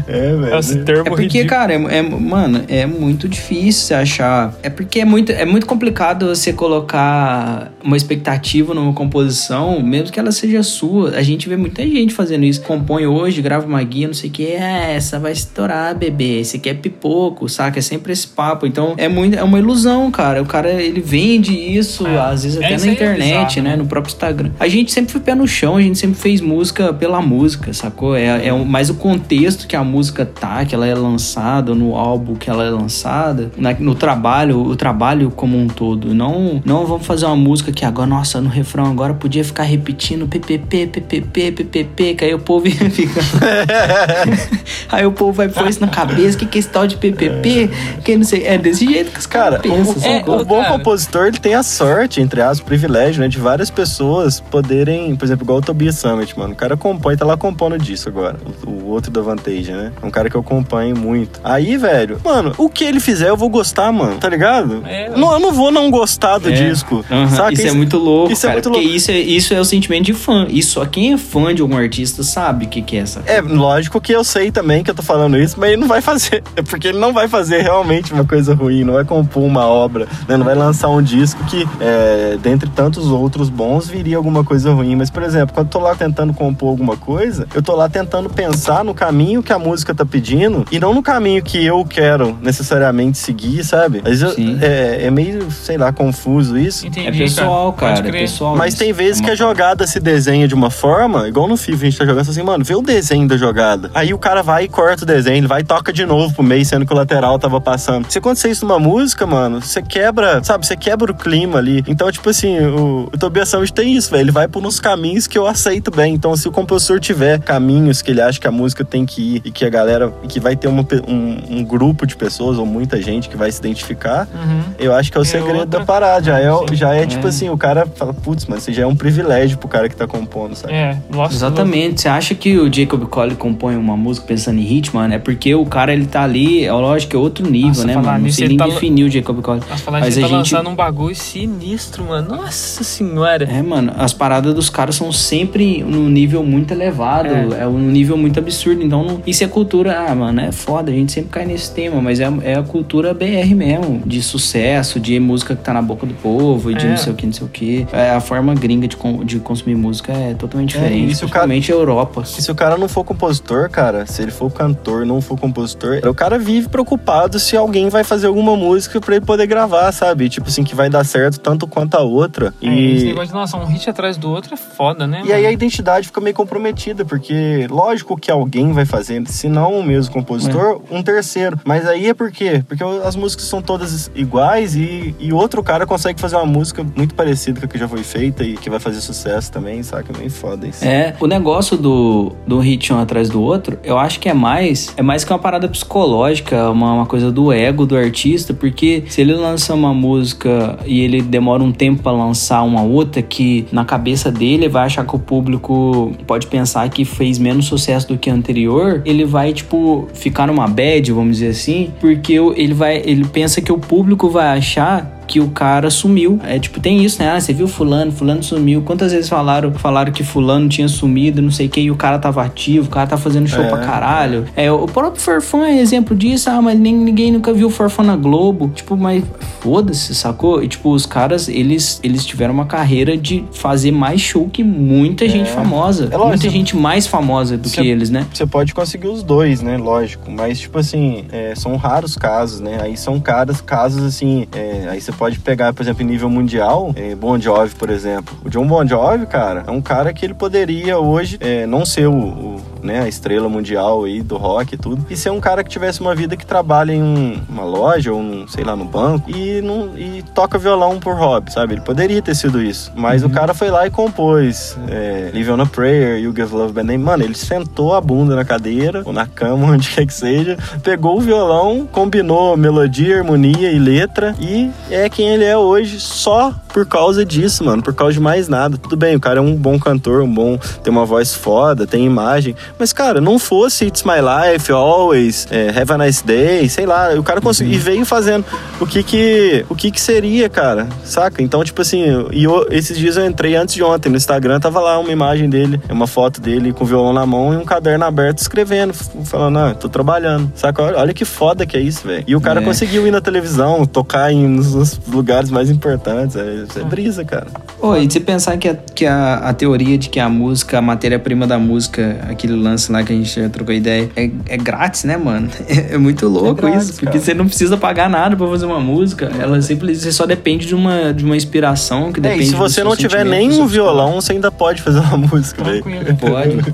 É, 0.08 0.36
velho. 0.36 0.56
Esse 0.58 0.84
termo 0.84 1.02
É 1.02 1.10
porque, 1.10 1.24
ridículo. 1.24 1.50
cara, 1.50 1.74
é, 1.74 1.98
é- 1.98 2.02
mano, 2.02 2.64
é 2.68 2.86
muito 2.86 3.28
difícil 3.30 3.84
você 3.88 3.94
achar. 3.94 4.54
É 4.64 4.70
porque 4.70 5.00
é 5.00 5.06
muito, 5.06 5.32
é 5.32 5.46
muito 5.46 5.66
complicado 5.66 6.28
você 6.28 6.52
colocar 6.52 7.72
uma 7.84 7.96
expectativa 7.98 8.74
numa 8.74 8.94
composição, 8.94 9.82
mesmo 9.82 10.12
que 10.12 10.20
ela 10.20 10.32
seja 10.32 10.64
sua. 10.64 11.12
A 11.12 11.22
gente 11.24 11.48
vê 11.50 11.56
muita 11.58 11.84
gente 11.84 12.14
fazendo 12.14 12.44
isso. 12.46 12.62
Compõe 12.62 13.06
hoje, 13.06 13.42
grava 13.42 13.66
uma 13.66 13.82
guia, 13.84 14.08
não 14.08 14.14
sei 14.14 14.30
o 14.30 14.34
que. 14.34 14.46
É, 14.48 14.94
essa 14.96 15.20
vai 15.20 15.32
estourar, 15.32 15.96
bebê. 15.96 16.40
Esse 16.40 16.58
aqui 16.58 16.70
é 16.70 16.74
pipoco, 16.74 17.48
saca? 17.50 17.80
É 17.80 17.82
sempre 17.82 18.14
esse 18.14 18.28
papo. 18.28 18.66
Então 18.66 18.94
é, 18.98 19.08
muito, 19.08 19.38
é 19.38 19.44
uma 19.44 19.60
ilusão, 19.60 20.10
cara. 20.12 20.42
O 20.42 20.46
cara, 20.46 20.70
ele 20.72 21.02
vende 21.02 21.54
isso, 21.54 22.08
É. 22.08 22.18
às 22.20 22.44
vezes 22.44 22.60
É, 22.62 22.66
até 22.66 22.78
na 22.78 22.86
é 22.86 22.90
internet, 22.92 23.48
bizarro, 23.48 23.62
né? 23.64 23.70
né? 23.72 23.76
No 23.76 23.86
próprio 23.86 24.14
Instagram. 24.24 24.52
A 24.60 24.68
gente 24.68 24.92
sempre 24.92 25.12
foi 25.12 25.22
pé 25.22 25.36
no 25.36 25.48
chão, 25.48 25.76
a 25.78 25.82
gente 25.82 25.98
sempre 25.98 26.20
fez 26.20 26.40
música 26.42 26.94
pela 26.94 27.22
música, 27.22 27.74
sacou? 27.74 28.16
É, 28.16 28.48
é 28.48 28.54
o- 28.54 28.66
mais 28.66 28.90
o 28.90 28.94
contexto 28.96 29.68
que 29.68 29.76
a 29.76 29.84
música 29.84 30.26
tá, 30.26 30.64
que 30.66 30.74
ela 30.74 30.88
é 30.88 30.94
lançada, 30.96 31.74
no 31.76 31.96
álbum 31.96 32.36
que 32.36 32.50
ela 32.50 32.64
é 32.64 32.70
lançada, 32.70 33.52
na- 33.58 33.74
no 33.74 33.96
trabalho, 33.96 34.60
o 34.62 34.76
trabalho 34.76 35.30
como 35.32 35.58
um 35.58 35.68
todo. 35.68 36.14
Não, 36.14 36.62
não 36.66 36.86
vamos 36.86 37.06
fazer 37.06 37.26
uma 37.26 37.36
música 37.36 37.72
que 37.72 37.84
agora, 37.86 38.08
nossa, 38.08 38.40
no 38.40 38.50
refrão 38.50 38.86
agora 38.86 39.14
podia 39.14 39.44
ficar 39.44 39.64
repetindo 39.64 40.28
PPP, 40.28 40.88
PPP, 40.88 41.52
PPP, 41.52 42.14
que 42.16 42.26
aí 42.26 42.34
o 42.34 42.40
povo 42.40 42.68
ia 42.70 42.90
ficar. 42.90 43.24
aí 44.90 45.06
o 45.06 45.12
povo 45.12 45.34
vai 45.34 45.50
pôr 45.50 45.68
isso 45.68 45.82
na 45.82 45.88
cabeça, 45.88 46.38
que 46.38 46.46
que 46.46 46.58
é 46.58 46.60
esse 46.60 46.70
tal 46.70 46.86
de 46.88 46.98
PPP? 46.98 47.70
Que 48.04 48.16
não 48.16 48.24
sei. 48.24 48.46
É 48.46 48.58
desse 48.58 48.86
jeito 48.86 49.12
que 49.12 49.20
os 49.20 49.26
Cara, 49.26 49.58
caras 49.60 49.62
pensam, 49.62 49.96
o, 49.96 50.06
É, 50.40 50.44
bom 50.44 50.62
cara. 50.62 50.78
compositor, 50.78 51.28
ele 51.28 51.38
tem 51.40 51.56
a 51.56 51.64
sorte, 51.64 52.22
entre 52.22 52.42
as 52.42 52.60
o 52.60 52.64
privilégio, 52.64 53.22
né, 53.22 53.28
de 53.28 53.38
várias 53.40 53.70
pessoas 53.70 54.13
poderem, 54.50 55.16
por 55.16 55.26
exemplo, 55.26 55.44
igual 55.44 55.60
o 55.60 55.62
Tobias 55.62 55.96
Summit, 55.98 56.38
mano. 56.38 56.54
O 56.54 56.56
cara 56.56 56.76
compõe, 56.78 57.16
tá 57.18 57.26
lá 57.26 57.36
compondo 57.38 57.78
disso 57.78 58.10
agora. 58.10 58.38
O, 58.66 58.70
o 58.70 58.88
outro 58.90 59.12
da 59.12 59.22
Vantage, 59.22 59.72
né? 59.72 59.92
É 60.02 60.06
um 60.06 60.10
cara 60.12 60.30
que 60.30 60.36
eu 60.36 60.42
acompanho 60.42 60.98
muito. 60.98 61.40
Aí, 61.44 61.78
velho, 61.78 62.20
mano, 62.24 62.54
o 62.58 62.70
que 62.70 62.84
ele 62.84 63.00
fizer 63.00 63.30
eu 63.30 63.38
vou 63.38 63.50
gostar, 63.50 63.92
mano, 63.92 64.18
tá 64.18 64.30
ligado? 64.30 64.82
É. 64.86 65.10
Não, 65.18 65.32
eu 65.34 65.40
não 65.40 65.52
vou 65.52 65.72
não 65.72 65.90
gostar 65.90 66.38
do 66.38 66.50
É. 66.50 66.52
disco. 66.52 67.04
Aham, 67.10 67.30
Saca? 67.30 67.54
Isso 67.54 67.68
é 67.68 67.72
muito 67.72 67.98
louco, 67.98 68.32
isso 68.32 68.46
é 68.46 68.50
cara. 68.50 68.54
muito 68.56 68.70
porque 68.70 68.80
louco. 68.82 68.96
Isso, 68.98 69.12
é, 69.12 69.18
isso 69.18 69.54
é 69.54 69.60
o 69.60 69.66
sentimento 69.66 70.06
de 70.06 70.14
fã. 70.14 70.46
Isso, 70.50 70.72
só 70.74 70.86
quem 70.86 71.14
é 71.14 71.18
fã 71.18 71.54
de 71.54 71.62
algum 71.62 71.78
artista 71.78 72.24
sabe 72.24 72.66
o 72.66 72.68
que, 72.70 72.82
que 72.82 72.98
é 72.98 73.00
essa. 73.00 73.22
É, 73.26 73.42
lógico 73.42 74.00
que 74.02 74.12
eu 74.12 74.24
sei 74.24 74.52
também 74.52 74.84
que 74.84 74.90
eu 74.92 74.96
tô 74.96 75.02
falando 75.04 75.38
isso, 75.38 75.56
mas 75.60 75.70
ele 75.72 75.82
não 75.82 75.88
vai 75.88 76.02
fazer. 76.02 76.44
É 76.56 76.62
porque 76.64 76.88
ele 76.90 77.00
não 77.00 77.14
vai 77.14 77.28
fazer 77.28 77.62
realmente 77.62 78.14
uma 78.14 78.26
coisa 78.26 78.54
ruim, 78.54 78.84
não 78.84 78.94
vai 78.94 79.06
compor 79.06 79.44
uma 79.44 79.66
obra, 79.66 80.08
né? 80.28 80.38
Não 80.38 80.46
vai 80.46 80.56
lançar 80.56 80.90
um 80.90 81.02
disco 81.02 81.44
que, 81.46 81.68
é, 81.80 82.38
dentre 82.42 82.70
tantos 82.70 83.08
outros 83.08 83.50
bons, 83.50 83.88
viria 83.88 84.03
alguma 84.14 84.44
coisa 84.44 84.74
ruim. 84.74 84.96
Mas, 84.96 85.10
por 85.10 85.24
exemplo, 85.24 85.54
quando 85.54 85.68
eu 85.68 85.72
tô 85.72 85.80
lá 85.80 85.96
tentando 85.96 86.34
compor 86.34 86.70
alguma 86.70 86.98
coisa, 86.98 87.48
eu 87.54 87.62
tô 87.62 87.76
lá 87.76 87.88
tentando 87.88 88.30
pensar 88.30 88.84
no 88.84 88.94
caminho 88.94 89.42
que 89.44 89.54
a 89.54 89.60
música 89.60 89.94
tá 89.94 90.06
pedindo 90.06 90.66
e 90.72 90.80
não 90.80 90.94
no 90.94 91.02
caminho 91.04 91.42
que 91.44 91.64
eu 91.64 91.86
quero 91.86 92.38
necessariamente 92.42 93.18
seguir, 93.18 93.64
sabe? 93.64 94.02
Às 94.06 94.22
vezes 94.22 94.62
é, 94.62 95.06
é 95.06 95.12
meio, 95.12 95.50
sei 95.52 95.78
lá, 95.78 95.92
confuso 95.92 96.58
isso. 96.58 96.86
Entendi, 96.88 97.08
É 97.08 97.12
pessoal, 97.12 97.74
Pode 97.74 97.96
cara. 98.02 98.10
É 98.10 98.12
pessoal. 98.12 98.56
Mas 98.56 98.74
isso. 98.74 98.84
tem 98.84 98.92
vezes 98.94 99.20
É 99.22 99.24
que 99.24 99.30
uma- 99.30 99.34
a 99.34 99.36
jogada 99.36 99.86
se 99.88 100.00
desenha 100.00 100.48
de 100.48 100.54
uma 100.56 100.70
forma, 100.70 101.28
igual 101.28 101.48
no 101.48 101.58
FIFA 101.58 101.82
a 101.82 101.90
gente 101.90 101.98
tá 102.00 102.06
jogando 102.06 102.30
assim, 102.30 102.44
mano, 102.44 102.64
vê 102.64 102.76
o 102.76 102.82
desenho 102.82 103.28
da 103.28 103.38
jogada. 103.38 103.92
Aí 103.94 104.14
o 104.14 104.18
cara 104.18 104.42
vai 104.42 104.64
e 104.66 104.68
corta 104.68 105.04
o 105.04 105.06
desenho, 105.06 105.38
ele 105.38 105.48
vai 105.48 105.62
e 105.62 105.64
toca 105.64 105.92
de 105.94 106.06
novo 106.06 106.34
pro 106.34 106.44
meio, 106.44 106.66
sendo 106.66 106.86
que 106.86 106.94
o 106.94 106.96
lateral 106.96 107.38
tava 107.38 107.60
passando. 107.62 108.10
Se 108.10 108.18
acontecer 108.18 108.50
isso 108.50 108.66
numa 108.66 108.80
música, 108.80 109.26
mano, 109.26 109.62
você 109.62 109.82
quebra, 109.82 110.44
sabe, 110.44 110.66
você 110.66 110.76
quebra 110.76 111.12
o 111.12 111.16
clima 111.16 111.58
ali. 111.60 111.84
Então, 111.88 112.12
tipo 112.12 112.30
assim, 112.30 112.58
o, 112.60 113.10
o 113.14 113.18
Tobias 113.18 113.50
Summit 113.50 113.72
tem 113.84 113.96
isso, 113.96 114.10
velho. 114.12 114.22
Ele 114.22 114.32
vai 114.32 114.48
por 114.48 114.66
uns 114.66 114.80
caminhos 114.80 115.28
que 115.28 115.38
eu 115.38 115.46
aceito 115.48 115.92
bem. 115.92 116.14
Então, 116.14 116.36
se 116.36 116.48
o 116.48 116.52
compositor 116.52 117.00
tiver 117.00 117.40
caminhos 117.40 118.02
que 118.02 118.12
ele 118.12 118.22
acha 118.22 118.40
que 118.40 118.48
a 118.48 118.52
música 118.52 118.84
tem 118.86 119.06
que 119.06 119.36
ir 119.38 119.42
e 119.46 119.52
que 119.52 119.66
a 119.66 119.70
galera, 119.70 120.12
e 120.24 120.28
que 120.28 120.40
vai 120.40 120.56
ter 120.56 120.68
uma 120.68 120.86
um, 121.08 121.58
um 121.60 121.64
grupo 121.64 122.06
de 122.06 122.16
pessoas 122.16 122.58
ou 122.58 122.66
muita 122.66 123.02
gente 123.02 123.30
que 123.30 123.36
vai 123.38 123.52
se 123.52 123.60
identificar, 123.60 124.28
Uhum. 124.34 124.62
eu 124.80 124.94
acho 124.94 125.12
que 125.12 125.18
é 125.18 125.22
o 125.22 125.24
É 125.24 125.26
segredo 125.26 125.60
outra- 125.60 125.80
da 125.80 125.86
parada. 125.86 126.24
Já 126.26 126.40
é, 126.40 126.52
Sim. 126.52 126.66
já 126.76 126.94
é 126.96 127.04
É. 127.04 127.06
tipo 127.08 127.28
assim, 127.28 127.50
o 127.50 127.58
cara 127.58 127.86
fala, 127.96 128.14
putz, 128.14 128.46
mano, 128.46 128.60
isso 128.60 128.72
já 128.72 128.84
é 128.84 128.86
um 128.88 128.96
privilégio 128.96 129.58
pro 129.58 129.68
cara 129.68 129.90
que 129.90 129.96
tá 129.96 130.08
compondo, 130.08 130.56
sabe? 130.56 130.74
É, 130.74 130.98
nossa. 131.10 131.34
Exatamente. 131.36 132.02
Você 132.02 132.08
acha 132.08 132.34
que 132.36 132.58
o 132.58 132.72
Jacob 132.74 133.04
Collier 133.08 133.36
compõe 133.38 133.76
uma 133.76 133.98
música 133.98 134.26
pensando 134.28 134.60
em 134.60 134.64
hit, 134.64 134.94
mano? 134.96 135.14
É 135.14 135.20
porque 135.20 135.54
o 135.56 135.66
cara, 135.66 135.94
ele 135.94 136.06
tá 136.06 136.24
ali, 136.24 136.64
é 136.66 136.72
lógico 136.72 137.12
que 137.12 137.16
é 137.16 137.20
outro 137.20 137.50
nível, 137.50 137.70
Nossa, 137.70 137.86
né, 137.88 137.96
mano? 137.96 138.08
Não 138.12 138.18
nisso, 138.20 138.38
sei 138.38 138.46
ele 138.46 138.50
nem 138.50 138.58
tá- 138.58 138.66
definir 138.74 139.04
o 139.06 139.10
Jacob 139.12 139.42
Collier. 139.42 139.64
Nossa, 139.70 139.84
falar 139.84 140.00
Mas 140.00 140.18
a 140.18 140.22
tá 140.22 140.28
gente- 140.28 140.36
lançando 140.38 140.70
um 140.70 140.76
bagulho 140.76 141.16
sinistro, 141.16 142.04
mano. 142.06 142.36
Nossa 142.38 142.84
senhora. 142.84 143.46
É, 143.46 143.62
mano, 143.62 143.73
as 143.98 144.14
paradas 144.14 144.54
dos 144.54 144.70
caras 144.70 144.96
são 144.96 145.12
sempre 145.12 145.84
num 145.84 146.10
nível 146.10 146.44
muito 146.44 146.72
elevado, 146.74 147.30
é, 147.54 147.68
um 147.68 147.78
nível 147.80 148.18
muito 148.18 148.40
absurdo. 148.40 148.84
Então, 148.84 149.04
não- 149.04 149.22
isso 149.26 149.44
é 149.44 149.48
cultura, 149.48 150.06
ah, 150.08 150.16
mano, 150.16 150.42
é 150.42 150.52
foda, 150.52 150.92
a 150.92 150.94
gente 150.94 151.12
sempre 151.12 151.30
cai 151.32 151.46
nesse 151.46 151.72
tema, 151.74 152.02
mas 152.02 152.20
é, 152.20 152.32
é 152.44 152.56
a 152.56 152.64
cultura 152.64 153.14
BR 153.14 153.54
mesmo, 153.56 154.02
de 154.06 154.22
sucesso, 154.22 155.00
de 155.00 155.20
música 155.20 155.56
que 155.56 155.64
tá 155.64 155.74
na 155.74 155.82
boca 155.82 156.06
do 156.06 156.14
povo 156.16 156.72
e 156.72 156.76
de 156.76 156.86
É. 156.86 156.90
não 156.90 156.98
sei 156.98 157.14
o 157.14 157.16
que, 157.16 157.26
não 157.26 157.34
sei 157.34 157.46
o 157.48 157.50
que. 157.50 157.88
É, 157.92 158.12
a 158.12 158.20
forma 158.20 158.54
gringa 158.56 158.88
de, 158.88 158.98
de 159.26 159.40
consumir 159.40 159.76
música 159.76 160.12
é 160.14 160.34
totalmente 160.34 160.76
É, 160.78 160.80
diferente, 160.82 161.12
isso, 161.12 161.22
cara- 161.28 161.48
principalmente 161.48 161.72
a 161.72 161.76
Europa. 161.76 162.24
E 162.38 162.42
se 162.42 162.52
o 162.52 162.56
cara 162.56 162.78
não 162.78 162.88
for 162.88 163.04
compositor, 163.04 163.70
cara, 163.70 164.06
se 164.06 164.22
ele 164.22 164.32
for 164.32 164.52
cantor, 164.52 165.06
não 165.06 165.22
for 165.22 165.38
compositor, 165.40 166.00
o 166.08 166.14
cara 166.14 166.38
vive 166.40 166.70
preocupado 166.70 167.40
se 167.40 167.56
alguém 167.56 167.90
vai 167.90 168.04
fazer 168.04 168.28
alguma 168.28 168.56
música 168.56 169.00
pra 169.02 169.16
ele 169.16 169.26
poder 169.26 169.48
gravar, 169.48 169.92
sabe? 169.92 170.30
Tipo 170.30 170.48
assim, 170.50 170.64
que 170.64 170.76
vai 170.76 170.90
dar 170.90 171.04
certo 171.04 171.40
tanto 171.40 171.68
quanto 171.68 171.96
a 171.96 172.02
outra. 172.02 172.54
É, 172.62 172.66
esse 172.68 173.06
E. 173.06 173.08
negócio 173.10 173.28
de, 173.30 173.34
nossa, 173.34 173.58
um 173.64 173.68
hit 173.68 173.90
atrás 173.90 174.18
do 174.18 174.30
outro 174.30 174.54
é 174.54 174.58
foda, 174.58 175.08
né? 175.08 175.22
E 175.26 175.32
aí 175.32 175.42
mano? 175.42 175.48
a 175.48 175.52
identidade 175.52 176.08
fica 176.08 176.22
meio 176.22 176.36
comprometida, 176.36 177.06
porque 177.06 177.68
lógico 177.70 178.18
que 178.18 178.32
alguém 178.32 178.72
vai 178.72 178.86
fazer, 178.86 179.24
se 179.28 179.48
não 179.48 179.80
o 179.80 179.84
mesmo 179.84 180.14
compositor, 180.14 180.82
um 180.92 181.02
terceiro. 181.02 181.60
Mas 181.66 181.88
aí 181.88 182.08
é 182.08 182.14
por 182.14 182.32
quê? 182.32 182.64
Porque 182.68 182.84
as 182.84 183.16
músicas 183.16 183.46
são 183.46 183.62
todas 183.62 184.12
iguais 184.16 184.76
e, 184.76 185.16
e 185.20 185.34
outro 185.34 185.64
cara 185.64 185.86
consegue 185.86 186.20
fazer 186.20 186.36
uma 186.36 186.46
música 186.46 186.86
muito 186.96 187.16
parecida 187.16 187.60
com 187.60 187.66
a 187.66 187.70
que 187.70 187.78
já 187.78 187.88
foi 187.88 188.04
feita 188.04 188.44
e 188.44 188.56
que 188.56 188.70
vai 188.70 188.80
fazer 188.80 189.02
sucesso 189.02 189.52
também, 189.52 189.82
saca? 189.84 190.14
É 190.14 190.18
meio 190.18 190.32
foda 190.32 190.68
isso. 190.68 190.86
É, 190.86 191.16
o 191.20 191.28
negócio 191.28 191.78
do, 191.78 192.34
do 192.46 192.60
hit 192.60 192.92
um 192.94 193.00
atrás 193.00 193.30
do 193.30 193.42
outro, 193.42 193.80
eu 193.84 193.98
acho 193.98 194.20
que 194.20 194.30
é 194.30 194.34
mais, 194.34 194.94
é 194.98 195.02
mais 195.02 195.24
que 195.24 195.32
uma 195.32 195.40
parada 195.40 195.68
psicológica, 195.68 196.70
uma, 196.70 196.94
uma 196.94 197.06
coisa 197.06 197.32
do 197.32 197.52
ego 197.52 197.86
do 197.86 197.96
artista, 197.96 198.54
porque 198.54 199.04
se 199.08 199.22
ele 199.22 199.34
lança 199.34 199.74
uma 199.74 199.94
música 199.94 200.78
e 200.86 201.02
ele 201.02 201.22
demora 201.22 201.64
um 201.64 201.72
tempo 201.72 202.04
pra 202.04 202.12
lançar 202.12 202.64
uma 202.64 202.82
outra 202.82 203.22
que 203.22 203.53
na 203.72 203.86
cabeça 203.86 204.32
dele 204.32 204.68
vai 204.68 204.86
achar 204.86 205.06
que 205.06 205.16
o 205.16 205.20
público 205.20 206.12
pode 206.26 206.48
pensar 206.48 206.90
que 206.90 207.06
fez 207.06 207.38
menos 207.38 207.66
sucesso 207.66 208.08
do 208.08 208.18
que 208.18 208.30
anterior, 208.30 209.02
ele 209.06 209.26
vai 209.26 209.54
tipo 209.54 210.08
ficar 210.14 210.48
numa 210.48 210.68
bad, 210.68 211.12
vamos 211.12 211.38
dizer 211.38 211.50
assim, 211.50 211.92
porque 212.00 212.34
ele 212.34 212.74
vai, 212.74 212.98
ele 212.98 213.26
pensa 213.26 213.62
que 213.62 213.72
o 213.72 213.78
público 213.78 214.30
vai 214.30 214.58
achar 214.58 215.23
que 215.28 215.40
o 215.40 215.50
cara 215.50 215.90
sumiu. 215.90 216.40
É 216.44 216.60
tipo, 216.60 216.80
tem 216.80 217.04
isso, 217.04 217.22
né? 217.22 217.30
Ah, 217.32 217.40
você 217.40 217.54
viu 217.54 217.68
fulano, 217.68 218.12
fulano 218.12 218.44
sumiu. 218.44 218.82
Quantas 218.82 219.12
vezes 219.12 219.30
falaram, 219.30 219.72
falaram 219.74 220.12
que 220.12 220.24
fulano 220.24 220.68
tinha 220.70 220.88
sumido, 220.88 221.42
não 221.42 221.52
sei 221.52 221.68
o 221.68 221.70
que, 221.70 221.82
e 221.82 221.92
o 221.92 221.96
cara 221.96 222.20
tava 222.20 222.44
ativo, 222.44 222.88
o 222.88 222.90
cara 222.90 223.08
tá 223.08 223.18
fazendo 223.18 223.48
show 223.48 223.64
É. 223.64 223.68
pra 223.70 223.78
caralho. 223.80 224.46
É, 224.56 224.72
o 224.72 224.86
próprio 224.88 225.22
Forfã 225.22 225.66
é 225.66 225.80
exemplo 225.80 226.16
disso, 226.16 226.50
ah, 226.50 226.62
mas 226.62 226.78
nem, 226.80 226.94
ninguém 226.96 227.32
nunca 227.32 227.54
viu 227.54 227.68
o 227.68 228.04
na 228.04 228.16
Globo. 228.16 228.70
Tipo, 228.74 228.96
mas 228.98 229.24
foda-se, 229.62 230.14
sacou? 230.16 230.62
E 230.64 230.68
tipo, 230.68 230.92
os 230.92 231.06
caras, 231.06 231.48
eles, 231.48 232.00
eles 232.04 232.26
tiveram 232.26 232.54
uma 232.54 232.66
carreira 232.66 233.16
de 233.18 233.46
fazer 233.54 233.92
mais 233.92 234.20
show 234.20 234.50
que 234.52 234.64
muita 234.64 235.28
gente 235.30 235.50
famosa. 235.50 236.06
É 236.06 236.18
lógico. 236.18 236.28
muita 236.28 236.50
gente 236.50 236.76
mais 236.76 237.08
famosa 237.08 237.58
do 237.58 237.70
Você- 237.70 237.82
que 237.82 237.88
eles, 237.88 238.10
né? 238.10 238.26
Você 238.34 238.46
pode 238.46 238.74
conseguir 238.74 239.08
os 239.08 239.24
dois, 239.24 239.62
né? 239.62 239.78
Lógico. 239.78 240.30
Mas, 240.30 240.60
tipo 240.60 240.78
assim, 240.78 241.26
é, 241.32 241.54
são 241.56 241.76
raros 241.78 242.16
casos, 242.18 242.60
né? 242.60 242.80
Aí 242.82 242.98
são 242.98 243.20
caras, 243.20 243.62
casos 243.62 244.04
assim. 244.04 244.48
é, 244.52 244.88
aí 244.90 245.00
você 245.00 245.12
pode 245.14 245.40
pegar, 245.40 245.74
por 245.74 245.82
exemplo, 245.84 246.04
em 246.04 246.06
nível 246.06 246.30
mundial, 246.30 246.94
é, 246.96 247.16
Bon 247.16 247.40
Jovi, 247.40 247.74
por 247.76 247.90
exemplo. 247.90 248.36
O 248.44 248.50
John 248.50 248.68
Bon 248.68 248.86
Jovi, 248.86 249.26
cara, 249.26 249.64
é 249.68 249.72
um 249.72 249.82
cara 249.82 250.14
que 250.14 250.26
ele 250.26 250.34
poderia 250.34 250.98
hoje 251.00 251.38
é, 251.40 251.66
não 251.66 251.86
ser 251.86 252.08
o, 252.08 252.14
o, 252.14 252.62
né, 252.84 253.02
a 253.02 253.08
estrela 253.08 253.48
mundial 253.50 254.04
aí 254.04 254.22
do 254.22 254.36
rock 254.38 254.76
e 254.76 254.78
tudo, 254.78 255.06
e 255.10 255.16
ser 255.16 255.32
um 255.32 255.40
cara 255.40 255.64
que 255.64 255.70
tivesse 255.70 256.02
uma 256.02 256.14
vida 256.14 256.36
que 256.36 256.46
trabalha 256.46 256.92
em 256.92 257.02
um- 257.02 257.40
uma 257.50 257.64
loja 257.64 258.12
ou, 258.12 258.20
um, 258.20 258.48
sei 258.48 258.64
lá, 258.64 258.76
no 258.76 258.86
banco 258.86 259.30
e, 259.32 259.62
não, 259.62 259.98
e 259.98 260.24
toca 260.36 260.58
violão 260.58 261.00
por 261.00 261.16
hobby, 261.16 261.52
sabe? 261.52 261.74
Ele 261.76 261.82
poderia 261.82 262.22
ter 262.22 262.36
sido 262.36 262.62
isso. 262.62 262.92
Mas 262.96 263.24
o 263.24 263.30
cara 263.30 263.54
foi 263.54 263.70
lá 263.70 263.88
e 263.88 263.90
compôs 263.92 264.78
é, 264.90 265.32
Live 265.34 265.52
on 265.52 265.62
a 265.62 265.66
Prayer, 265.66 266.20
You 266.20 266.34
Give 266.36 266.54
Love 266.54 266.74
Bad 266.74 266.88
Name. 266.88 267.04
Mano, 267.04 267.24
ele 267.24 267.36
sentou 267.36 267.94
a 267.96 268.02
bunda 268.02 268.36
na 268.36 268.44
cadeira 268.46 269.02
ou 269.06 269.14
na 269.14 269.26
cama, 269.26 269.68
onde 269.74 269.90
quer 269.90 270.06
que 270.06 270.14
seja, 270.14 270.58
pegou 270.84 271.18
o 271.18 271.22
violão, 271.22 271.88
combinou 271.92 272.56
melodia, 272.58 273.18
harmonia 273.20 273.72
e 273.72 273.80
letra 273.80 274.36
e 274.40 274.70
é 274.92 275.10
quem 275.10 275.30
ele 275.30 275.44
é 275.46 275.58
hoje 275.58 276.00
só 276.00 276.54
por 276.74 276.86
causa 276.86 277.24
disso, 277.24 277.64
mano, 277.64 277.82
por 277.84 277.94
causa 277.94 278.14
de 278.14 278.20
mais 278.20 278.48
nada. 278.48 278.78
Tudo 278.78 278.98
bem, 278.98 279.16
o 279.16 279.20
cara 279.20 279.40
é 279.40 279.42
um 279.42 279.56
bom 279.56 279.80
cantor, 279.80 280.22
um 280.24 280.34
bom, 280.34 280.58
tem 280.84 280.92
uma 280.92 281.06
voz 281.06 281.34
foda, 281.36 281.86
tem 281.86 282.06
imagem, 282.06 282.56
mas 282.80 282.92
cara, 282.92 283.22
não 283.22 283.38
fosse 283.40 283.86
It's 283.86 284.04
My 284.04 284.14
Life, 284.20 284.72
Always, 284.72 285.48
é, 285.52 285.70
Have 285.70 285.92
a 285.94 285.98
Nice 286.00 286.26
Day, 286.26 286.68
sei 286.68 286.86
lá, 286.86 287.14
o 287.18 287.24
cara 287.24 287.40
conseguiu 287.40 287.74
e 287.76 287.78
veio 287.78 288.06
fazendo 288.06 288.44
o 288.80 288.86
que 288.88 289.04
que 289.04 289.66
o 289.70 289.76
que 289.76 289.92
que 289.92 290.02
seria, 290.02 290.50
cara, 290.50 290.88
saca? 291.04 291.42
Então, 291.44 291.64
tipo 291.64 291.82
assim, 291.82 292.04
e 292.32 292.44
eu- 292.44 292.68
esses 292.72 292.98
dias 292.98 293.18
eu 293.18 293.26
entrei 293.26 293.56
antes 293.56 293.76
de 293.76 293.84
ontem 293.84 294.10
no 294.10 294.18
Instagram, 294.18 294.60
tava 294.60 294.80
lá 294.80 294.98
uma 295.00 295.12
imagem 295.12 295.50
dele, 295.50 295.80
uma 295.90 296.08
foto 296.08 296.42
dele 296.42 296.74
com 296.74 296.84
o 296.84 296.88
violão 296.88 297.14
na 297.14 297.26
mão 297.26 297.54
e 297.54 297.58
um 297.58 297.66
caderno 297.66 298.04
aberto 298.06 298.40
escrevendo, 298.40 298.94
falando, 298.94 299.60
ah, 299.60 299.76
tô 299.76 299.88
trabalhando. 299.88 300.52
Saca? 300.56 300.82
Olha, 300.82 301.14
que 301.14 301.26
foda 301.26 301.66
que 301.66 301.78
é 301.78 301.80
isso, 301.80 302.08
velho. 302.08 302.24
E 302.26 302.36
o 302.36 302.42
cara 302.42 302.62
É. 302.62 302.64
conseguiu 302.64 303.06
ir 303.08 303.12
na 303.12 303.22
televisão, 303.22 303.86
tocar 303.86 304.32
em, 304.32 304.48
nos, 304.48 304.74
nos 304.74 305.00
lugares 305.08 305.50
mais 305.52 305.70
importantes. 305.70 306.36
É, 306.36 306.63
isso 306.64 306.80
é 306.80 306.84
brisa, 306.84 307.24
cara. 307.24 307.48
Ô, 307.80 307.96
e 307.96 308.10
se 308.10 308.20
pensar 308.20 308.58
que, 308.58 308.68
a, 308.70 308.76
que 308.76 309.06
a, 309.06 309.36
a 309.36 309.54
teoria 309.54 309.98
de 309.98 310.10
que 310.10 310.20
a 310.20 310.30
música, 310.30 310.78
a 310.78 310.82
matéria-prima 310.82 311.46
da 311.46 311.60
música, 311.60 312.20
aquele 312.30 312.56
lance 312.56 312.92
lá 312.92 313.04
que 313.04 313.14
a 313.14 313.16
gente 313.16 313.42
já 313.42 313.50
trocou 313.50 313.74
ideia, 313.74 314.10
é, 314.16 314.30
é 314.48 314.58
grátis, 314.58 315.04
né, 315.04 315.18
mano? 315.18 315.50
É, 315.74 315.98
muito 315.98 316.28
louco 316.28 316.62
grátis, 316.62 316.90
isso, 316.90 316.94
porque 316.94 317.18
cara. 317.18 317.20
você 317.20 317.34
não 317.34 317.48
precisa 317.48 317.76
pagar 317.78 318.10
nada 318.10 318.36
pra 318.36 318.48
fazer 318.48 318.66
uma 318.66 318.80
música. 318.80 319.32
Ela 319.40 319.62
simplesmente 319.62 320.04
você 320.04 320.12
só 320.12 320.26
depende 320.26 320.66
de 320.66 320.76
uma, 320.76 321.14
de 321.14 321.26
uma 321.26 321.36
inspiração 321.36 322.12
que 322.12 322.20
É, 322.20 322.24
depende 322.24 322.44
e 322.44 322.48
se 322.48 322.56
você 322.56 322.84
não 322.84 322.96
tiver 322.96 323.26
nem 323.26 323.52
um 323.60 323.66
violão, 323.66 324.22
você 324.22 324.34
ainda 324.34 324.52
pode 324.52 324.82
fazer 324.82 325.00
uma 325.00 325.18
música, 325.18 325.64
velho. 325.64 325.84
Pode. 326.20 326.74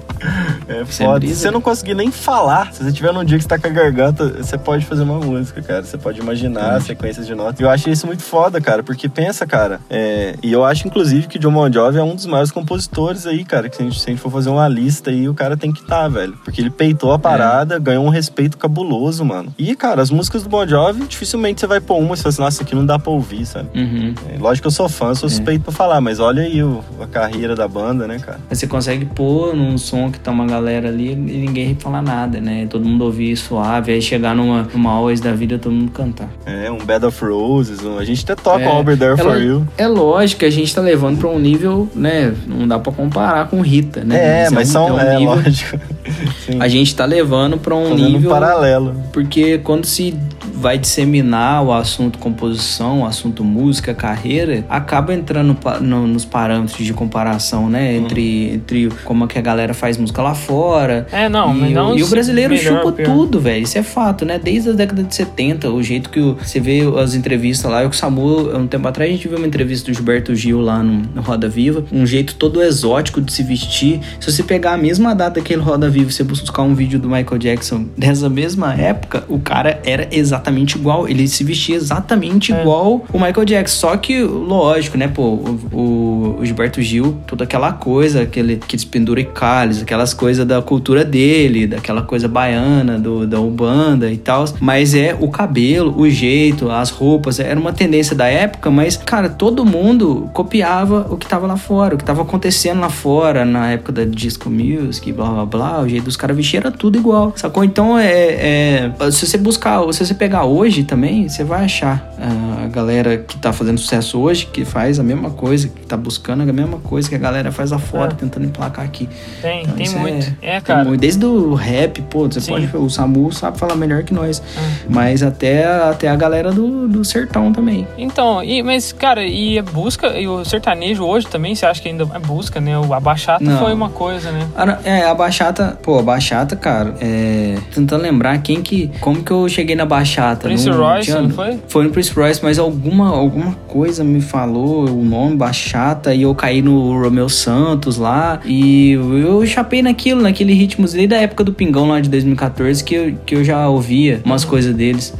É 0.67 0.81
Isso 0.81 1.01
é 1.01 1.05
foda. 1.05 1.27
se 1.27 1.35
você 1.35 1.51
não 1.51 1.61
conseguir 1.61 1.95
nem 1.95 2.11
falar, 2.11 2.73
se 2.73 2.83
você 2.83 2.91
tiver 2.91 3.11
num 3.11 3.23
dia 3.23 3.37
que 3.37 3.43
você 3.43 3.49
tá 3.49 3.57
com 3.57 3.67
a 3.67 3.71
garganta, 3.71 4.27
você 4.27 4.57
pode 4.57 4.85
fazer 4.85 5.03
uma 5.03 5.19
música, 5.19 5.61
cara. 5.61 5.83
Você 5.83 5.97
pode 5.97 6.19
imaginar 6.19 6.81
sequências 6.81 7.25
de 7.25 7.33
notas. 7.33 7.59
Eu 7.59 7.69
acho 7.69 7.89
isso 7.89 8.05
muito 8.05 8.21
foda, 8.21 8.59
cara, 8.61 8.83
porque 8.83 9.07
pensa, 9.09 9.45
cara, 9.47 9.78
é, 9.89 10.35
e 10.43 10.51
eu 10.51 10.63
acho, 10.63 10.87
inclusive, 10.87 11.27
que 11.27 11.37
John 11.39 11.51
Bon 11.51 11.71
Jovi 11.71 11.97
é 11.97 12.03
um 12.03 12.15
dos 12.15 12.25
maiores 12.25 12.51
compositores 12.51 13.25
aí, 13.25 13.43
cara, 13.43 13.69
que 13.69 13.75
se 13.75 13.81
a 13.81 13.85
gente, 13.85 13.99
se 13.99 14.07
a 14.07 14.09
gente 14.11 14.21
for 14.21 14.31
fazer 14.31 14.49
uma 14.49 14.67
lista 14.67 15.09
aí, 15.09 15.27
o 15.29 15.33
cara 15.33 15.55
tem 15.57 15.71
que 15.71 15.81
estar, 15.81 16.07
velho. 16.07 16.33
Porque 16.43 16.61
ele 16.61 16.69
peitou 16.69 17.11
a 17.11 17.19
parada, 17.19 17.77
ganhou 17.79 18.05
um 18.05 18.09
respeito 18.09 18.57
cabuloso, 18.57 19.23
mano. 19.25 19.53
E, 19.57 19.75
cara, 19.75 20.01
as 20.01 20.09
músicas 20.11 20.43
do 20.43 20.49
Bon 20.49 20.65
Jovi, 20.67 21.05
dificilmente 21.07 21.59
você 21.61 21.67
vai 21.67 21.79
pôr 21.79 21.97
uma 21.97 22.15
e 22.15 22.17
fala 22.17 22.29
assim, 22.29 22.41
nossa, 22.41 22.63
aqui 22.63 22.75
não 22.75 22.85
dá 22.85 22.97
pra 22.99 23.11
ouvir, 23.11 23.45
sabe? 23.45 23.69
Uhum. 23.79 24.13
É, 24.33 24.37
lógico 24.39 24.63
que 24.63 24.67
eu 24.67 24.71
sou 24.71 24.87
fã, 24.89 25.13
sou 25.15 25.29
suspeito 25.29 25.63
pra 25.65 25.73
falar, 25.73 26.01
mas 26.01 26.19
olha 26.19 26.43
aí 26.43 26.61
o- 26.63 26.83
a 27.01 27.07
carreira 27.07 27.55
da 27.55 27.67
banda, 27.67 28.07
né, 28.07 28.19
cara? 28.19 28.39
Você 28.49 28.67
consegue 28.67 29.05
pôr 29.05 29.55
num 29.55 29.77
som 29.77 30.11
que 30.11 30.19
tá 30.19 30.31
uma 30.31 30.45
galera 30.45 30.87
ali 30.89 31.11
e 31.11 31.15
ninguém 31.15 31.75
falar 31.75 32.01
nada, 32.01 32.39
né? 32.39 32.67
Todo 32.69 32.85
mundo 32.85 33.03
ouvir 33.05 33.35
suave, 33.37 33.91
aí 33.91 34.01
chegar 34.01 34.35
numa, 34.35 34.63
numa 34.73 34.91
always 34.91 35.19
da 35.19 35.31
vida 35.33 35.57
todo 35.57 35.71
mundo 35.71 35.91
cantar. 35.91 36.29
É, 36.45 36.69
um 36.71 36.77
Bed 36.77 37.05
of 37.05 37.23
Roses, 37.23 37.83
um- 37.83 37.97
a 37.97 38.03
gente 38.05 38.23
até 38.23 38.35
toca 38.35 38.59
É, 38.63 38.69
um 38.73 38.83
Be 38.83 38.95
There 38.95 39.13
é 39.13 39.17
For 39.17 39.37
You. 39.41 39.67
É 39.77 39.87
lógico 39.87 40.39
que 40.39 40.45
a 40.45 40.49
gente 40.49 40.73
tá 40.73 40.81
levando 40.81 41.17
pra 41.19 41.29
um 41.29 41.39
nível, 41.39 41.87
né? 41.95 42.33
Não 42.47 42.67
dá 42.67 42.77
pra 42.79 42.91
comparar 42.91 43.47
com 43.47 43.61
Rita, 43.61 44.03
né? 44.03 44.45
É, 44.45 44.49
mas 44.49 44.69
um- 44.69 44.71
são, 44.73 44.95
um 44.95 44.99
é, 44.99 45.17
nível- 45.17 45.35
lógico. 45.35 45.79
Sim, 46.45 46.57
A 46.61 46.67
gente 46.67 46.95
tá 46.95 47.05
levando 47.05 47.57
pra 47.57 47.75
um 47.75 47.89
fazendo 47.89 48.05
um 48.07 48.11
nível. 48.11 48.29
paralelo. 48.31 48.95
Porque 49.13 49.57
quando 49.59 49.85
se 49.85 50.15
vai 50.59 50.77
disseminar 50.77 51.63
o 51.63 51.71
assunto 51.73 52.19
composição, 52.19 53.01
o 53.01 53.05
assunto 53.05 53.43
música, 53.43 53.93
carreira, 53.93 54.65
acaba 54.69 55.13
entrando 55.13 55.55
no- 55.81 56.07
nos 56.07 56.25
parâmetros 56.25 56.85
de 56.85 56.93
comparação, 56.93 57.69
né? 57.69 57.91
Uhum. 57.91 57.97
Entre, 58.05 58.53
entre 58.53 58.89
como 59.03 59.23
é 59.23 59.27
que 59.27 59.37
a 59.37 59.41
galera 59.41 59.73
faz 59.73 59.97
música 59.97 60.21
lá 60.21 60.35
fora. 60.35 61.07
É, 61.11 61.29
não, 61.29 61.55
e, 61.65 61.73
não 61.73 61.91
o, 61.93 61.97
e 61.97 62.03
o 62.03 62.07
brasileiro 62.07 62.53
melhor, 62.53 62.77
chupa 62.79 62.91
pior. 62.91 63.05
tudo, 63.05 63.39
velho. 63.39 63.63
Isso 63.63 63.77
é 63.77 63.83
fato, 63.83 64.25
né? 64.25 64.39
Desde 64.41 64.69
a 64.69 64.73
década 64.73 65.03
de 65.03 65.13
70, 65.15 65.69
o 65.69 65.81
jeito 65.81 66.09
que 66.09 66.19
o- 66.19 66.35
você 66.35 66.59
vê 66.59 66.81
as 67.01 67.13
entrevistas 67.15 67.69
lá. 67.71 67.81
Eu 67.83 67.89
com 67.89 67.95
o 67.95 67.97
Samu, 67.97 68.55
um 68.57 68.67
tempo 68.67 68.87
atrás, 68.87 69.09
a 69.09 69.13
gente 69.13 69.27
viu 69.27 69.37
uma 69.37 69.47
entrevista 69.47 69.89
do 69.91 69.93
Gilberto 69.95 70.35
Gil 70.35 70.59
lá 70.61 70.83
no, 70.83 71.01
no 71.15 71.21
Roda 71.21 71.47
Viva. 71.47 71.83
Um 71.91 72.05
jeito 72.05 72.35
todo 72.35 72.61
exótico 72.61 73.21
de 73.21 73.31
se 73.31 73.43
vestir. 73.43 73.99
Se 74.19 74.31
você 74.31 74.43
pegar 74.43 74.73
a 74.73 74.77
mesma 74.77 75.13
data 75.15 75.39
daquele 75.39 75.61
Roda 75.61 75.89
Viva 75.89 76.09
e 76.09 76.13
você 76.13 76.23
buscar 76.23 76.63
um 76.63 76.73
vídeo 76.75 76.99
do 76.99 77.07
Michael 77.09 77.37
Jackson 77.37 77.85
dessa 77.97 78.29
mesma 78.29 78.73
época, 78.73 79.23
o 79.29 79.39
cara 79.39 79.79
era 79.85 80.07
exatamente 80.11 80.48
igual. 80.77 81.07
Ele 81.07 81.27
se 81.27 81.43
vestia 81.43 81.75
exatamente 81.75 82.53
É. 82.53 82.59
igual 82.61 83.03
o 83.11 83.19
Michael 83.19 83.45
Jackson. 83.45 83.79
Só 83.89 83.97
que, 83.97 84.21
lógico, 84.23 84.97
né, 84.97 85.07
pô, 85.07 85.23
o, 85.71 86.37
o- 86.39 86.45
Gilberto 86.45 86.81
Gil, 86.81 87.17
toda 87.27 87.43
aquela 87.43 87.71
coisa, 87.73 88.21
aquele, 88.21 88.53
aqueles 88.53 88.85
penduricalhos, 88.85 89.81
aquelas 89.81 90.13
coisas 90.13 90.45
da 90.45 90.61
cultura 90.61 91.03
dele, 91.03 91.67
daquela 91.67 92.01
coisa 92.01 92.27
baiana, 92.27 92.97
do, 92.97 93.25
da 93.27 93.39
Ubanda 93.39 94.11
e 94.11 94.17
tal. 94.17 94.45
Mas 94.59 94.93
é 94.93 95.15
o 95.19 95.27
cabelo, 95.29 95.93
o 95.99 96.09
jeito, 96.09 96.69
as 96.71 96.89
roupas, 96.89 97.39
era 97.39 97.59
uma 97.59 97.73
tendência 97.73 98.15
da 98.15 98.27
época, 98.27 98.69
mas, 98.71 98.95
cara, 98.97 99.29
todo 99.29 99.65
mundo 99.65 100.29
copiava 100.33 101.07
o 101.09 101.17
que 101.17 101.27
tava 101.27 101.45
lá 101.47 101.57
fora, 101.57 101.95
o 101.95 101.97
que 101.97 102.03
tava 102.03 102.21
acontecendo 102.21 102.79
lá 102.79 102.89
fora, 102.89 103.43
na 103.45 103.71
época 103.71 103.91
da 103.91 104.05
disco 104.05 104.49
music, 104.49 105.11
blá 105.11 105.29
blá 105.29 105.45
blá, 105.45 105.81
o 105.81 105.89
jeito 105.89 106.05
dos 106.05 106.15
caras 106.17 106.35
vestir 106.35 106.57
era 106.57 106.71
tudo 106.71 106.97
igual, 106.97 107.33
sacou? 107.35 107.63
Então 107.63 107.97
é, 107.97 108.91
é- 108.99 109.11
Se 109.11 109.25
você 109.27 109.37
buscar, 109.37 109.81
se 109.93 110.05
você 110.05 110.13
pegar 110.13 110.38
hoje 110.43 110.83
também, 110.83 111.27
você 111.27 111.43
vai 111.43 111.65
achar 111.65 112.11
ah, 112.19 112.63
a 112.65 112.67
galera 112.67 113.17
que 113.17 113.37
tá 113.37 113.51
fazendo 113.53 113.77
sucesso 113.79 114.19
hoje, 114.19 114.45
que 114.45 114.65
faz 114.65 114.99
a 114.99 115.03
mesma 115.03 115.29
coisa, 115.29 115.67
que 115.67 115.85
tá 115.85 115.95
buscando 115.97 116.41
a 116.47 116.53
mesma 116.53 116.77
coisa 116.79 117.07
que 117.09 117.15
a 117.15 117.19
galera 117.19 117.51
faz 117.51 117.71
lá 117.71 117.79
fora, 117.79 118.11
É. 118.11 118.15
tentando 118.15 118.45
emplacar 118.45 118.83
aqui. 118.85 119.07
Tem, 119.41 119.61
Então, 119.63 119.73
tem 119.75 119.85
isso 119.85 119.97
muito. 119.97 120.27
É, 120.41 120.53
Tem 120.53 120.61
cara. 120.61 120.83
muito. 120.85 120.99
Desde 121.01 121.25
o 121.25 121.53
rap, 121.53 122.01
pô, 122.03 122.27
você 122.27 122.41
Sim. 122.41 122.51
pode. 122.51 122.77
O 122.77 122.89
Samu 122.89 123.31
sabe 123.31 123.57
falar 123.57 123.75
melhor 123.75 124.03
que 124.03 124.13
nós. 124.13 124.41
Ah. 124.57 124.61
Mas 124.89 125.23
até, 125.23 125.65
até 125.65 126.07
a 126.07 126.15
galera 126.15 126.51
do, 126.51 126.87
do 126.87 127.03
sertão 127.05 127.51
também. 127.53 127.87
Então, 127.97 128.43
e, 128.43 128.61
mas, 128.63 128.91
cara, 128.91 129.23
e 129.25 129.57
a 129.59 129.63
busca, 129.63 130.07
e 130.19 130.27
o 130.27 130.43
sertanejo 130.45 131.03
hoje 131.03 131.27
também, 131.27 131.55
você 131.55 131.65
acha 131.65 131.81
que 131.81 131.87
ainda 131.89 132.07
é 132.13 132.19
busca, 132.19 132.59
né? 132.59 132.77
O- 132.77 132.93
A 132.93 132.99
bachata 132.99 133.43
Não. 133.43 133.57
foi 133.59 133.73
uma 133.73 133.89
coisa, 133.89 134.31
né? 134.31 134.47
Não, 134.57 134.77
É, 134.83 135.03
a 135.05 135.13
Bachata, 135.13 135.77
pô, 135.81 135.99
a 135.99 136.01
Bachata, 136.01 136.55
cara, 136.55 136.93
é. 137.01 137.57
Tentando 137.73 138.01
lembrar 138.03 138.37
quem 138.39 138.61
que. 138.61 138.91
Como 138.99 139.23
que 139.23 139.31
eu 139.31 139.47
cheguei 139.49 139.75
na 139.75 139.85
Bachata 139.85 140.28
bachata. 140.29 140.47
Prince 140.47 140.69
não, 140.69 140.77
Royce, 140.77 141.05
tinha- 141.05 141.21
não 141.21 141.29
foi? 141.29 141.59
Foi 141.67 141.83
no 141.83 141.89
Prince 141.91 142.11
Royce, 142.13 142.39
mas 142.43 142.59
alguma, 142.59 143.09
alguma 143.09 143.53
coisa 143.67 144.03
me 144.03 144.21
falou 144.21 144.89
o 144.89 145.03
nome, 145.03 145.35
bachata, 145.35 146.13
e 146.13 146.21
eu 146.23 146.33
caí 146.35 146.61
no 146.61 146.99
Romeu 147.01 147.29
Santos 147.29 147.97
lá, 147.97 148.39
e 148.45 148.91
eu 148.91 149.45
chapei 149.45 149.81
naquilo, 149.81 150.21
naquele 150.21 150.53
ritmo 150.53 150.87
desde 150.87 151.13
a 151.13 151.17
época 151.21 151.43
do 151.43 151.53
Pingão 151.53 151.87
lá 151.89 151.99
de 151.99 152.09
2014, 152.09 152.83
que 152.83 152.95
eu, 152.95 153.13
que 153.25 153.35
eu 153.35 153.43
já 153.43 153.67
ouvia 153.67 154.21
umas 154.25 154.43
coisas 154.45 154.73
deles. 154.75 155.13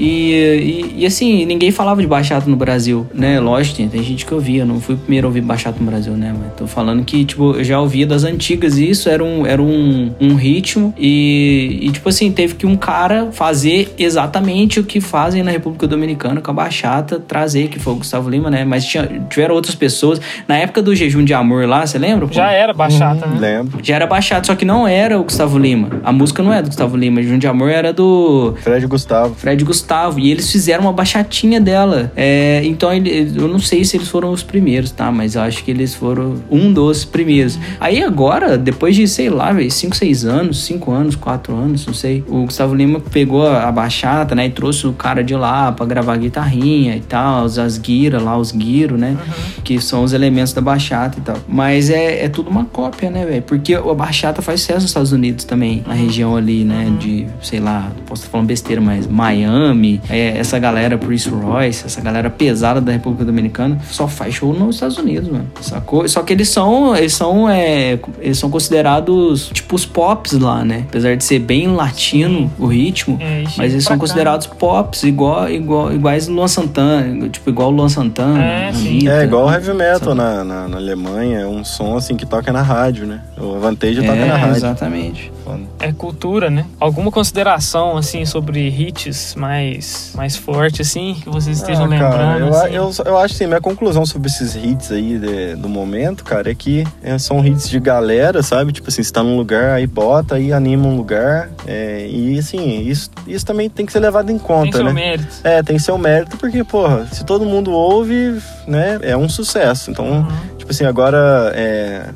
E, 0.00 0.32
e, 0.32 0.94
e, 1.02 1.06
assim, 1.06 1.44
ninguém 1.44 1.70
falava 1.70 2.00
de 2.00 2.06
bachata 2.06 2.48
no 2.48 2.56
Brasil, 2.56 3.06
né? 3.12 3.38
Lógico, 3.38 3.76
tem, 3.76 3.88
tem 3.88 4.02
gente 4.02 4.24
que 4.24 4.32
ouvia, 4.32 4.64
não 4.64 4.80
fui 4.80 4.94
o 4.94 4.98
primeiro 4.98 5.26
a 5.26 5.28
ouvir 5.28 5.42
bachata 5.42 5.78
no 5.78 5.84
Brasil, 5.84 6.14
né? 6.14 6.34
Mas 6.36 6.54
tô 6.54 6.66
falando 6.66 7.04
que, 7.04 7.22
tipo, 7.22 7.52
eu 7.52 7.62
já 7.62 7.78
ouvia 7.78 8.06
das 8.06 8.24
antigas 8.24 8.78
e 8.78 8.88
isso 8.88 9.10
era 9.10 9.22
um, 9.22 9.46
era 9.46 9.60
um, 9.60 10.10
um 10.18 10.36
ritmo 10.36 10.94
e, 10.96 11.80
e, 11.82 11.90
tipo 11.90 12.08
assim, 12.08 12.32
teve 12.32 12.54
que 12.54 12.64
um 12.64 12.76
cara 12.76 13.28
fazer 13.30 13.94
exatamente 13.98 14.80
o 14.80 14.84
que 14.84 15.02
fazem 15.02 15.42
na 15.42 15.50
República 15.50 15.86
Dominicana 15.86 16.40
com 16.40 16.50
a 16.50 16.54
bachata, 16.54 17.20
trazer, 17.20 17.68
que 17.68 17.78
foi 17.78 17.92
o 17.92 17.96
Gustavo 17.96 18.30
Lima, 18.30 18.48
né? 18.48 18.64
Mas 18.64 18.86
tinha, 18.86 19.06
tiveram 19.28 19.54
outras 19.54 19.74
pessoas. 19.74 20.18
Na 20.48 20.56
época 20.56 20.80
do 20.80 20.94
Jejum 20.94 21.22
de 21.22 21.34
Amor 21.34 21.68
lá, 21.68 21.86
você 21.86 21.98
lembra? 21.98 22.26
pô? 22.26 22.32
Já 22.32 22.50
era 22.50 22.72
bachata, 22.72 23.26
né? 23.26 23.36
Lembro. 23.38 23.78
Já 23.82 23.96
era 23.96 24.06
bachata, 24.06 24.46
só 24.46 24.54
que 24.54 24.64
não 24.64 24.88
era 24.88 25.20
o 25.20 25.24
Gustavo 25.24 25.58
Lima. 25.58 26.00
A 26.02 26.10
música 26.10 26.42
não 26.42 26.54
é 26.54 26.62
do 26.62 26.68
Gustavo 26.68 26.96
Lima. 26.96 27.22
Jejum 27.22 27.38
de 27.38 27.46
Amor 27.46 27.68
era 27.68 27.92
do 27.92 28.54
Fred 28.62 28.86
Gustavo. 28.86 29.34
Fred 29.34 29.62
Gustavo. 29.62 29.89
E 30.18 30.30
eles 30.30 30.50
fizeram 30.50 30.84
uma 30.84 30.92
bachatinha 30.92 31.60
dela. 31.60 32.12
É, 32.16 32.60
então, 32.64 32.92
ele- 32.92 33.32
eu 33.36 33.48
não 33.48 33.58
sei 33.58 33.84
se 33.84 33.96
eles 33.96 34.08
foram 34.08 34.30
os 34.32 34.42
primeiros, 34.42 34.90
tá? 34.90 35.10
Mas 35.10 35.34
eu 35.34 35.42
acho 35.42 35.64
que 35.64 35.70
eles 35.70 35.94
foram 35.94 36.36
um 36.50 36.72
dos 36.72 37.04
primeiros. 37.04 37.58
Aí 37.78 38.02
agora, 38.02 38.56
depois 38.58 38.94
de, 38.96 39.06
sei 39.08 39.28
lá, 39.30 39.50
5, 39.70 39.96
6 39.96 40.24
anos, 40.24 40.64
5 40.64 40.90
anos, 40.92 41.16
4 41.16 41.54
anos, 41.54 41.86
não 41.86 41.94
sei. 41.94 42.22
O 42.28 42.44
Gustavo 42.44 42.74
Lima 42.74 43.00
pegou 43.00 43.46
a 43.46 43.60
a 43.70 43.72
bachata, 43.72 44.34
né? 44.34 44.46
E 44.46 44.50
trouxe 44.50 44.86
o 44.86 44.92
cara 44.92 45.22
de 45.22 45.34
lá 45.34 45.70
pra 45.70 45.86
gravar 45.86 46.16
guitarrinha 46.16 46.96
e 46.96 47.00
tal. 47.00 47.44
As, 47.44 47.78
guiras 47.78 48.22
lá, 48.22 48.36
os 48.36 48.50
guiro, 48.52 48.96
né? 48.96 49.16
Que 49.62 49.80
são 49.80 50.02
os 50.02 50.12
elementos 50.12 50.52
da 50.52 50.60
bachata 50.60 51.18
e 51.18 51.20
tal. 51.20 51.36
Mas 51.46 51.88
é, 51.90 52.24
é 52.24 52.28
tudo 52.28 52.50
uma 52.50 52.64
cópia, 52.64 53.10
né, 53.10 53.24
velho? 53.24 53.42
Porque 53.42 53.74
a 53.74 53.94
bachata 53.94 54.42
faz 54.42 54.60
sucesso 54.60 54.80
nos 54.80 54.90
Estados 54.90 55.12
Unidos 55.12 55.44
também. 55.44 55.84
Na 55.86 55.94
região 55.94 56.34
ali, 56.36 56.64
né? 56.64 56.90
De, 56.98 57.26
sei 57.42 57.60
lá, 57.60 57.90
posso 58.06 58.22
estar 58.22 58.30
falando 58.32 58.46
besteira, 58.48 58.80
mas 58.80 59.06
Miami, 59.06 59.79
é, 60.08 60.38
essa 60.38 60.58
galera 60.58 60.98
Prince 60.98 61.28
Royce, 61.28 61.86
essa 61.86 62.00
galera 62.00 62.28
pesada 62.30 62.80
da 62.80 62.92
República 62.92 63.24
Dominicana, 63.24 63.78
só 63.90 64.06
faz 64.08 64.34
show 64.34 64.52
nos 64.52 64.76
Estados 64.76 64.98
Unidos, 64.98 65.28
mano. 65.28 65.46
Sacou? 65.60 66.08
Só 66.08 66.22
que 66.22 66.32
eles 66.32 66.48
são, 66.48 66.94
eles 66.96 67.14
são, 67.14 67.48
é, 67.48 67.98
eles 68.20 68.38
são 68.38 68.50
considerados 68.50 69.50
tipo 69.52 69.74
os 69.76 69.84
pops 69.86 70.32
lá, 70.32 70.64
né? 70.64 70.84
Apesar 70.88 71.16
de 71.16 71.24
ser 71.24 71.38
bem 71.38 71.68
latino 71.68 72.50
o 72.58 72.66
ritmo, 72.66 73.16
É, 73.20 73.42
mas 73.42 73.52
chega 73.52 73.64
eles 73.66 73.84
são 73.84 73.96
cá. 73.96 74.00
considerados 74.00 74.46
pops, 74.46 75.02
igual, 75.04 75.48
igual, 75.48 75.92
iguais 75.92 76.26
Luan 76.28 76.48
Santana, 76.48 77.28
tipo 77.28 77.48
igual 77.50 77.68
o 77.68 77.72
Luan 77.72 77.88
Santana. 77.88 78.42
É, 78.42 78.72
sim. 78.72 79.08
É 79.08 79.24
igual 79.24 79.46
o 79.46 79.50
heavy 79.52 79.72
metal 79.74 80.14
na, 80.14 80.44
na, 80.44 80.68
na 80.68 80.76
Alemanha, 80.76 81.40
é 81.40 81.46
um 81.46 81.64
som 81.64 81.96
assim 81.96 82.16
que 82.16 82.26
toca 82.26 82.52
na 82.52 82.62
rádio, 82.62 83.06
né? 83.06 83.20
O 83.38 83.58
Vantage 83.58 83.96
toca 84.02 84.14
na 84.14 84.26
É, 84.26 84.36
rádio. 84.36 84.56
exatamente. 84.56 85.32
É 85.78 85.92
cultura, 85.92 86.50
né? 86.50 86.66
Alguma 86.78 87.10
consideração, 87.10 87.96
assim, 87.96 88.24
sobre 88.24 88.68
hits 88.68 89.34
mais, 89.34 90.12
mais 90.14 90.36
forte, 90.36 90.82
assim, 90.82 91.14
que 91.22 91.28
vocês 91.28 91.58
estejam 91.58 91.84
Ah, 91.84 91.88
lembrando? 91.88 92.16
cara, 92.16 92.38
eu, 92.38 92.54
assim? 92.54 92.74
eu, 92.74 93.12
eu 93.12 93.18
acho 93.18 93.34
assim, 93.34 93.46
minha 93.46 93.60
conclusão 93.60 94.04
sobre 94.04 94.28
esses 94.28 94.54
hits 94.54 94.90
aí 94.92 95.18
de- 95.18 95.56
do 95.56 95.68
momento, 95.68 96.24
cara, 96.24 96.50
é 96.50 96.54
que 96.54 96.84
é, 97.02 97.18
são 97.18 97.44
hits 97.44 97.68
de 97.68 97.78
galera, 97.80 98.42
sabe? 98.42 98.72
Tipo 98.72 98.88
assim, 98.88 99.02
você 99.02 99.12
tá 99.12 99.22
num 99.22 99.36
lugar, 99.36 99.74
aí 99.74 99.86
bota, 99.86 100.34
aí 100.36 100.52
anima 100.52 100.86
um 100.86 100.96
lugar. 100.96 101.50
é, 101.66 102.06
e 102.08 102.38
assim, 102.38 102.80
isso, 102.82 103.10
isso 103.26 103.44
também 103.46 103.68
tem 103.70 103.86
que 103.86 103.92
ser 103.92 104.00
levado 104.00 104.30
em 104.30 104.38
Tem 104.38 104.46
conta, 104.46 104.76
seu 104.78 104.84
né? 104.86 104.92
mérito. 104.92 105.28
É, 105.44 105.62
tem 105.62 105.78
seu 105.78 105.96
mérito, 105.98 106.36
porque, 106.36 106.62
porra, 106.64 107.06
se 107.12 107.24
todo 107.24 107.44
mundo 107.44 107.70
ouve, 107.72 108.40
né, 108.66 108.98
é 109.02 109.16
um 109.16 109.28
sucesso. 109.28 109.90
Então, 109.90 110.06
Uhum. 110.06 110.28
tipo 110.58 110.70
assim, 110.70 110.84
agora 110.84 111.52
é, 111.54 112.06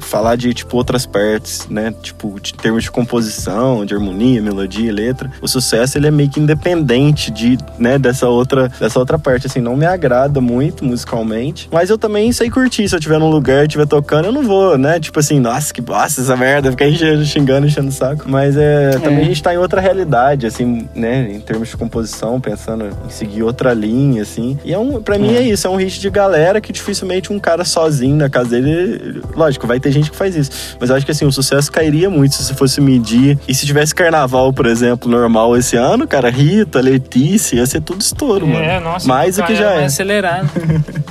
falar 0.00 0.36
de, 0.36 0.52
tipo, 0.54 0.76
outras 0.76 1.06
partes, 1.06 1.66
né, 1.68 1.92
tipo, 2.02 2.38
de 2.40 2.54
termos 2.54 2.77
de 2.80 2.90
composição, 2.90 3.84
de 3.84 3.94
harmonia, 3.94 4.40
melodia, 4.42 4.92
letra, 4.92 5.30
o 5.40 5.48
sucesso, 5.48 5.98
ele 5.98 6.06
é 6.06 6.10
meio 6.10 6.28
que 6.28 6.40
independente 6.40 7.30
de, 7.30 7.58
né, 7.78 7.98
dessa 7.98 8.28
outra, 8.28 8.68
dessa 8.80 8.98
outra 8.98 9.18
parte, 9.18 9.46
assim, 9.46 9.60
não 9.60 9.76
me 9.76 9.86
agrada 9.86 10.40
muito 10.40 10.84
musicalmente, 10.84 11.68
mas 11.72 11.90
eu 11.90 11.98
também 11.98 12.30
sei 12.32 12.50
curtir, 12.50 12.88
se 12.88 12.94
eu 12.94 12.98
estiver 12.98 13.18
num 13.18 13.30
lugar 13.30 13.62
e 13.62 13.66
estiver 13.66 13.86
tocando, 13.86 14.26
eu 14.26 14.32
não 14.32 14.42
vou, 14.42 14.76
né, 14.78 15.00
tipo 15.00 15.18
assim, 15.18 15.40
nossa, 15.40 15.72
que 15.72 15.80
bosta 15.80 16.20
essa 16.20 16.36
merda, 16.36 16.70
ficar 16.70 16.86
xingando, 17.24 17.66
enchendo 17.66 17.88
o 17.88 17.92
saco, 17.92 18.24
mas 18.26 18.56
é, 18.56 18.90
também 19.02 19.20
É. 19.20 19.22
a 19.22 19.24
gente 19.24 19.42
tá 19.42 19.52
em 19.54 19.58
outra 19.58 19.80
realidade, 19.80 20.46
assim, 20.46 20.88
né, 20.94 21.30
em 21.32 21.40
termos 21.40 21.68
de 21.68 21.76
composição, 21.76 22.40
pensando 22.40 22.86
em 22.86 23.10
seguir 23.10 23.42
outra 23.42 23.72
linha, 23.74 24.22
assim. 24.22 24.58
E 24.64 24.72
é 24.72 24.78
um, 24.78 25.00
pra 25.02 25.18
mim 25.18 25.34
é 25.34 25.42
isso, 25.42 25.66
é 25.66 25.70
um 25.70 25.76
hit 25.76 26.00
de 26.00 26.10
galera 26.10 26.60
que 26.60 26.72
dificilmente 26.72 27.32
um 27.32 27.38
cara 27.38 27.64
sozinho 27.64 28.16
na 28.16 28.28
casa 28.28 28.50
dele, 28.50 28.70
ele- 28.70 29.22
lógico, 29.34 29.66
vai 29.66 29.80
ter 29.80 29.90
gente 29.90 30.10
que 30.10 30.16
faz 30.16 30.36
isso, 30.36 30.50
mas 30.80 30.90
eu 30.90 30.96
acho 30.96 31.04
que 31.06 31.12
assim, 31.12 31.24
o 31.24 31.32
sucesso 31.32 31.70
cairia 31.70 32.08
muito 32.10 32.34
se 32.34 32.42
você 32.42 32.54
fosse 32.68 32.80
medir. 32.80 33.38
E 33.48 33.54
se 33.54 33.66
tivesse 33.66 33.94
carnaval, 33.94 34.52
por 34.52 34.66
exemplo, 34.66 35.10
normal 35.10 35.56
esse 35.56 35.76
ano, 35.76 36.06
cara, 36.06 36.30
Rita, 36.30 36.80
Letícia, 36.80 37.56
ia 37.56 37.66
ser 37.66 37.80
tudo 37.80 38.00
estouro, 38.00 38.46
É, 38.46 38.74
mano. 38.74 38.84
nossa, 38.90 39.08
Mais 39.08 39.36
do 39.36 39.42
que 39.44 39.54
já 39.54 39.72
é. 39.72 39.84
acelerado. 39.84 40.48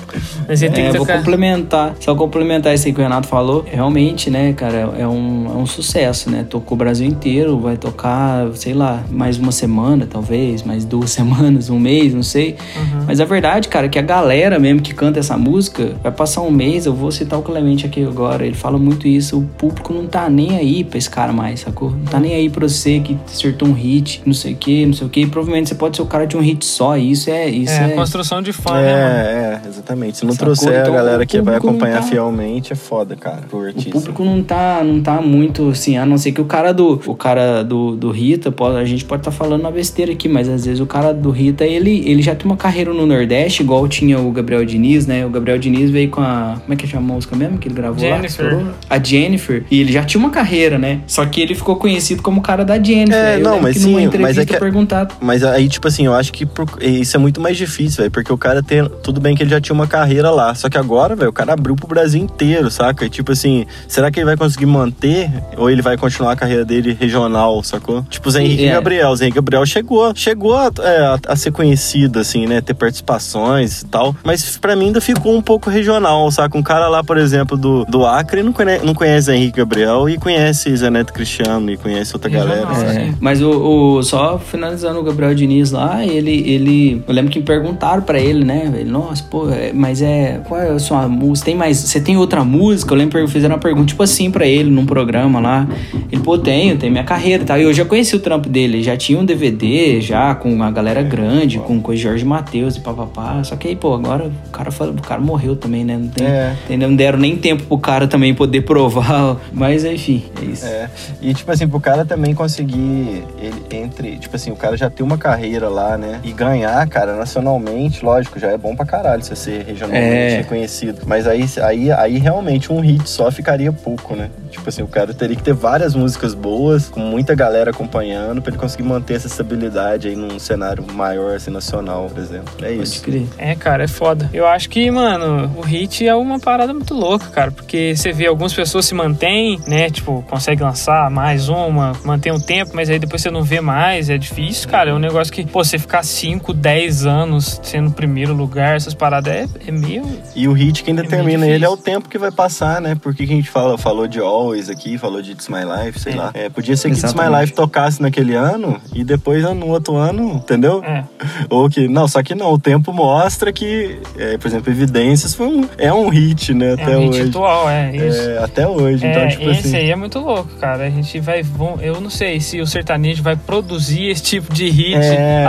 Mas 0.48 0.60
você 0.60 0.70
tem 0.70 0.86
É, 0.86 0.92
que 0.92 0.98
vou 0.98 1.06
tocar. 1.06 1.18
complementar, 1.20 1.94
só 2.00 2.16
complementar 2.16 2.74
isso 2.74 2.88
aí 2.88 2.94
que 2.94 3.00
o 3.00 3.04
Renato 3.04 3.28
falou. 3.28 3.66
Realmente, 3.70 4.30
né, 4.30 4.54
cara, 4.54 4.94
é 4.98 5.06
um, 5.06 5.46
é 5.46 5.58
um 5.58 5.66
sucesso, 5.66 6.30
né? 6.30 6.46
Tocou 6.50 6.76
o 6.76 6.78
Brasil 6.80 7.06
inteiro, 7.06 7.60
vai 7.60 7.76
tocar, 7.76 8.48
sei 8.54 8.74
lá, 8.74 9.04
mais 9.12 9.38
uma 9.38 9.52
semana, 9.52 10.08
talvez, 10.10 10.64
mais 10.64 10.86
duas 10.86 11.12
semanas, 11.18 11.70
um 11.70 11.78
mês, 11.78 12.14
não 12.14 12.24
sei. 12.24 12.56
Uhum. 12.78 13.04
Mas 13.08 13.20
a 13.20 13.26
verdade, 13.26 13.68
cara, 13.68 13.88
é 13.88 13.90
que 13.90 14.00
a 14.00 14.02
galera 14.02 14.58
mesmo 14.58 14.82
que 14.82 14.94
canta 14.94 15.20
essa 15.20 15.38
música 15.38 15.92
vai 16.02 16.12
passar 16.14 16.42
um 16.42 16.52
mês. 16.52 16.86
Eu 16.86 16.94
vou 16.94 17.12
citar 17.12 17.38
o 17.38 17.42
Clemente 17.42 17.86
aqui 17.86 18.04
agora, 18.04 18.46
ele 18.46 18.56
fala 18.56 18.78
muito 18.78 19.06
isso. 19.08 19.38
O 19.40 19.44
público 19.44 19.94
não 19.94 20.08
tá 20.08 20.30
nem 20.30 20.56
aí 20.58 20.84
pra 20.84 20.98
esse 20.98 21.10
cara 21.10 21.34
mais, 21.34 21.47
sacou? 21.56 21.92
Não 21.92 22.06
tá 22.06 22.20
nem 22.20 22.34
aí 22.36 22.50
pra 22.50 22.68
você 22.68 23.00
que 23.00 23.18
acertou 23.26 23.68
um 23.70 23.74
hit, 23.74 24.22
não 24.26 24.34
sei 24.34 24.54
o 24.54 24.56
que, 24.58 24.86
não 24.86 24.94
sei 24.94 25.08
o 25.08 25.10
que. 25.10 25.26
Provavelmente 25.28 25.70
você 25.70 25.76
pode 25.76 25.96
ser 25.96 26.02
o 26.02 26.06
cara 26.06 26.26
de 26.28 26.36
um 26.36 26.42
hit 26.42 26.66
só, 26.66 26.98
e 26.98 27.12
isso 27.12 27.30
é. 27.30 27.48
Isso 27.48 27.72
É, 27.74 27.92
é, 27.92 27.96
construção 27.96 28.42
de 28.42 28.52
fã, 28.52 28.74
né, 28.74 28.82
mano? 28.82 29.16
É, 29.16 29.62
é, 29.64 29.68
exatamente. 29.70 30.18
Se 30.18 30.26
não 30.26 30.34
Sacou? 30.34 30.48
trouxer 30.48 30.82
Então, 30.82 30.94
a 30.94 30.98
galera 30.98 31.26
que 31.26 31.40
vai 31.42 31.56
acompanhar 31.56 32.02
tá- 32.02 32.08
fielmente, 32.08 32.74
é 32.74 32.76
foda, 32.76 33.16
cara, 33.16 33.42
pro 33.50 33.60
O 33.60 33.66
artista. 33.66 33.90
público 33.92 34.24
não 34.26 34.42
tá, 34.44 34.84
não 34.84 35.02
tá 35.02 35.22
muito 35.22 35.70
assim, 35.70 35.98
a 35.98 36.06
não 36.06 36.18
ser 36.18 36.32
que 36.32 36.42
o 36.42 36.46
cara 36.46 36.74
do 36.74 37.00
o 37.06 37.16
cara 37.16 37.64
do, 37.64 37.96
do 37.96 38.12
Rita, 38.12 38.52
pode, 38.52 38.78
a 38.78 38.86
gente 38.86 39.06
pode 39.06 39.22
estar 39.22 39.32
falando 39.32 39.62
uma 39.62 39.72
besteira 39.72 40.12
aqui, 40.12 40.28
mas 40.28 40.50
às 40.50 40.66
vezes 40.66 40.80
o 40.80 40.86
cara 40.86 41.14
do 41.14 41.30
Rita, 41.30 41.64
ele, 41.64 42.04
ele 42.10 42.22
já 42.22 42.34
tem 42.36 42.46
uma 42.46 42.58
carreira 42.58 42.94
no 42.94 43.06
Nordeste, 43.06 43.62
igual 43.62 43.88
tinha 43.88 44.20
o 44.20 44.32
Gabriel 44.32 44.66
Diniz, 44.66 45.06
né? 45.06 45.26
O 45.26 45.30
Gabriel 45.30 45.58
Diniz 45.60 45.90
veio 45.92 46.10
com 46.10 46.22
a. 46.22 46.58
Como 46.62 46.74
é 46.74 46.76
que 46.76 46.88
chama 46.88 47.12
a 47.12 47.14
música 47.16 47.36
mesmo 47.36 47.58
que 47.58 47.68
ele 47.68 47.76
gravou 47.76 48.02
lá? 48.10 48.16
Jennifer. 48.18 48.46
Estourou? 48.46 48.74
A 48.90 49.04
Jennifer. 49.04 49.64
E 49.70 49.80
ele 49.82 49.92
já 49.92 50.04
tinha 50.04 50.20
uma 50.20 50.30
carreira, 50.32 50.78
né? 50.80 51.02
Só 51.08 51.26
que 51.28 51.42
ele 51.42 51.56
ficou 51.56 51.76
conhecido 51.76 52.22
como 52.22 52.40
o 52.40 52.44
cara 52.44 52.64
da 52.66 52.82
Jennifer. 52.82 53.16
É, 53.16 53.36
eu 53.36 53.40
não, 53.44 53.62
mas 53.62 53.78
que 53.78 53.84
numa 53.84 54.00
sim, 54.00 54.06
entrevista 54.06 54.34
mas 54.36 54.38
é 54.38 54.46
que- 54.46 54.58
perguntado. 54.60 55.16
Mas 55.22 55.44
aí, 55.44 55.68
tipo 55.70 55.88
assim, 55.88 56.06
eu 56.06 56.14
acho 56.14 56.32
que 56.34 56.46
por- 56.46 56.68
isso 56.82 57.16
é 57.16 57.20
muito 57.20 57.40
mais 57.42 57.58
difícil, 57.58 57.98
velho. 57.98 58.12
Porque 58.12 58.32
o 58.32 58.38
cara 58.38 58.62
tem. 58.64 58.88
Tudo 59.04 59.20
bem 59.20 59.36
que 59.36 59.44
ele 59.44 59.50
já 59.50 59.60
tinha 59.62 59.74
uma 59.74 59.88
carreira 59.88 60.30
lá. 60.32 60.54
Só 60.56 60.70
que 60.70 60.78
agora, 60.78 61.16
velho, 61.16 61.30
o 61.30 61.34
cara 61.34 61.54
abriu 61.54 61.76
pro 61.76 61.88
Brasil 61.88 62.22
inteiro, 62.22 62.70
saca? 62.72 63.06
E, 63.06 63.10
tipo 63.10 63.32
assim, 63.32 63.66
será 63.88 64.10
que 64.12 64.20
ele 64.20 64.26
vai 64.26 64.38
conseguir 64.38 64.66
manter? 64.66 65.30
Ou 65.58 65.70
ele 65.70 65.82
vai 65.82 65.98
continuar 65.98 66.32
a 66.34 66.36
carreira 66.36 66.64
dele 66.66 66.96
regional, 67.00 67.62
sacou? 67.64 68.04
Tipo 68.10 68.30
o 68.30 68.32
Zé 68.32 68.42
Henrique 68.44 68.66
É. 68.68 68.74
Gabriel. 68.74 69.10
O 69.10 69.16
Zé 69.16 69.26
Henrique 69.26 69.36
Gabriel 69.38 69.66
chegou, 69.66 70.12
chegou 70.16 70.56
a, 70.56 70.72
é, 70.82 71.18
a 71.28 71.36
ser 71.36 71.52
conhecido, 71.52 72.20
assim, 72.20 72.46
né? 72.46 72.62
Ter 72.62 72.74
participações 72.74 73.82
e 73.82 73.86
tal. 73.88 74.16
Mas 74.24 74.58
pra 74.58 74.76
mim 74.76 74.88
ainda 74.88 75.02
ficou 75.02 75.36
um 75.36 75.42
pouco 75.42 75.70
regional, 75.70 76.30
saca? 76.32 76.58
Um 76.58 76.64
cara 76.64 76.88
lá, 76.88 77.04
por 77.04 77.18
exemplo, 77.18 77.58
do, 77.58 77.86
do 77.86 78.06
Acre 78.06 78.44
não 78.44 78.52
conhece, 78.54 78.86
não 78.86 78.94
conhece 78.94 79.28
Zé 79.28 79.36
Henrique 79.36 79.58
Gabriel 79.58 80.10
e 80.10 80.18
conhece 80.18 80.76
Zé 80.76 80.90
Neto 80.90 81.14
Cristiano 81.18 81.70
e 81.72 81.78
conhece 81.78 82.14
outra 82.16 82.30
Regional, 82.30 82.66
galera. 82.68 83.00
É, 83.02 83.10
mas 83.20 83.42
o, 83.42 83.50
o- 83.98 84.04
só 84.04 84.38
finalizando 84.40 85.00
o 85.00 85.04
Gabriel 85.04 85.34
Diniz 85.34 85.72
lá, 85.72 86.06
ele, 86.06 86.32
ele, 86.50 87.04
eu 87.08 87.14
lembro 87.14 87.32
que 87.32 87.40
me 87.40 87.46
perguntaram 87.46 88.02
pra 88.04 88.20
ele, 88.20 88.46
né? 88.46 88.72
Ele, 88.76 88.90
nossa, 88.90 89.24
pô, 89.24 89.50
é- 89.50 89.72
mas 89.74 90.02
é 90.02 90.40
qual 90.48 90.62
é 90.62 90.70
a 90.70 90.80
sua 90.80 91.08
música? 91.08 91.46
Tem 91.46 91.56
mais? 91.56 91.78
Você 91.78 92.00
tem 92.00 92.16
outra 92.18 92.44
música? 92.44 92.94
Eu 92.94 92.98
lembro 92.98 93.20
que 93.26 93.32
fizeram 93.32 93.56
uma 93.56 93.62
pergunta 93.62 93.88
tipo 93.88 94.04
assim 94.04 94.30
pra 94.30 94.46
ele 94.46 94.70
num 94.70 94.86
programa 94.86 95.40
lá. 95.40 95.68
Ele, 96.12 96.22
pô, 96.22 96.38
tenho, 96.38 96.78
tenho 96.78 96.92
minha 96.92 97.04
carreira, 97.04 97.44
e 97.44 97.46
tal. 97.46 97.58
E 97.60 97.64
eu 97.64 97.74
já 97.74 97.84
conheci 97.84 98.16
o 98.16 98.20
trampo 98.20 98.48
dele, 98.48 98.84
já 98.84 98.96
tinha 98.96 99.18
um 99.20 99.26
DVD 99.26 100.00
já 100.02 100.36
com 100.36 100.62
a 100.62 100.70
galera 100.72 101.02
grande, 101.02 101.58
com 101.60 101.82
com 101.82 101.92
o 101.92 101.96
Jorge 101.96 102.24
Matheus 102.26 102.76
e 102.76 102.82
papapá. 102.82 103.44
Só 103.44 103.56
que 103.56 103.68
aí, 103.68 103.76
pô, 103.76 103.94
agora 103.94 104.26
o 104.48 104.50
cara 104.52 104.72
fala- 104.72 104.92
o 104.92 105.02
cara 105.02 105.22
morreu 105.22 105.56
também, 105.56 105.84
né? 105.84 105.98
Não 105.98 106.08
tem, 106.10 106.26
É. 106.28 106.56
tem- 106.68 106.78
não 106.78 106.96
deram 106.96 107.18
nem 107.20 107.36
tempo 107.36 107.64
pro 107.64 107.78
cara 107.78 108.08
também 108.08 108.34
poder 108.34 108.62
provar. 108.62 109.38
Mas 109.54 109.84
enfim, 109.86 110.24
é 110.42 110.46
isso. 110.46 110.66
É, 110.66 110.90
e 111.22 111.34
tipo 111.34 111.52
assim, 111.52 111.68
pro 111.68 111.80
cara 111.80 112.06
também 112.06 112.34
conseguir, 112.34 113.26
ele 113.40 113.64
entre, 113.72 114.18
tipo 114.18 114.36
assim, 114.36 114.52
o 114.52 114.56
cara 114.56 114.76
já 114.78 114.90
ter 114.90 115.04
uma 115.04 115.18
carreira 115.18 115.70
lá, 115.70 115.98
né? 115.98 116.20
E 116.24 116.32
ganhar, 116.32 116.88
cara, 116.88 117.16
nacionalmente, 117.16 118.04
lógico, 118.04 118.40
já 118.40 118.50
é 118.52 118.58
bom 118.58 118.76
pra 118.76 118.86
caralho 118.86 119.24
você 119.24 119.36
ser 119.36 119.64
regionalmente 119.66 120.06
É. 120.36 120.38
reconhecido. 120.38 121.02
Mas 121.06 121.28
aí, 121.28 121.46
aí, 121.64 121.92
aí 121.92 122.18
realmente 122.18 122.72
um 122.72 122.80
hit 122.80 123.10
só 123.10 123.32
ficaria 123.32 123.72
pouco, 123.72 124.16
né? 124.16 124.30
Tipo 124.48 124.70
assim, 124.70 124.82
o 124.82 124.88
cara 124.88 125.14
teria 125.14 125.36
que 125.36 125.44
ter 125.44 125.54
várias 125.54 125.94
músicas 125.96 126.34
boas, 126.34 126.90
com 126.90 127.00
muita 127.00 127.36
galera 127.36 127.72
acompanhando, 127.72 128.42
pra 128.42 128.52
ele 128.52 128.60
conseguir 128.60 128.84
manter 128.84 129.16
essa 129.16 129.28
estabilidade 129.28 130.08
aí 130.08 130.16
num 130.16 130.40
cenário 130.40 130.84
maior, 130.94 131.36
assim, 131.36 131.52
nacional, 131.52 132.10
por 132.14 132.22
exemplo. 132.22 132.54
É 132.62 132.72
isso. 132.72 133.04
É, 133.38 133.56
cara, 133.56 133.84
é 133.84 133.88
foda. 133.88 134.30
Eu 134.34 134.48
acho 134.48 134.70
que, 134.70 134.90
mano, 134.92 135.52
o 135.58 135.62
hit 135.62 136.08
é 136.08 136.16
uma 136.16 136.40
parada 136.40 136.74
muito 136.74 136.94
louca, 136.94 137.28
cara. 137.28 137.52
Porque 137.52 137.96
você 137.96 138.12
vê 138.12 138.26
algumas 138.28 138.54
pessoas 138.54 138.86
se 138.86 138.94
mantêm, 138.96 139.60
né? 139.68 139.90
Tipo, 139.90 140.24
consegue 140.30 140.64
lançar 140.64 141.10
mais 141.10 141.50
uma, 141.50 141.94
mantém 142.04 142.32
um 142.32 142.40
tempo, 142.40 142.72
mas 142.74 142.90
aí 142.90 143.00
depois 143.00 143.22
você 143.22 143.30
não 143.32 143.44
vê 143.44 143.62
mais. 143.62 144.10
É 144.10 144.18
difícil, 144.18 144.68
cara. 144.70 144.90
É 144.92 144.94
um 144.94 145.00
negócio 145.00 145.32
que, 145.34 145.46
pô, 145.46 145.64
você 145.64 145.78
ficar 145.78 146.04
5, 146.04 146.54
10 146.54 147.06
anos 147.06 147.60
sendo 147.64 147.92
primeiro 147.92 148.34
lugar, 148.34 148.76
essas 148.76 148.94
paradas 148.94 149.34
é, 149.34 149.48
é 149.68 149.72
meio. 149.72 150.06
E 150.36 150.48
o 150.48 150.54
hit 150.54 150.84
quem 150.84 150.92
É 150.94 150.96
meio 150.96 151.04
determina 151.10 151.38
difícil. 151.40 151.56
ele 151.56 151.66
é 151.66 151.70
o 151.70 151.78
tempo 151.78 152.10
que 152.10 152.18
vai 152.18 152.32
passar, 152.32 152.82
né? 152.82 152.96
Porque 153.02 153.26
que 153.26 153.34
a 153.34 153.36
gente 153.36 153.50
fala, 153.50 153.78
falou 153.78 154.08
de 154.08 154.20
Always 154.38 154.70
aqui, 154.70 154.98
falou 154.98 155.22
de 155.22 155.32
It's 155.32 155.48
My 155.50 155.62
Life, 155.64 156.00
sei 156.00 156.14
É. 156.14 156.16
lá. 156.16 156.32
É, 156.34 156.50
podia 156.50 156.76
ser 156.78 156.90
que 156.90 156.98
It's 156.98 157.14
My. 157.14 157.22
Life 157.42 157.54
tocasse 157.54 158.02
naquele 158.02 158.36
ano 158.36 158.80
e 158.94 159.04
depois 159.04 159.44
no 159.44 159.68
outro 159.68 159.96
ano, 159.96 160.34
entendeu? 160.36 160.84
É. 160.84 161.04
Ou 161.50 161.70
que. 161.70 161.88
Não, 161.88 162.08
só 162.08 162.22
que 162.24 162.36
não, 162.36 162.52
o 162.54 162.60
tempo 162.60 162.92
mostra 162.94 163.52
que, 163.52 164.00
é, 164.18 164.38
por 164.38 164.48
exemplo, 164.48 164.72
Evidências 164.72 165.34
foi 165.34 165.48
um, 165.48 165.68
é 165.78 165.92
um 165.94 166.10
hit, 166.10 166.54
né? 166.54 166.70
É 166.70 166.74
Até 166.74 166.98
um 166.98 167.02
hit 167.10 167.10
hoje. 167.22 167.30
atual, 167.30 167.70
é 167.70 167.96
isso. 167.96 168.22
É, 168.22 168.38
até 168.44 168.68
hoje. 168.68 169.06
Então, 169.06 169.28
tipo 169.28 169.50
esse 169.50 169.68
assim. 169.68 169.78
aí 169.78 169.92
é 169.92 169.96
muito 169.96 170.20
louco, 170.20 170.50
cara. 170.60 170.86
A 170.86 170.90
gente 170.90 171.20
vai. 171.20 171.42
vão- 171.44 171.80
eu 171.82 172.00
não 172.02 172.10
sei 172.10 172.40
se 172.40 172.60
o 172.62 172.68
sertanejo 172.68 173.24
vai 173.24 173.36
produzir 173.36 174.10
esse 174.10 174.22
tipo 174.24 174.54
de 174.54 174.70
hit 174.70 174.96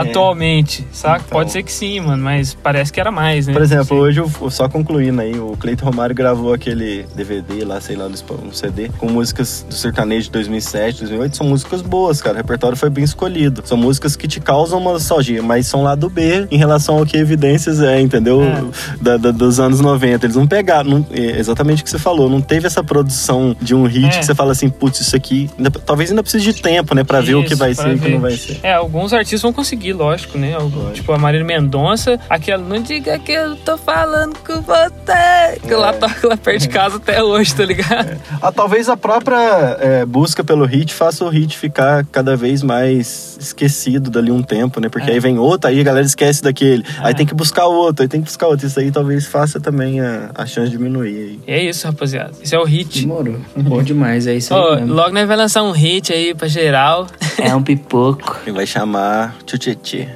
atualmente, 0.01 0.87
saca? 0.93 1.19
Então. 1.27 1.39
Pode 1.39 1.53
ser 1.53 1.63
que 1.63 1.73
sim, 1.73 2.01
mano, 2.01 2.23
mas 2.23 2.55
parece 2.55 2.93
que 2.93 3.01
era 3.01 3.11
mais, 3.11 3.47
né? 3.47 3.53
Por 3.53 3.63
exemplo, 3.63 3.97
hoje, 3.99 4.21
o- 4.21 4.51
só 4.51 4.69
concluindo 4.69 5.21
aí, 5.21 5.39
o 5.39 5.57
Cleiton 5.59 5.87
Romário 5.87 6.15
gravou 6.15 6.53
aquele 6.53 7.05
DVD 7.15 7.65
lá, 7.65 7.81
sei 7.81 7.97
lá, 7.97 8.07
um 8.07 8.53
CD, 8.53 8.78
com 8.99 9.09
músicas 9.09 9.65
do 9.69 9.75
sertanejo 9.75 10.27
de 10.27 10.31
2007, 10.33 10.99
2008. 11.01 11.37
São 11.37 11.47
músicas 11.47 11.83
boas, 11.83 12.21
cara. 12.21 12.35
O 12.35 12.37
repertório 12.39 12.77
foi 12.77 12.91
bem 12.91 13.05
escolhido. 13.05 13.63
São 13.65 13.77
músicas 13.77 14.15
que 14.17 14.29
te 14.29 14.41
causam 14.41 14.79
uma 14.79 14.93
nostalgia, 14.93 15.43
mas 15.43 15.67
são 15.67 15.83
lá 15.83 15.95
do 15.95 16.09
B 16.09 16.47
em 16.51 16.57
relação 16.59 16.99
ao 16.99 17.07
que 17.07 17.17
Evidências 17.17 17.81
é, 17.81 18.01
entendeu? 18.01 18.43
É. 18.43 18.63
Da- 19.01 19.17
da- 19.17 19.31
dos 19.31 19.59
anos 19.59 19.81
90. 19.81 20.27
Eles 20.27 20.37
não 20.37 20.47
pegaram, 20.47 20.91
não- 20.91 21.07
é 21.11 21.39
exatamente 21.39 21.83
o 21.83 21.85
que 21.85 21.91
você 21.91 21.99
falou, 21.99 22.29
não 22.31 22.41
teve 22.41 22.67
essa 22.67 22.83
produção 22.85 23.57
de 23.61 23.75
um 23.75 23.85
hit 23.85 24.07
É. 24.17 24.19
que 24.21 24.25
você 24.27 24.35
fala 24.35 24.53
assim, 24.53 24.69
putz, 24.69 25.01
isso 25.01 25.17
aqui. 25.17 25.49
ainda- 25.57 25.71
talvez 25.71 26.11
ainda 26.11 26.23
precise 26.23 26.45
de 26.53 26.61
tempo, 26.63 26.95
né, 26.95 27.03
pra 27.05 27.21
ver 27.21 27.35
o 27.35 27.41
que 27.43 27.49
Isso, 27.49 27.57
vai 27.57 27.75
ser 27.75 27.89
e 27.89 27.95
o 27.95 27.99
que 27.99 28.09
não 28.11 28.21
vai 28.21 28.37
ser. 28.37 28.59
É, 28.63 28.75
alguns 28.75 29.13
artistas 29.13 29.43
vão 29.43 29.53
conseguir, 29.53 29.93
lógico, 29.93 30.37
né? 30.39 30.57
Lógico. 30.59 30.93
Tipo 30.93 31.13
a 31.13 31.19
Marília 31.19 31.45
Mendonça, 31.47 32.19
aquela 32.29 32.63
Não 32.63 32.83
diga 32.83 33.19
que 33.19 33.33
eu 33.33 33.57
tô 33.57 33.79
falando 33.79 34.37
com 34.47 34.61
você. 34.61 35.59
Que 35.67 35.75
lá 35.75 35.91
É. 35.91 35.93
toca 35.95 36.29
lá 36.29 36.37
perto 36.37 36.61
de 36.63 36.69
casa 36.69 36.97
até 36.97 37.23
hoje, 37.23 37.55
tá 37.55 37.65
ligado? 37.65 38.19
Ah, 38.43 38.53
talvez 38.69 38.87
a 38.91 38.99
própria 38.99 39.79
é, 39.81 40.05
busca 40.05 40.45
pelo 40.45 40.67
hit 40.67 40.93
faça 40.93 41.25
o 41.25 41.29
hit 41.31 41.57
ficar 41.57 42.05
cada 42.13 42.37
vez 42.37 42.63
mais 42.63 43.39
esquecido 43.41 44.11
dali 44.11 44.31
um 44.31 44.43
tempo, 44.43 44.79
né? 44.79 44.91
Porque 44.91 45.09
É. 45.11 45.15
aí 45.15 45.21
vem 45.21 45.39
outro, 45.39 45.71
aí 45.71 45.81
a 45.81 45.83
galera 45.83 46.05
esquece 46.05 46.43
daquele. 46.43 46.85
Aí 46.99 47.13
É. 47.13 47.15
tem 47.15 47.25
que 47.25 47.33
buscar 47.35 47.65
outro, 47.65 48.03
aí 48.03 48.09
tem 48.09 48.21
que 48.21 48.27
buscar 48.27 48.47
outro. 48.47 48.67
Isso 48.67 48.79
aí 48.79 48.91
talvez 48.91 49.27
faça 49.27 49.59
também 49.59 50.03
a, 50.03 50.33
a 50.35 50.45
chance 50.45 50.71
de 50.71 50.77
diminuir. 50.77 51.41
E 51.47 51.51
é 51.51 51.63
isso, 51.65 51.87
rapaziada. 51.87 52.33
Esse 52.43 52.55
é 52.55 52.59
o 52.59 52.65
hit. 52.65 53.01
Demorou. 53.01 53.39
Bom 53.57 53.83
demais, 53.83 54.27
é 54.27 54.35
isso 54.35 54.55
aí 54.55 54.81
mesmo. 54.81 54.93
logo 54.95 55.15
nós 55.15 55.27
vai 55.27 55.37
lançar 55.39 55.63
um 55.63 55.71
hit 55.73 56.13
aí 56.13 56.35
pra 56.35 56.47
geral. 56.47 57.07
É 57.39 57.55
um 57.55 57.63
pipoco. 57.63 58.39
E 58.47 58.51
vai 58.51 58.67
chamar 58.67 59.35
Tchutchê. 59.47 60.09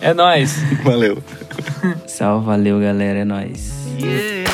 É 0.00 0.14
nóis. 0.14 0.54
Valeu. 0.84 1.18
Salve, 2.06 2.46
valeu, 2.46 2.78
galera. 2.78 3.18
É 3.18 3.24
nóis. 3.24 3.72
Yeah, 3.98 4.46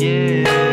yeah. 0.00 0.63